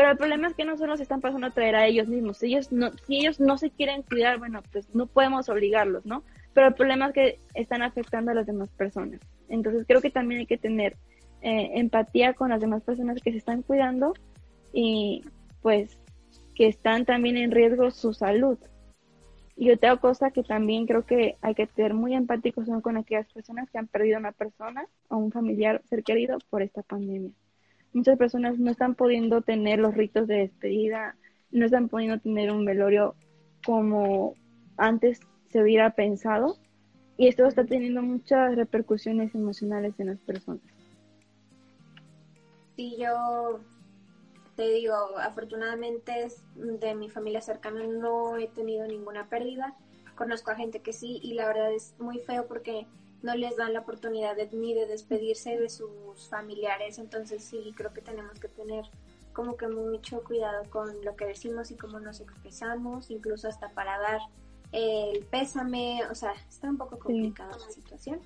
Pero 0.00 0.12
el 0.12 0.16
problema 0.16 0.48
es 0.48 0.54
que 0.54 0.64
no 0.64 0.78
solo 0.78 0.96
se 0.96 1.02
están 1.02 1.20
pasando 1.20 1.48
a 1.48 1.50
traer 1.50 1.76
a 1.76 1.86
ellos 1.86 2.08
mismos. 2.08 2.42
Ellos 2.42 2.72
no, 2.72 2.90
si 3.06 3.18
ellos 3.18 3.38
no 3.38 3.58
se 3.58 3.68
quieren 3.68 4.00
cuidar, 4.00 4.38
bueno, 4.38 4.62
pues 4.72 4.88
no 4.94 5.06
podemos 5.06 5.50
obligarlos, 5.50 6.06
¿no? 6.06 6.24
Pero 6.54 6.68
el 6.68 6.72
problema 6.72 7.08
es 7.08 7.12
que 7.12 7.40
están 7.52 7.82
afectando 7.82 8.30
a 8.30 8.34
las 8.34 8.46
demás 8.46 8.70
personas. 8.70 9.20
Entonces 9.50 9.84
creo 9.86 10.00
que 10.00 10.08
también 10.08 10.40
hay 10.40 10.46
que 10.46 10.56
tener 10.56 10.96
eh, 11.42 11.72
empatía 11.74 12.32
con 12.32 12.48
las 12.48 12.62
demás 12.62 12.82
personas 12.82 13.20
que 13.20 13.30
se 13.30 13.36
están 13.36 13.60
cuidando 13.60 14.14
y 14.72 15.22
pues 15.60 15.98
que 16.54 16.68
están 16.68 17.04
también 17.04 17.36
en 17.36 17.50
riesgo 17.50 17.90
su 17.90 18.14
salud. 18.14 18.56
Y 19.54 19.70
otra 19.70 19.98
cosa 19.98 20.30
que 20.30 20.42
también 20.42 20.86
creo 20.86 21.04
que 21.04 21.36
hay 21.42 21.54
que 21.54 21.66
ser 21.66 21.92
muy 21.92 22.14
empáticos 22.14 22.64
son 22.64 22.80
con 22.80 22.96
aquellas 22.96 23.30
personas 23.34 23.68
que 23.68 23.76
han 23.76 23.86
perdido 23.86 24.16
a 24.16 24.20
una 24.20 24.32
persona 24.32 24.86
o 25.08 25.18
un 25.18 25.30
familiar 25.30 25.82
ser 25.90 26.02
querido 26.04 26.38
por 26.48 26.62
esta 26.62 26.82
pandemia. 26.82 27.32
Muchas 27.92 28.16
personas 28.18 28.58
no 28.58 28.70
están 28.70 28.94
pudiendo 28.94 29.42
tener 29.42 29.78
los 29.78 29.94
ritos 29.94 30.26
de 30.26 30.36
despedida, 30.36 31.16
no 31.50 31.64
están 31.64 31.88
pudiendo 31.88 32.18
tener 32.20 32.52
un 32.52 32.64
velorio 32.64 33.14
como 33.64 34.34
antes 34.76 35.20
se 35.48 35.60
hubiera 35.60 35.90
pensado 35.90 36.56
y 37.16 37.28
esto 37.28 37.46
está 37.46 37.64
teniendo 37.64 38.02
muchas 38.02 38.54
repercusiones 38.56 39.34
emocionales 39.34 39.98
en 39.98 40.06
las 40.06 40.18
personas. 40.20 40.62
Sí, 42.76 42.96
yo 42.98 43.60
te 44.56 44.70
digo, 44.70 44.94
afortunadamente 45.18 46.28
de 46.54 46.94
mi 46.94 47.10
familia 47.10 47.40
cercana 47.40 47.86
no 47.86 48.38
he 48.38 48.46
tenido 48.46 48.86
ninguna 48.86 49.28
pérdida. 49.28 49.74
Conozco 50.16 50.50
a 50.50 50.56
gente 50.56 50.80
que 50.80 50.92
sí 50.92 51.20
y 51.22 51.34
la 51.34 51.46
verdad 51.46 51.74
es 51.74 51.94
muy 51.98 52.20
feo 52.20 52.46
porque 52.46 52.86
no 53.22 53.34
les 53.34 53.56
dan 53.56 53.72
la 53.72 53.80
oportunidad 53.80 54.36
ni 54.52 54.74
de 54.74 54.86
despedirse 54.86 55.58
de 55.58 55.68
sus 55.68 56.28
familiares. 56.28 56.98
Entonces 56.98 57.44
sí, 57.44 57.72
creo 57.76 57.92
que 57.92 58.00
tenemos 58.00 58.38
que 58.38 58.48
tener 58.48 58.84
como 59.32 59.56
que 59.56 59.68
mucho 59.68 60.22
cuidado 60.24 60.68
con 60.70 61.04
lo 61.04 61.16
que 61.16 61.26
decimos 61.26 61.70
y 61.70 61.76
cómo 61.76 62.00
nos 62.00 62.20
expresamos, 62.20 63.10
incluso 63.10 63.48
hasta 63.48 63.68
para 63.70 63.98
dar 63.98 64.20
el 64.72 65.24
pésame. 65.26 66.02
O 66.10 66.14
sea, 66.14 66.32
está 66.48 66.68
un 66.68 66.78
poco 66.78 66.98
complicada 66.98 67.56
la 67.56 67.70
situación. 67.70 68.20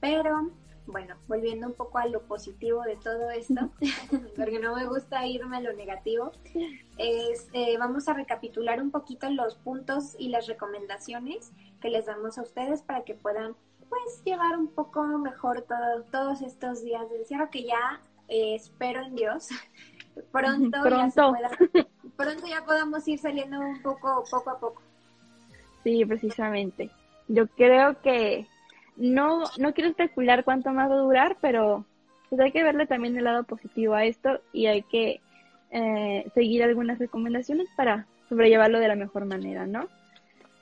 Pero 0.00 0.50
bueno, 0.86 1.16
volviendo 1.28 1.66
un 1.66 1.72
poco 1.72 1.98
a 1.98 2.06
lo 2.06 2.22
positivo 2.22 2.82
de 2.82 2.96
todo 2.96 3.30
esto, 3.30 3.70
porque 4.36 4.58
no 4.58 4.74
me 4.74 4.86
gusta 4.86 5.26
irme 5.26 5.56
a 5.56 5.60
lo 5.60 5.72
negativo, 5.72 6.32
es, 6.98 7.48
eh, 7.52 7.76
vamos 7.78 8.08
a 8.08 8.14
recapitular 8.14 8.82
un 8.82 8.90
poquito 8.90 9.30
los 9.30 9.56
puntos 9.56 10.14
y 10.18 10.28
las 10.28 10.46
recomendaciones 10.46 11.52
que 11.80 11.88
les 11.88 12.06
damos 12.06 12.38
a 12.38 12.42
ustedes 12.42 12.82
para 12.82 13.04
que 13.04 13.14
puedan 13.14 13.56
pues 13.88 14.22
llevar 14.24 14.58
un 14.58 14.68
poco 14.68 15.04
mejor 15.18 15.64
todos 16.10 16.42
estos 16.42 16.82
días 16.82 17.08
de 17.10 17.18
encierro 17.18 17.50
que 17.50 17.64
ya 17.64 18.00
eh, 18.28 18.54
espero 18.54 19.02
en 19.02 19.14
Dios 19.14 19.48
pronto, 20.32 20.78
pronto. 20.82 21.34
Ya 21.40 21.86
pronto 22.16 22.46
ya 22.46 22.64
podamos 22.64 23.06
ir 23.08 23.18
saliendo 23.18 23.58
un 23.60 23.82
poco 23.82 24.24
poco 24.30 24.50
a 24.50 24.58
poco. 24.58 24.82
Sí, 25.82 26.04
precisamente. 26.04 26.90
Yo 27.28 27.46
creo 27.48 28.00
que 28.00 28.46
no, 28.96 29.44
no 29.58 29.74
quiero 29.74 29.90
especular 29.90 30.44
cuánto 30.44 30.70
más 30.70 30.90
va 30.90 30.94
a 30.94 30.98
durar, 30.98 31.36
pero 31.40 31.84
pues 32.28 32.40
hay 32.40 32.52
que 32.52 32.62
verle 32.62 32.86
también 32.86 33.16
el 33.16 33.24
lado 33.24 33.44
positivo 33.44 33.94
a 33.94 34.04
esto 34.04 34.40
y 34.52 34.66
hay 34.66 34.82
que 34.82 35.20
eh, 35.70 36.30
seguir 36.34 36.62
algunas 36.62 36.98
recomendaciones 36.98 37.68
para 37.76 38.06
sobrellevarlo 38.28 38.78
de 38.78 38.88
la 38.88 38.96
mejor 38.96 39.24
manera, 39.26 39.66
¿no? 39.66 39.88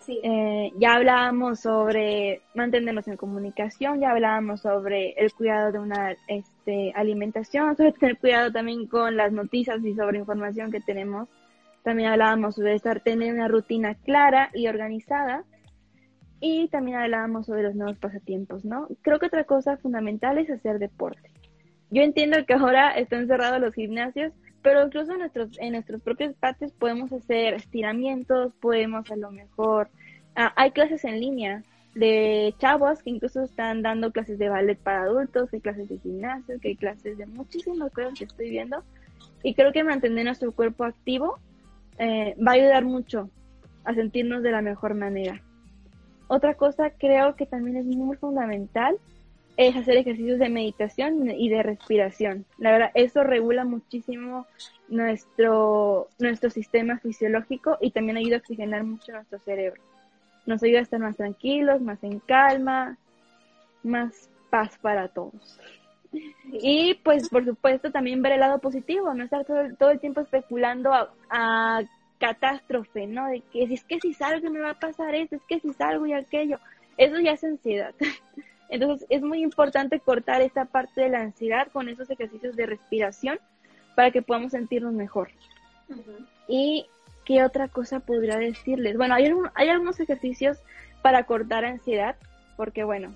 Sí. 0.05 0.21
Eh, 0.25 0.73
ya 0.79 0.95
hablábamos 0.95 1.61
sobre 1.61 2.43
mantenernos 2.55 3.07
en 3.07 3.17
comunicación, 3.17 4.01
ya 4.01 4.11
hablábamos 4.11 4.63
sobre 4.63 5.13
el 5.13 5.33
cuidado 5.33 5.71
de 5.71 5.79
una 5.79 6.17
este, 6.27 6.93
alimentación, 6.97 7.77
sobre 7.77 7.93
tener 7.93 8.19
cuidado 8.19 8.51
también 8.51 8.89
con 8.89 9.17
las 9.17 9.33
noticias 9.33 9.85
y 9.85 9.95
sobre 9.95 10.19
información 10.19 10.73
que 10.73 10.81
tenemos. 10.81 11.29
También 11.85 12.11
hablábamos 12.11 12.57
sobre 12.57 12.75
estar, 12.75 13.01
tener 13.01 13.33
una 13.33 13.47
rutina 13.47 13.95
clara 13.95 14.51
y 14.55 14.67
organizada 14.67 15.45
y 16.41 16.67
también 16.69 16.99
hablábamos 16.99 17.47
sobre 17.47 17.63
los 17.63 17.77
nuevos 17.77 17.99
pasatiempos, 17.99 18.65
¿no? 18.65 18.89
Creo 19.03 19.21
que 19.21 19.27
otra 19.27 19.45
cosa 19.45 19.77
fundamental 19.77 20.39
es 20.39 20.51
hacer 20.51 20.81
deporte. 20.81 21.31
Yo 21.91 22.03
entiendo 22.03 22.45
que 22.45 22.55
ahora 22.55 22.91
están 22.91 23.29
cerrados 23.29 23.61
los 23.61 23.75
gimnasios, 23.75 24.33
pero 24.63 24.87
incluso 24.87 25.13
en 25.13 25.19
nuestros, 25.19 25.59
en 25.61 25.73
nuestros 25.73 26.01
propios 26.01 26.35
patios 26.35 26.73
podemos 26.73 27.13
hacer 27.13 27.55
estiramientos, 27.55 28.53
podemos 28.61 29.11
a 29.11 29.17
lo 29.17 29.31
mejor... 29.31 29.91
Ah, 30.35 30.53
hay 30.57 30.71
clases 30.71 31.05
en 31.05 31.21
línea 31.21 31.63
de 31.95 32.55
chavos 32.59 33.03
que 33.03 33.11
incluso 33.11 33.43
están 33.43 33.83
dando 33.83 34.13
clases 34.13 34.39
de 34.39 34.49
ballet 34.49 34.79
para 34.79 35.03
adultos, 35.03 35.53
hay 35.53 35.61
clases 35.61 35.89
de 35.89 35.99
gimnasio, 35.99 36.59
que 36.61 36.69
hay 36.69 36.77
clases 36.77 37.19
de 37.19 37.27
muchísimas 37.27 37.93
cosas 37.93 38.19
que 38.19 38.25
estoy 38.25 38.49
viendo. 38.49 38.83
Y 39.43 39.55
creo 39.55 39.73
que 39.73 39.85
mantener 39.85 40.25
nuestro 40.25 40.53
cuerpo 40.53 40.85
activo 40.85 41.39
eh, 41.99 42.35
va 42.39 42.53
a 42.53 42.55
ayudar 42.55 42.85
mucho 42.85 43.29
a 43.85 43.95
sentirnos 43.95 44.43
de 44.43 44.53
la 44.53 44.63
mejor 44.63 44.95
manera. 44.95 45.43
Otra 46.29 46.55
cosa 46.55 46.91
creo 46.91 47.37
que 47.37 47.45
también 47.45 47.77
es 47.77 47.85
muy 47.85 48.17
fundamental 48.17 48.97
es 49.57 49.77
hacer 49.77 49.97
ejercicios 49.97 50.39
de 50.39 50.49
meditación 50.49 51.31
y 51.31 51.49
de 51.49 51.63
respiración. 51.63 52.47
La 52.59 52.73
verdad, 52.73 52.91
eso 52.95 53.23
regula 53.23 53.65
muchísimo 53.65 54.47
nuestro, 54.89 56.09
nuestro 56.19 56.51
sistema 56.51 56.99
fisiológico 56.99 57.77
y 57.81 57.91
también 57.91 58.17
ayuda 58.17 58.37
a 58.37 58.39
oxigenar 58.41 58.85
mucho 58.85 59.13
nuestro 59.13 59.39
cerebro. 59.41 59.83
Nos 60.47 60.63
ayuda 60.63 60.81
a 60.81 60.83
estar 60.83 61.01
más 61.01 61.17
tranquilos, 61.17 61.81
más 61.81 62.03
en 62.03 62.19
calma, 62.21 62.97
más 63.83 64.29
paz 64.51 64.79
para 64.81 65.09
todos. 65.09 65.59
Y 66.53 66.95
pues 67.03 67.29
por 67.29 67.45
supuesto 67.45 67.91
también 67.91 68.23
ver 68.23 68.33
el 68.33 68.41
lado 68.41 68.59
positivo, 68.59 69.15
no 69.15 69.25
estar 69.25 69.45
todo, 69.45 69.75
todo 69.79 69.91
el 69.91 70.01
tiempo 70.01 70.21
especulando 70.21 70.93
a, 70.93 71.11
a 71.31 71.83
catástrofe, 72.19 73.07
¿no? 73.07 73.27
De 73.29 73.41
que 73.53 73.67
si 73.67 73.75
es 73.75 73.85
que 73.85 74.01
si 74.01 74.15
salgo 74.15 74.51
me 74.51 74.61
va 74.61 74.71
a 74.71 74.79
pasar 74.79 75.15
esto, 75.15 75.37
es 75.37 75.43
que 75.49 75.61
si 75.61 75.73
salgo 75.73 76.07
y 76.07 76.13
aquello. 76.13 76.59
Eso 76.97 77.19
ya 77.19 77.33
es 77.33 77.45
ansiedad. 77.45 77.95
Entonces 78.73 79.07
es 79.11 79.21
muy 79.21 79.43
importante 79.43 80.01
cortar 80.01 80.41
esta 80.41 80.65
parte 80.65 81.03
de 81.03 81.11
la 81.11 81.21
ansiedad 81.21 81.69
con 81.71 81.91
esos 81.91 82.09
ejercicios 82.09 82.57
de 82.57 82.65
respiración 82.65 83.39
para 83.95 84.11
que 84.11 84.23
podamos 84.23 84.53
sentirnos 84.53 84.95
mejor. 84.95 85.29
Y 86.49 86.87
qué 87.27 87.45
otra 87.45 87.69
cosa 87.69 88.01
podría 88.01 88.39
decirles. 88.39 88.97
Bueno, 88.97 89.15
hay, 89.15 89.31
hay 89.55 89.69
algunos 89.69 90.01
ejercicios 90.01 90.57
para 91.03 91.25
cortar 91.25 91.67
ansiedad, 91.67 92.17
porque 92.57 92.83
bueno, 92.83 93.15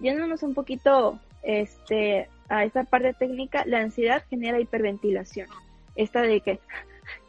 yéndonos 0.00 0.42
un 0.42 0.54
poquito 0.54 1.20
este, 1.42 2.30
a 2.48 2.64
esta 2.64 2.84
parte 2.84 3.12
técnica, 3.12 3.64
la 3.66 3.80
ansiedad 3.80 4.24
genera 4.30 4.58
hiperventilación. 4.60 5.46
Esta 5.94 6.22
de 6.22 6.40
que, 6.40 6.58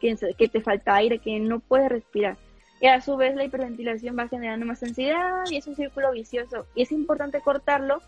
que, 0.00 0.48
te 0.48 0.60
falta 0.62 0.94
aire, 0.94 1.18
que 1.18 1.38
no 1.38 1.60
puedes 1.60 1.90
respirar. 1.90 2.38
Y 2.80 2.86
a 2.86 3.00
su 3.00 3.16
vez 3.16 3.34
la 3.34 3.44
hiperventilación 3.44 4.16
va 4.16 4.28
generando 4.28 4.66
más 4.66 4.82
ansiedad 4.82 5.44
y 5.50 5.56
es 5.56 5.66
un 5.66 5.74
círculo 5.74 6.12
vicioso. 6.12 6.66
Y 6.74 6.82
es 6.82 6.92
importante 6.92 7.40
cortarlo 7.40 8.00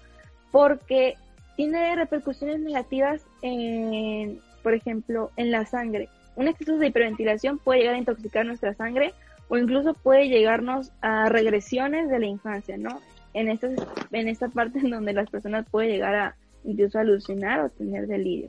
porque 0.52 1.16
tiene 1.56 1.94
repercusiones 1.96 2.60
negativas 2.60 3.22
en, 3.42 4.40
por 4.62 4.74
ejemplo, 4.74 5.30
en 5.36 5.50
la 5.50 5.66
sangre. 5.66 6.08
Un 6.36 6.48
exceso 6.48 6.78
de 6.78 6.86
hiperventilación 6.86 7.58
puede 7.58 7.80
llegar 7.80 7.96
a 7.96 7.98
intoxicar 7.98 8.46
nuestra 8.46 8.74
sangre 8.74 9.12
o 9.48 9.58
incluso 9.58 9.94
puede 9.94 10.28
llegarnos 10.28 10.92
a 11.00 11.28
regresiones 11.28 12.08
de 12.08 12.20
la 12.20 12.26
infancia, 12.26 12.76
¿no? 12.76 13.00
En 13.34 13.48
esta, 13.48 13.68
en 14.12 14.28
esta 14.28 14.48
parte 14.48 14.78
en 14.78 14.90
donde 14.90 15.12
las 15.12 15.28
personas 15.28 15.66
pueden 15.68 15.90
llegar 15.90 16.14
a 16.14 16.36
incluso 16.64 16.98
alucinar 16.98 17.60
o 17.60 17.68
tener 17.70 18.06
delirio. 18.06 18.48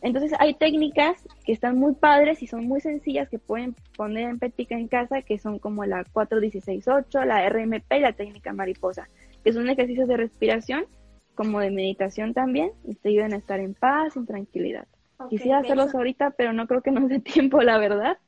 Entonces 0.00 0.32
hay 0.38 0.54
técnicas 0.54 1.26
que 1.44 1.52
están 1.52 1.76
muy 1.76 1.94
padres 1.94 2.42
y 2.42 2.46
son 2.46 2.66
muy 2.66 2.80
sencillas 2.80 3.28
que 3.28 3.38
pueden 3.38 3.74
poner 3.96 4.28
en 4.28 4.38
práctica 4.38 4.76
en 4.76 4.88
casa, 4.88 5.22
que 5.22 5.38
son 5.38 5.58
como 5.58 5.84
la 5.84 6.04
4168, 6.12 7.24
la 7.24 7.48
RMP 7.48 7.92
y 7.96 8.00
la 8.00 8.12
técnica 8.12 8.52
mariposa, 8.52 9.08
que 9.42 9.52
son 9.52 9.68
ejercicios 9.68 10.08
de 10.08 10.16
respiración 10.16 10.86
como 11.34 11.60
de 11.60 11.70
meditación 11.70 12.34
también 12.34 12.72
y 12.84 12.94
te 12.94 13.10
ayudan 13.10 13.32
a 13.32 13.36
estar 13.36 13.60
en 13.60 13.74
paz, 13.74 14.16
en 14.16 14.26
tranquilidad. 14.26 14.86
Quisiera 15.28 15.58
hacerlos 15.58 15.94
ahorita, 15.94 16.30
pero 16.30 16.52
no 16.52 16.66
creo 16.66 16.82
que 16.82 16.90
nos 16.90 17.08
dé 17.08 17.18
tiempo, 17.20 17.60
la 17.62 17.78
verdad. 17.78 18.18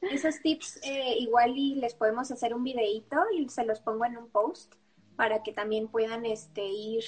Esos 0.00 0.40
tips 0.40 0.80
eh, 0.84 1.16
igual 1.18 1.54
y 1.56 1.74
les 1.76 1.94
podemos 1.94 2.30
hacer 2.30 2.54
un 2.54 2.62
videito 2.62 3.16
y 3.36 3.48
se 3.48 3.64
los 3.64 3.80
pongo 3.80 4.04
en 4.04 4.16
un 4.16 4.28
post 4.28 4.74
para 5.16 5.42
que 5.42 5.52
también 5.52 5.88
puedan 5.88 6.24
este 6.24 6.64
ir 6.64 7.02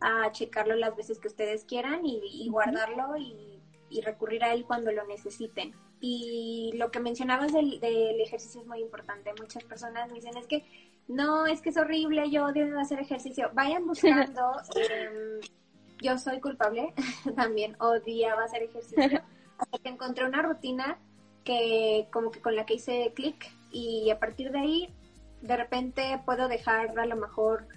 a 0.00 0.30
checarlo 0.30 0.76
las 0.76 0.94
veces 0.94 1.18
que 1.18 1.28
ustedes 1.28 1.64
quieran 1.64 2.04
y, 2.04 2.48
guardarlo 2.48 3.16
y, 3.16 3.55
recurrir 4.02 4.44
a 4.44 4.52
él 4.52 4.64
cuando 4.64 4.92
lo 4.92 5.06
necesiten. 5.06 5.74
Y 6.00 6.72
lo 6.76 6.90
que 6.90 7.00
mencionabas 7.00 7.52
del, 7.52 7.80
ejercicio 8.20 8.60
es 8.60 8.66
muy 8.66 8.80
importante. 8.80 9.32
Muchas 9.40 9.64
personas 9.64 10.08
me 10.08 10.16
dicen, 10.16 10.36
es 10.36 10.46
que 10.46 10.64
no, 11.08 11.46
es 11.46 11.60
que 11.60 11.70
es 11.70 11.76
horrible, 11.76 12.30
yo 12.30 12.46
odio 12.46 12.78
hacer 12.78 13.00
ejercicio. 13.00 13.50
Vayan 13.54 13.86
buscando. 13.86 14.52
Em, 14.74 15.40
yo 16.00 16.18
soy 16.18 16.40
culpable, 16.40 16.92
también 17.36 17.76
odiaba 17.80 18.44
hacer 18.44 18.62
ejercicio. 18.64 19.22
Hasta 19.58 19.78
que 19.78 19.88
encontré 19.88 20.26
una 20.26 20.42
rutina 20.42 20.98
que 21.44 22.08
como 22.12 22.30
que 22.30 22.42
con 22.42 22.56
la 22.56 22.66
que 22.66 22.74
hice 22.74 23.12
clic 23.14 23.50
y 23.70 24.10
a 24.10 24.18
partir 24.18 24.50
de 24.50 24.58
ahí 24.58 24.94
de 25.40 25.56
repente 25.56 26.20
puedo 26.24 26.48
dejar 26.48 26.98
a 26.98 27.06
lo 27.06 27.16
mejor 27.16 27.68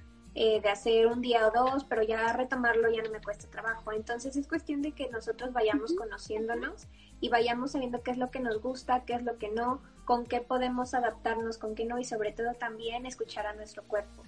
eh, 0.41 0.61
de 0.61 0.69
hacer 0.69 1.05
un 1.07 1.19
día 1.19 1.45
o 1.45 1.51
dos, 1.51 1.83
pero 1.83 2.01
ya 2.01 2.31
retomarlo 2.31 2.89
ya 2.89 3.01
no 3.01 3.09
me 3.09 3.19
cuesta 3.19 3.49
trabajo. 3.49 3.91
Entonces 3.91 4.37
es 4.37 4.47
cuestión 4.47 4.81
de 4.81 4.93
que 4.93 5.09
nosotros 5.09 5.51
vayamos 5.51 5.91
conociéndonos 5.95 6.87
y 7.19 7.27
vayamos 7.27 7.71
sabiendo 7.71 8.03
qué 8.03 8.11
es 8.11 8.17
lo 8.17 8.31
que 8.31 8.39
nos 8.39 8.61
gusta, 8.61 9.03
qué 9.03 9.15
es 9.15 9.23
lo 9.23 9.37
que 9.37 9.49
no, 9.49 9.81
con 10.05 10.25
qué 10.25 10.39
podemos 10.39 10.93
adaptarnos, 10.93 11.57
con 11.57 11.75
qué 11.75 11.83
no 11.83 11.99
y 11.99 12.05
sobre 12.05 12.31
todo 12.31 12.53
también 12.53 13.05
escuchar 13.05 13.47
a 13.47 13.53
nuestro 13.53 13.83
cuerpo. 13.83 14.23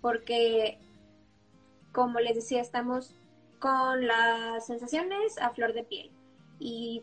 Porque, 0.00 0.78
como 1.90 2.20
les 2.20 2.36
decía, 2.36 2.60
estamos 2.60 3.12
con 3.58 4.06
las 4.06 4.66
sensaciones 4.68 5.36
a 5.38 5.50
flor 5.50 5.72
de 5.72 5.82
piel. 5.82 6.12
Y 6.60 7.02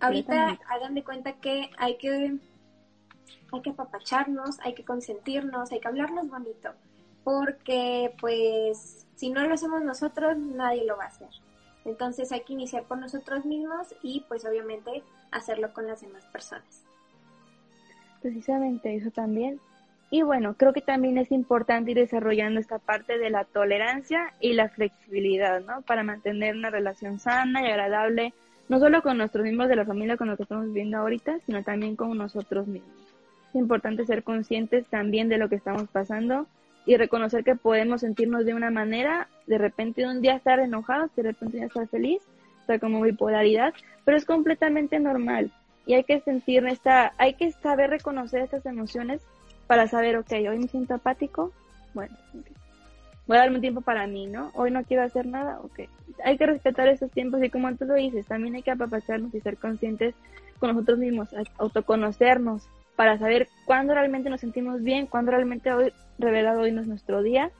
ahorita 0.00 0.58
hagan 0.68 0.92
de 0.94 1.02
cuenta 1.02 1.40
que 1.40 1.70
hay 1.78 1.96
que 1.96 2.36
hay 3.54 3.62
que 3.62 3.70
apapacharnos, 3.70 4.60
hay 4.60 4.74
que 4.74 4.84
consentirnos, 4.84 5.72
hay 5.72 5.80
que 5.80 5.88
hablarnos 5.88 6.28
bonito 6.28 6.74
porque 7.24 8.14
pues 8.20 9.06
si 9.14 9.30
no 9.30 9.46
lo 9.46 9.54
hacemos 9.54 9.82
nosotros, 9.82 10.36
nadie 10.36 10.84
lo 10.84 10.96
va 10.96 11.04
a 11.04 11.08
hacer. 11.08 11.28
Entonces 11.84 12.32
hay 12.32 12.42
que 12.42 12.52
iniciar 12.52 12.84
por 12.84 12.98
nosotros 12.98 13.44
mismos 13.44 13.94
y 14.02 14.24
pues 14.28 14.44
obviamente 14.44 15.02
hacerlo 15.30 15.72
con 15.72 15.86
las 15.86 16.00
demás 16.00 16.24
personas. 16.26 16.84
Precisamente 18.20 18.94
eso 18.94 19.10
también. 19.10 19.60
Y 20.10 20.22
bueno, 20.22 20.54
creo 20.56 20.72
que 20.72 20.82
también 20.82 21.16
es 21.18 21.32
importante 21.32 21.92
ir 21.92 21.96
desarrollando 21.96 22.60
esta 22.60 22.78
parte 22.78 23.18
de 23.18 23.30
la 23.30 23.44
tolerancia 23.44 24.34
y 24.40 24.52
la 24.52 24.68
flexibilidad, 24.68 25.62
¿no? 25.62 25.82
Para 25.82 26.02
mantener 26.02 26.54
una 26.54 26.70
relación 26.70 27.18
sana 27.18 27.62
y 27.62 27.70
agradable, 27.70 28.34
no 28.68 28.78
solo 28.78 29.02
con 29.02 29.16
nuestros 29.16 29.42
miembros 29.42 29.70
de 29.70 29.76
la 29.76 29.86
familia 29.86 30.18
con 30.18 30.28
los 30.28 30.36
que 30.36 30.42
estamos 30.42 30.66
viviendo 30.66 30.98
ahorita, 30.98 31.38
sino 31.46 31.62
también 31.62 31.96
con 31.96 32.16
nosotros 32.16 32.66
mismos. 32.66 32.92
Es 33.48 33.54
importante 33.54 34.04
ser 34.04 34.22
conscientes 34.22 34.86
también 34.86 35.28
de 35.28 35.38
lo 35.38 35.48
que 35.48 35.56
estamos 35.56 35.88
pasando 35.88 36.46
y 36.86 36.96
reconocer 36.96 37.44
que 37.44 37.54
podemos 37.54 38.00
sentirnos 38.00 38.44
de 38.44 38.54
una 38.54 38.70
manera, 38.70 39.28
de 39.46 39.58
repente 39.58 40.06
un 40.06 40.20
día 40.20 40.36
estar 40.36 40.58
enojados, 40.58 41.14
de 41.14 41.22
repente 41.22 41.46
un 41.46 41.52
día 41.52 41.66
estar 41.66 41.88
feliz, 41.88 42.22
estar 42.60 42.80
como 42.80 43.00
bipolaridad, 43.00 43.72
pero 44.04 44.16
es 44.16 44.24
completamente 44.24 44.98
normal 44.98 45.52
y 45.86 45.94
hay 45.94 46.04
que 46.04 46.20
sentir 46.20 46.66
esta, 46.66 47.12
hay 47.18 47.34
que 47.34 47.50
saber 47.52 47.90
reconocer 47.90 48.42
estas 48.42 48.64
emociones 48.66 49.22
para 49.66 49.86
saber, 49.86 50.16
ok, 50.16 50.32
hoy 50.48 50.58
me 50.58 50.68
siento 50.68 50.94
apático, 50.94 51.52
bueno, 51.94 52.16
voy 53.26 53.36
a 53.36 53.40
darme 53.40 53.56
un 53.56 53.62
tiempo 53.62 53.80
para 53.80 54.06
mí, 54.06 54.26
¿no? 54.26 54.50
Hoy 54.54 54.70
no 54.70 54.84
quiero 54.84 55.02
hacer 55.02 55.26
nada, 55.26 55.60
ok. 55.60 55.88
Hay 56.24 56.36
que 56.36 56.46
respetar 56.46 56.88
esos 56.88 57.10
tiempos 57.10 57.42
y 57.42 57.50
como 57.50 57.74
tú 57.76 57.84
lo 57.84 57.94
dices, 57.94 58.26
también 58.26 58.54
hay 58.54 58.62
que 58.62 58.70
apapacharnos 58.70 59.34
y 59.34 59.40
ser 59.40 59.56
conscientes 59.56 60.14
con 60.58 60.74
nosotros 60.74 60.98
mismos, 60.98 61.28
autoconocernos, 61.58 62.68
para 62.96 63.18
saber 63.18 63.48
cuándo 63.64 63.94
realmente 63.94 64.30
nos 64.30 64.40
sentimos 64.40 64.82
bien, 64.82 65.06
cuándo 65.06 65.32
realmente 65.32 65.72
hoy, 65.72 65.92
revelado 66.18 66.60
hoy 66.60 66.72
no 66.72 66.82
es 66.82 66.86
nuestro 66.86 67.22
día, 67.22 67.50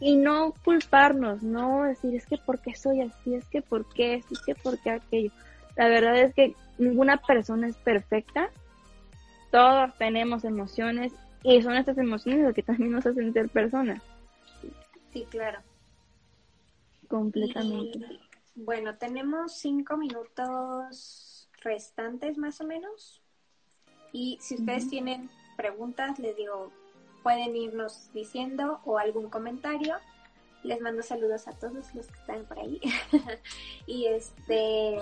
y 0.00 0.16
no 0.16 0.52
culparnos, 0.64 1.42
no 1.42 1.84
decir 1.84 2.14
es 2.16 2.26
que 2.26 2.36
por 2.36 2.58
qué 2.58 2.74
soy 2.74 3.02
así, 3.02 3.34
es 3.34 3.44
que 3.46 3.62
por 3.62 3.88
qué 3.94 4.14
esto, 4.14 4.34
es 4.34 4.42
que 4.42 4.54
por 4.56 4.78
qué 4.80 4.90
aquello. 4.90 5.30
La 5.76 5.88
verdad 5.88 6.18
es 6.18 6.34
que 6.34 6.54
ninguna 6.78 7.18
persona 7.18 7.68
es 7.68 7.76
perfecta, 7.76 8.50
todos 9.52 9.96
tenemos 9.98 10.44
emociones 10.44 11.12
y 11.44 11.62
son 11.62 11.76
estas 11.76 11.98
emociones 11.98 12.44
las 12.44 12.54
que 12.54 12.62
también 12.62 12.90
nos 12.90 13.06
hacen 13.06 13.32
ser 13.32 13.48
personas. 13.48 14.02
Sí, 15.12 15.26
claro. 15.30 15.60
Completamente. 17.08 18.00
bueno, 18.54 18.96
tenemos 18.96 19.58
cinco 19.58 19.96
minutos 19.96 21.48
restantes 21.62 22.38
más 22.38 22.60
o 22.60 22.64
menos. 22.64 23.21
Y 24.12 24.38
si 24.40 24.56
ustedes 24.56 24.88
tienen 24.88 25.30
preguntas, 25.56 26.18
les 26.18 26.36
digo, 26.36 26.70
pueden 27.22 27.56
irnos 27.56 28.12
diciendo 28.12 28.80
o 28.84 28.98
algún 28.98 29.30
comentario. 29.30 29.96
Les 30.62 30.80
mando 30.80 31.02
saludos 31.02 31.48
a 31.48 31.52
todos 31.52 31.94
los 31.94 32.06
que 32.06 32.18
están 32.18 32.44
por 32.44 32.58
ahí. 32.58 32.80
y 33.86 34.06
este 34.06 34.98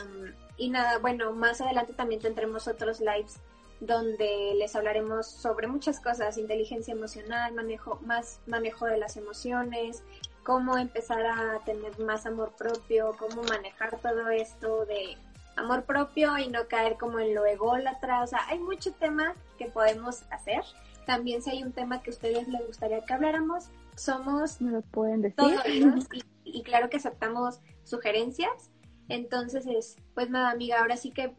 y 0.57 0.71
nada, 0.71 0.99
bueno, 0.99 1.33
más 1.33 1.61
adelante 1.61 1.93
también 1.93 2.21
tendremos 2.21 2.69
otros 2.69 3.01
lives 3.01 3.41
donde 3.81 4.55
les 4.57 4.77
hablaremos 4.77 5.27
sobre 5.27 5.67
muchas 5.67 6.01
cosas, 6.01 6.37
inteligencia 6.37 6.93
emocional, 6.93 7.55
manejo 7.55 7.99
más 8.03 8.41
manejo 8.47 8.87
de 8.87 8.99
las 8.99 9.17
emociones, 9.17 10.03
cómo 10.43 10.77
empezar 10.77 11.25
a 11.25 11.61
tener 11.65 11.99
más 11.99 12.27
amor 12.27 12.53
propio, 12.57 13.17
cómo 13.19 13.43
manejar 13.43 13.99
todo 14.01 14.29
esto 14.29 14.85
de 14.85 15.17
amor 15.61 15.85
propio 15.85 16.37
y 16.39 16.49
no 16.49 16.67
caer 16.69 16.97
como 16.99 17.21
en 17.21 17.35
lo 17.35 17.47
ególatra. 17.47 18.23
O 18.23 18.27
sea, 18.27 18.41
hay 18.49 18.59
mucho 18.59 18.93
tema 18.93 19.35
que 19.59 19.67
podemos 19.67 20.25
hacer. 20.31 20.63
También 21.07 21.43
si 21.43 21.51
hay 21.51 21.63
un 21.63 21.73
tema 21.73 22.03
que 22.03 22.11
a 22.11 22.15
ustedes 22.15 22.49
les 22.49 22.67
gustaría 22.67 23.05
que 23.05 23.13
habláramos, 23.13 23.71
somos 23.97 24.61
¿Me 24.61 24.71
lo 24.73 24.83
pueden 24.83 25.23
decir? 25.23 25.37
todos 25.37 25.63
y, 26.45 26.63
claro 26.63 26.91
que 26.91 26.97
aceptamos 26.97 27.61
sugerencias. 27.85 28.71
Entonces, 29.09 29.67
es, 29.67 29.97
pues 30.15 30.31
nada, 30.31 30.51
amiga, 30.51 30.81
ahora 30.81 30.97
sí 30.97 31.11
que 31.11 31.35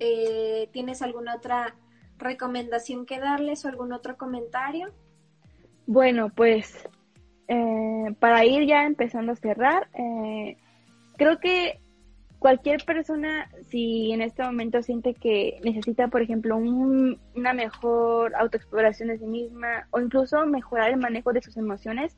eh, 0.00 0.68
tienes 0.72 1.00
alguna 1.02 1.36
otra 1.36 1.76
recomendación 2.18 3.06
que 3.06 3.20
darles 3.20 3.64
o 3.64 3.68
algún 3.68 3.92
otro 3.92 4.16
comentario. 4.16 4.92
Bueno, 5.86 6.30
pues 6.30 6.88
eh, 7.48 8.14
para 8.18 8.44
ir 8.44 8.66
ya 8.66 8.84
empezando 8.84 9.32
a 9.32 9.36
cerrar, 9.36 9.88
eh, 9.94 10.56
creo 11.16 11.38
que 11.38 11.80
cualquier 12.44 12.84
persona, 12.84 13.48
si 13.70 14.12
en 14.12 14.20
este 14.20 14.42
momento 14.42 14.82
siente 14.82 15.14
que 15.14 15.58
necesita, 15.64 16.08
por 16.08 16.20
ejemplo, 16.20 16.58
una 16.58 17.54
mejor 17.54 18.34
autoexploración 18.36 19.08
de 19.08 19.16
sí 19.16 19.24
misma 19.24 19.86
o 19.92 19.98
incluso 19.98 20.44
mejorar 20.44 20.90
el 20.90 20.98
manejo 20.98 21.32
de 21.32 21.40
sus 21.40 21.56
emociones, 21.56 22.14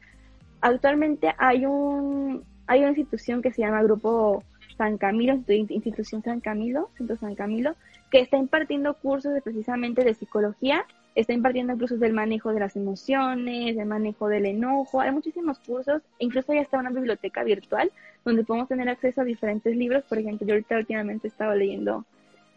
actualmente 0.63 1.33
hay 1.39 1.65
un 1.65 2.43
hay 2.67 2.81
una 2.81 2.89
institución 2.89 3.41
que 3.41 3.53
se 3.53 3.63
llama 3.63 3.85
Grupo 3.85 4.43
San 4.77 4.99
Camilo, 4.99 5.39
institución 5.47 6.25
San 6.25 6.41
Camilo, 6.41 6.91
Centro 6.99 7.17
San 7.19 7.37
Camilo, 7.37 7.77
que 8.11 8.19
está 8.19 8.37
impartiendo 8.37 8.95
cursos 8.95 9.33
de, 9.33 9.43
precisamente 9.43 10.03
de 10.03 10.15
psicología, 10.15 10.85
está 11.17 11.33
impartiendo 11.33 11.77
cursos 11.77 11.99
del 11.99 12.13
manejo 12.13 12.53
de 12.53 12.61
las 12.61 12.77
emociones, 12.77 13.75
del 13.75 13.87
manejo 13.87 14.29
del 14.29 14.47
enojo, 14.47 15.01
hay 15.01 15.11
muchísimos 15.11 15.59
cursos, 15.59 16.03
incluso 16.19 16.55
ya 16.55 16.61
está 16.61 16.79
una 16.79 16.91
biblioteca 16.91 17.43
virtual 17.43 17.91
donde 18.25 18.45
podemos 18.45 18.69
tener 18.69 18.89
acceso 18.89 19.23
a 19.23 19.25
diferentes 19.25 19.75
libros, 19.77 20.05
por 20.05 20.19
ejemplo, 20.19 20.47
yo 20.47 20.55
ahorita 20.55 20.77
últimamente 20.77 21.27
estaba 21.27 21.57
leyendo 21.57 22.05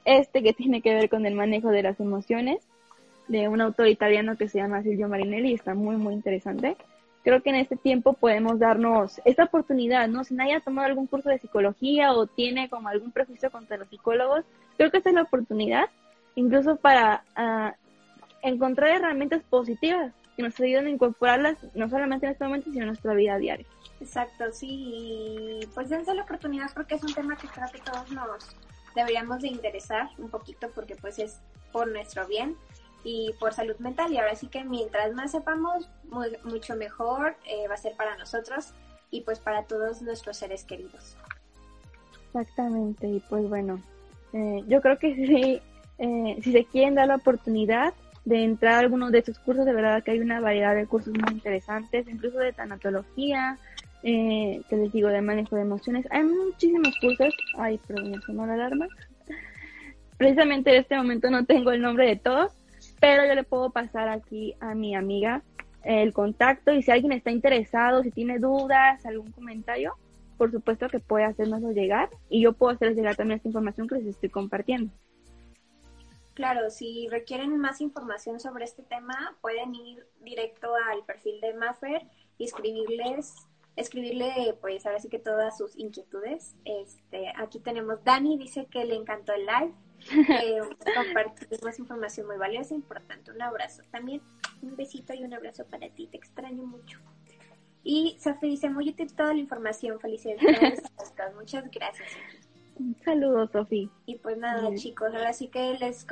este 0.05 0.43
que 0.43 0.53
tiene 0.61 0.81
que 0.81 0.93
ver 0.93 1.09
con 1.09 1.25
el 1.25 1.33
manejo 1.33 1.69
de 1.69 1.83
las 1.83 1.99
emociones, 1.99 2.59
de 3.27 3.47
un 3.47 3.61
autor 3.61 3.87
italiano 3.87 4.37
que 4.37 4.47
se 4.47 4.59
llama 4.59 4.83
Silvio 4.83 5.07
Marinelli, 5.07 5.53
está 5.53 5.73
muy, 5.73 5.95
muy 5.95 6.13
interesante 6.13 6.75
creo 7.23 7.41
que 7.41 7.49
en 7.49 7.57
este 7.57 7.75
tiempo 7.75 8.13
podemos 8.13 8.59
darnos 8.59 9.21
esta 9.25 9.43
oportunidad, 9.43 10.07
¿no? 10.07 10.23
Si 10.23 10.33
nadie 10.33 10.55
ha 10.55 10.61
tomado 10.61 10.87
algún 10.87 11.07
curso 11.07 11.29
de 11.29 11.37
psicología 11.37 12.13
o 12.13 12.27
tiene 12.27 12.69
como 12.69 12.89
algún 12.89 13.11
prejuicio 13.11 13.51
contra 13.51 13.77
los 13.77 13.89
psicólogos, 13.89 14.45
creo 14.77 14.89
que 14.89 14.97
esta 14.97 15.09
es 15.09 15.15
la 15.15 15.23
oportunidad, 15.23 15.85
incluso 16.35 16.77
para 16.77 17.23
uh, 17.37 17.88
encontrar 18.41 18.89
herramientas 18.89 19.43
positivas 19.49 20.13
que 20.35 20.43
nos 20.43 20.59
ayuden 20.59 20.87
a 20.87 20.89
incorporarlas 20.89 21.57
no 21.73 21.89
solamente 21.89 22.25
en 22.25 22.31
este 22.31 22.45
momento, 22.45 22.71
sino 22.71 22.83
en 22.83 22.87
nuestra 22.87 23.13
vida 23.13 23.37
diaria. 23.37 23.65
Exacto, 23.99 24.45
sí, 24.53 25.59
pues 25.75 25.89
dense 25.89 26.13
la 26.13 26.23
oportunidad 26.23 26.71
porque 26.73 26.95
es 26.95 27.03
un 27.03 27.13
tema 27.13 27.35
que 27.35 27.47
creo 27.47 27.67
que 27.71 27.79
todos 27.79 28.09
nos 28.11 28.55
deberíamos 28.95 29.41
de 29.41 29.49
interesar 29.49 30.09
un 30.17 30.29
poquito 30.29 30.69
porque 30.73 30.95
pues 30.95 31.19
es 31.19 31.41
por 31.71 31.91
nuestro 31.91 32.25
bien 32.27 32.55
y 33.03 33.33
por 33.39 33.53
salud 33.53 33.75
mental. 33.79 34.13
Y 34.13 34.17
ahora 34.17 34.35
sí 34.35 34.47
que 34.47 34.63
mientras 34.63 35.13
más 35.13 35.31
sepamos, 35.31 35.89
mucho 36.43 36.75
mejor 36.75 37.35
eh, 37.45 37.67
va 37.67 37.73
a 37.73 37.77
ser 37.77 37.95
para 37.95 38.17
nosotros 38.17 38.73
y 39.11 39.21
pues 39.21 39.39
para 39.39 39.63
todos 39.63 40.01
nuestros 40.01 40.37
seres 40.37 40.63
queridos. 40.63 41.17
Exactamente, 42.27 43.07
y 43.07 43.19
pues 43.21 43.49
bueno, 43.49 43.81
eh, 44.33 44.63
yo 44.67 44.81
creo 44.81 44.99
que 44.99 45.15
si, 45.15 45.61
eh, 45.97 46.39
si 46.43 46.51
se 46.51 46.65
quieren 46.65 46.95
dar 46.95 47.07
la 47.07 47.15
oportunidad 47.15 47.93
de 48.25 48.43
entrar 48.43 48.75
a 48.75 48.79
algunos 48.79 49.11
de 49.11 49.19
estos 49.19 49.39
cursos, 49.39 49.65
de 49.65 49.73
verdad 49.73 50.03
que 50.03 50.11
hay 50.11 50.19
una 50.19 50.39
variedad 50.39 50.75
de 50.75 50.85
cursos 50.85 51.13
muy 51.13 51.33
interesantes, 51.33 52.07
incluso 52.07 52.37
de 52.37 52.53
tanatología, 52.53 53.57
que 54.01 54.63
les 54.69 54.91
digo, 54.91 55.09
de 55.09 55.21
manejo 55.21 55.55
de 55.55 55.63
emociones. 55.63 56.05
Hay 56.11 56.23
muchísimos 56.23 56.93
cursos. 57.01 57.33
Ay, 57.57 57.79
perdón, 57.85 58.11
me 58.11 58.21
sonó 58.21 58.45
la 58.45 58.53
alarma. 58.53 58.87
Precisamente 60.17 60.71
en 60.71 60.81
este 60.81 60.97
momento 60.97 61.29
no 61.29 61.45
tengo 61.45 61.71
el 61.71 61.81
nombre 61.81 62.07
de 62.07 62.15
todos, 62.15 62.53
pero 62.99 63.25
yo 63.25 63.35
le 63.35 63.43
puedo 63.43 63.69
pasar 63.71 64.09
aquí 64.09 64.55
a 64.59 64.75
mi 64.75 64.95
amiga 64.95 65.41
el 65.83 66.13
contacto 66.13 66.73
y 66.73 66.83
si 66.83 66.91
alguien 66.91 67.13
está 67.13 67.31
interesado, 67.31 68.03
si 68.03 68.11
tiene 68.11 68.37
dudas, 68.37 69.05
algún 69.05 69.31
comentario, 69.31 69.95
por 70.37 70.51
supuesto 70.51 70.87
que 70.89 70.99
puede 70.99 71.25
hacérnoslo 71.25 71.71
llegar 71.71 72.09
y 72.29 72.41
yo 72.41 72.53
puedo 72.53 72.73
hacerles 72.73 72.97
llegar 72.97 73.15
también 73.15 73.37
esta 73.37 73.47
información 73.47 73.87
que 73.87 73.95
les 73.95 74.07
estoy 74.07 74.29
compartiendo. 74.29 74.91
Claro, 76.39 76.69
si 76.69 77.09
requieren 77.09 77.57
más 77.57 77.81
información 77.81 78.39
sobre 78.39 78.63
este 78.63 78.81
tema, 78.81 79.35
pueden 79.41 79.75
ir 79.75 80.07
directo 80.21 80.73
al 80.89 81.03
perfil 81.03 81.41
de 81.41 81.53
Maffer 81.53 82.07
y 82.37 82.45
escribirles, 82.45 83.35
escribirle 83.75 84.57
pues 84.61 84.85
ahora 84.85 85.01
sí 85.01 85.09
que 85.09 85.19
todas 85.19 85.57
sus 85.57 85.77
inquietudes. 85.77 86.55
Este, 86.63 87.33
aquí 87.35 87.59
tenemos 87.59 88.01
Dani, 88.05 88.37
dice 88.37 88.67
que 88.67 88.85
le 88.85 88.95
encantó 88.95 89.33
el 89.33 89.47
live 89.47 89.73
eh, 90.29 90.61
compartimos 90.95 91.77
información 91.77 92.25
muy 92.27 92.37
valiosa, 92.37 92.73
importante. 92.73 93.31
Un 93.31 93.41
abrazo 93.41 93.83
también. 93.91 94.21
Un 94.61 94.77
besito 94.77 95.13
y 95.13 95.25
un 95.25 95.33
abrazo 95.33 95.65
para 95.65 95.89
ti. 95.89 96.07
Te 96.07 96.15
extraño 96.15 96.63
mucho. 96.63 96.99
Y 97.83 98.17
Sofi 98.17 98.47
dice, 98.47 98.69
muy 98.69 98.87
útil 98.87 99.13
toda 99.13 99.33
la 99.33 99.41
información. 99.41 99.99
Felicidades. 99.99 100.81
Muchas 101.35 101.69
gracias. 101.69 102.07
Saludos, 103.03 103.51
Sofi. 103.51 103.89
Y 104.05 104.15
pues 104.17 104.37
nada, 104.37 104.73
chicos, 104.75 105.09
ahora 105.13 105.33
sí 105.33 105.47
que 105.47 105.77
les, 105.79 106.05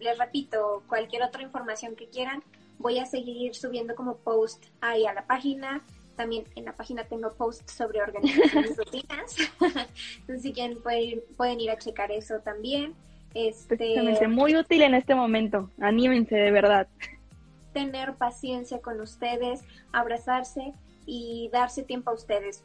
les 0.00 0.18
repito, 0.18 0.82
cualquier 0.88 1.22
otra 1.22 1.42
información 1.42 1.96
que 1.96 2.08
quieran, 2.08 2.42
voy 2.78 2.98
a 2.98 3.06
seguir 3.06 3.54
subiendo 3.54 3.94
como 3.94 4.16
post 4.18 4.66
ahí 4.80 5.06
a 5.06 5.12
la 5.12 5.26
página. 5.26 5.82
También 6.16 6.44
en 6.56 6.64
la 6.64 6.72
página 6.72 7.04
tengo 7.04 7.32
posts 7.34 7.72
sobre 7.72 8.02
organizaciones 8.02 8.76
rutinas. 8.76 9.36
Entonces, 10.20 10.42
si 10.42 10.52
quieren, 10.52 10.80
pueden, 10.82 11.22
pueden 11.36 11.60
ir 11.60 11.70
a 11.70 11.78
checar 11.78 12.10
eso 12.10 12.40
también. 12.40 12.94
Este, 13.34 14.26
muy 14.28 14.56
útil 14.56 14.82
en 14.82 14.94
este 14.94 15.14
momento. 15.14 15.70
Anímense 15.80 16.34
de 16.34 16.50
verdad. 16.50 16.88
Tener 17.72 18.14
paciencia 18.14 18.80
con 18.80 19.00
ustedes, 19.00 19.62
abrazarse 19.92 20.72
y 21.06 21.48
darse 21.52 21.82
tiempo 21.82 22.10
a 22.10 22.14
ustedes. 22.14 22.64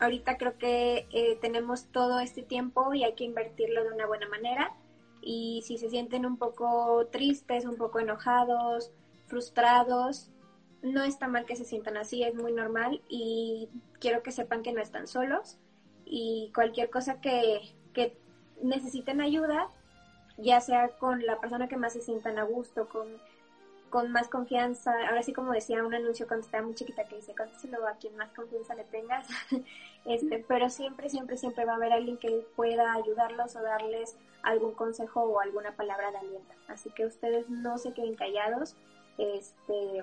Ahorita 0.00 0.38
creo 0.38 0.56
que 0.58 1.06
eh, 1.12 1.38
tenemos 1.40 1.86
todo 1.86 2.20
este 2.20 2.42
tiempo 2.42 2.94
y 2.94 3.04
hay 3.04 3.14
que 3.14 3.24
invertirlo 3.24 3.84
de 3.84 3.92
una 3.92 4.06
buena 4.06 4.28
manera. 4.28 4.74
Y 5.22 5.62
si 5.66 5.76
se 5.76 5.90
sienten 5.90 6.24
un 6.24 6.38
poco 6.38 7.06
tristes, 7.12 7.66
un 7.66 7.76
poco 7.76 8.00
enojados, 8.00 8.90
frustrados, 9.26 10.30
no 10.82 11.02
está 11.04 11.28
mal 11.28 11.44
que 11.44 11.56
se 11.56 11.64
sientan 11.64 11.96
así, 11.96 12.22
es 12.22 12.34
muy 12.34 12.52
normal 12.52 13.02
y 13.08 13.68
quiero 13.98 14.22
que 14.22 14.32
sepan 14.32 14.62
que 14.62 14.72
no 14.72 14.80
están 14.80 15.06
solos 15.06 15.58
y 16.06 16.50
cualquier 16.54 16.90
cosa 16.90 17.20
que, 17.20 17.60
que 17.92 18.16
necesiten 18.62 19.20
ayuda, 19.20 19.68
ya 20.38 20.60
sea 20.60 20.88
con 20.98 21.24
la 21.26 21.38
persona 21.40 21.68
que 21.68 21.76
más 21.76 21.92
se 21.92 22.00
sientan 22.00 22.38
a 22.38 22.44
gusto, 22.44 22.88
con, 22.88 23.06
con 23.90 24.10
más 24.12 24.28
confianza. 24.28 24.92
Ahora 25.08 25.22
sí, 25.22 25.32
como 25.32 25.52
decía 25.52 25.84
un 25.84 25.94
anuncio 25.94 26.26
cuando 26.26 26.46
estaba 26.46 26.64
muy 26.64 26.74
chiquita 26.74 27.04
que 27.04 27.16
dice, 27.16 27.34
contéstelo 27.34 27.86
a 27.86 27.96
quien 27.96 28.16
más 28.16 28.30
confianza 28.32 28.74
le 28.74 28.84
tengas. 28.84 29.26
este, 30.06 30.44
pero 30.48 30.70
siempre, 30.70 31.10
siempre, 31.10 31.36
siempre 31.36 31.64
va 31.64 31.72
a 31.72 31.76
haber 31.76 31.92
alguien 31.92 32.16
que 32.16 32.46
pueda 32.56 32.94
ayudarlos 32.94 33.56
o 33.56 33.62
darles 33.62 34.16
algún 34.42 34.72
consejo 34.72 35.22
o 35.22 35.40
alguna 35.40 35.72
palabra 35.72 36.10
de 36.12 36.18
aliento. 36.18 36.54
Así 36.68 36.90
que 36.90 37.04
ustedes 37.04 37.50
no 37.50 37.76
se 37.76 37.92
queden 37.92 38.14
callados. 38.14 38.76
Este, 39.18 40.02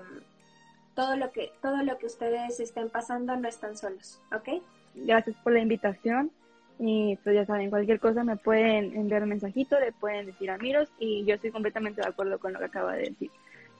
todo 0.94 1.16
lo 1.16 1.32
que, 1.32 1.52
todo 1.62 1.82
lo 1.82 1.98
que 1.98 2.06
ustedes 2.06 2.60
estén 2.60 2.90
pasando 2.90 3.36
no 3.36 3.48
están 3.48 3.76
solos, 3.76 4.20
¿ok? 4.32 4.62
Gracias 4.94 5.36
por 5.42 5.52
la 5.52 5.60
invitación. 5.60 6.30
Y 6.80 7.16
pues 7.24 7.34
ya 7.34 7.44
saben, 7.44 7.70
cualquier 7.70 7.98
cosa 7.98 8.22
me 8.22 8.36
pueden 8.36 8.94
enviar 8.96 9.24
un 9.24 9.30
mensajito, 9.30 9.80
le 9.80 9.90
pueden 9.90 10.26
decir 10.26 10.48
a 10.48 10.58
Miros 10.58 10.88
y 11.00 11.24
yo 11.24 11.34
estoy 11.34 11.50
completamente 11.50 12.00
de 12.00 12.06
acuerdo 12.06 12.38
con 12.38 12.52
lo 12.52 12.60
que 12.60 12.66
acaba 12.66 12.92
de 12.92 13.10
decir. 13.10 13.30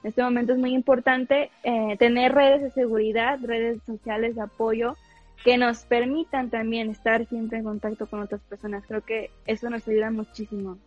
En 0.02 0.10
este 0.10 0.22
momento 0.22 0.52
es 0.52 0.58
muy 0.58 0.74
importante 0.74 1.50
eh, 1.64 1.96
tener 1.98 2.32
redes 2.32 2.62
de 2.62 2.70
seguridad, 2.70 3.38
redes 3.42 3.82
sociales 3.84 4.36
de 4.36 4.42
apoyo 4.42 4.96
que 5.44 5.56
nos 5.56 5.84
permitan 5.84 6.50
también 6.50 6.90
estar 6.90 7.26
siempre 7.26 7.58
en 7.58 7.64
contacto 7.64 8.06
con 8.06 8.20
otras 8.20 8.40
personas. 8.42 8.84
Creo 8.86 9.02
que 9.02 9.30
eso 9.46 9.70
nos 9.70 9.86
ayuda 9.86 10.10
muchísimo, 10.10 10.78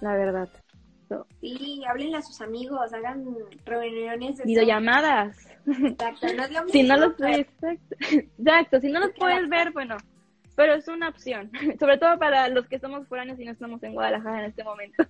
la 0.00 0.14
verdad. 0.14 0.48
Sí, 1.40 1.82
háblenle 1.88 2.18
a 2.18 2.22
sus 2.22 2.40
amigos, 2.40 2.92
hagan 2.92 3.34
reuniones 3.64 4.38
de 4.38 4.44
videollamadas. 4.44 5.36
Exacto, 5.66 6.26
no 6.36 6.44
es 6.44 6.52
lo 6.52 6.64
mismo. 6.64 6.68
Si 6.72 6.82
no 6.84 6.96
los 6.96 7.14
puedes, 7.14 7.46
exacto, 8.12 8.80
si 8.80 8.92
no 8.92 9.00
los 9.00 9.10
puedes 9.18 9.48
ver, 9.48 9.72
bueno, 9.72 9.96
pero 10.54 10.74
es 10.74 10.86
una 10.88 11.08
opción, 11.08 11.50
sobre 11.80 11.98
todo 11.98 12.18
para 12.18 12.48
los 12.48 12.68
que 12.68 12.78
somos 12.78 13.08
foráneos 13.08 13.40
y 13.40 13.44
no 13.44 13.52
estamos 13.52 13.82
en 13.82 13.94
Guadalajara 13.94 14.40
en 14.40 14.50
este 14.50 14.62
momento. 14.62 15.04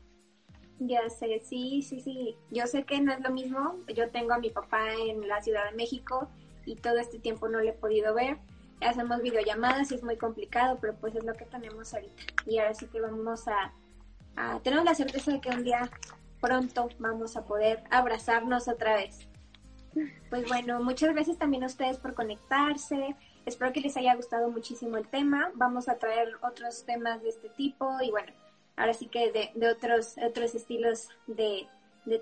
Ya 0.80 1.08
sé, 1.10 1.40
sí, 1.40 1.82
sí, 1.82 2.00
sí. 2.00 2.36
Yo 2.50 2.66
sé 2.66 2.84
que 2.84 3.00
no 3.00 3.12
es 3.12 3.20
lo 3.20 3.30
mismo. 3.30 3.76
Yo 3.94 4.10
tengo 4.10 4.32
a 4.32 4.38
mi 4.38 4.48
papá 4.48 4.94
en 4.94 5.28
la 5.28 5.42
Ciudad 5.42 5.70
de 5.70 5.76
México 5.76 6.28
y 6.64 6.76
todo 6.76 6.98
este 6.98 7.18
tiempo 7.18 7.48
no 7.48 7.60
le 7.60 7.70
he 7.70 7.74
podido 7.74 8.14
ver. 8.14 8.38
Hacemos 8.80 9.20
videollamadas 9.20 9.92
y 9.92 9.96
es 9.96 10.02
muy 10.02 10.16
complicado, 10.16 10.78
pero 10.80 10.94
pues 10.94 11.14
es 11.14 11.24
lo 11.24 11.34
que 11.34 11.44
tenemos 11.44 11.92
ahorita. 11.92 12.22
Y 12.46 12.58
ahora 12.58 12.72
sí 12.72 12.86
que 12.86 12.98
vamos 12.98 13.46
a, 13.46 13.74
a 14.36 14.60
tenemos 14.60 14.86
la 14.86 14.94
certeza 14.94 15.32
de 15.32 15.40
que 15.42 15.50
un 15.50 15.64
día 15.64 15.90
pronto 16.40 16.88
vamos 16.98 17.36
a 17.36 17.44
poder 17.44 17.84
abrazarnos 17.90 18.66
otra 18.66 18.96
vez. 18.96 19.28
Pues 20.30 20.48
bueno, 20.48 20.82
muchas 20.82 21.12
gracias 21.12 21.36
también 21.36 21.62
a 21.62 21.66
ustedes 21.66 21.98
por 21.98 22.14
conectarse. 22.14 23.16
Espero 23.44 23.72
que 23.72 23.80
les 23.80 23.98
haya 23.98 24.14
gustado 24.14 24.50
muchísimo 24.50 24.96
el 24.96 25.08
tema. 25.08 25.50
Vamos 25.56 25.90
a 25.90 25.98
traer 25.98 26.36
otros 26.42 26.84
temas 26.86 27.22
de 27.22 27.28
este 27.28 27.50
tipo 27.50 28.00
y 28.00 28.10
bueno, 28.10 28.32
ahora 28.76 28.94
sí 28.94 29.06
que 29.06 29.32
de, 29.32 29.68
otros, 29.68 30.16
otros 30.24 30.54
estilos 30.54 31.08
de, 31.26 31.66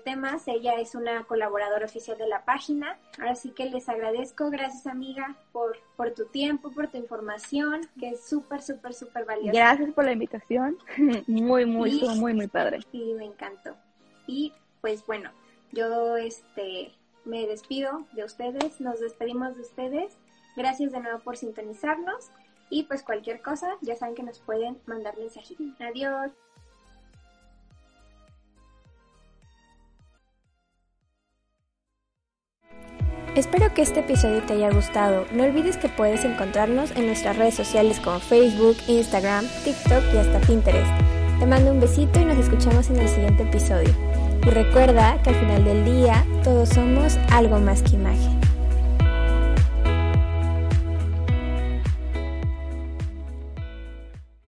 temas. 0.03 0.47
Ella 0.47 0.75
es 0.75 0.93
una 0.93 1.23
colaboradora 1.23 1.85
oficial 1.85 2.15
de 2.17 2.27
la 2.27 2.45
página. 2.45 2.99
Ahora 3.17 3.33
sí 3.33 3.49
que 3.51 3.65
les 3.65 3.89
agradezco. 3.89 4.51
Gracias 4.51 4.85
amiga 4.85 5.35
por, 5.51 5.79
por 5.95 6.11
tu 6.11 6.25
tiempo, 6.25 6.71
por 6.71 6.89
tu 6.89 6.97
información, 6.97 7.81
que 7.99 8.09
es 8.09 8.23
súper, 8.23 8.61
súper, 8.61 8.93
súper 8.93 9.25
valiosa. 9.25 9.51
Gracias 9.51 9.91
por 9.93 10.05
la 10.05 10.11
invitación. 10.11 10.77
muy, 11.27 11.65
muy, 11.65 12.03
muy, 12.17 12.33
muy 12.35 12.47
padre. 12.47 12.81
Sí, 12.91 13.15
me 13.17 13.25
encantó. 13.25 13.75
Y 14.27 14.53
pues 14.79 15.03
bueno, 15.07 15.31
yo 15.71 16.17
este 16.17 16.91
me 17.25 17.47
despido 17.47 18.05
de 18.13 18.25
ustedes, 18.25 18.79
nos 18.79 18.99
despedimos 18.99 19.55
de 19.55 19.61
ustedes 19.61 20.19
Gracias 20.59 20.91
de 20.91 20.99
nuevo 20.99 21.19
por 21.19 21.37
sintonizarnos 21.37 22.31
y 22.69 22.83
pues 22.83 23.03
cualquier 23.03 23.41
cosa 23.41 23.77
ya 23.81 23.95
saben 23.95 24.15
que 24.15 24.23
nos 24.23 24.39
pueden 24.39 24.77
mandar 24.85 25.17
mensajitos. 25.17 25.79
Adiós. 25.79 26.31
Espero 33.35 33.73
que 33.73 33.83
este 33.83 34.01
episodio 34.01 34.43
te 34.43 34.53
haya 34.53 34.71
gustado. 34.71 35.25
No 35.31 35.43
olvides 35.43 35.77
que 35.77 35.87
puedes 35.87 36.25
encontrarnos 36.25 36.91
en 36.91 37.05
nuestras 37.05 37.37
redes 37.37 37.53
sociales 37.53 37.99
como 37.99 38.19
Facebook, 38.19 38.75
Instagram, 38.87 39.45
TikTok 39.63 40.03
y 40.13 40.17
hasta 40.17 40.41
Pinterest. 40.41 40.91
Te 41.39 41.45
mando 41.45 41.71
un 41.71 41.79
besito 41.79 42.19
y 42.19 42.25
nos 42.25 42.37
escuchamos 42.37 42.89
en 42.89 42.97
el 42.97 43.07
siguiente 43.07 43.43
episodio. 43.43 43.93
Y 44.45 44.49
recuerda 44.49 45.21
que 45.23 45.29
al 45.29 45.35
final 45.37 45.63
del 45.63 45.85
día 45.85 46.25
todos 46.43 46.69
somos 46.69 47.17
algo 47.31 47.59
más 47.59 47.81
que 47.81 47.95
imagen. 47.95 48.28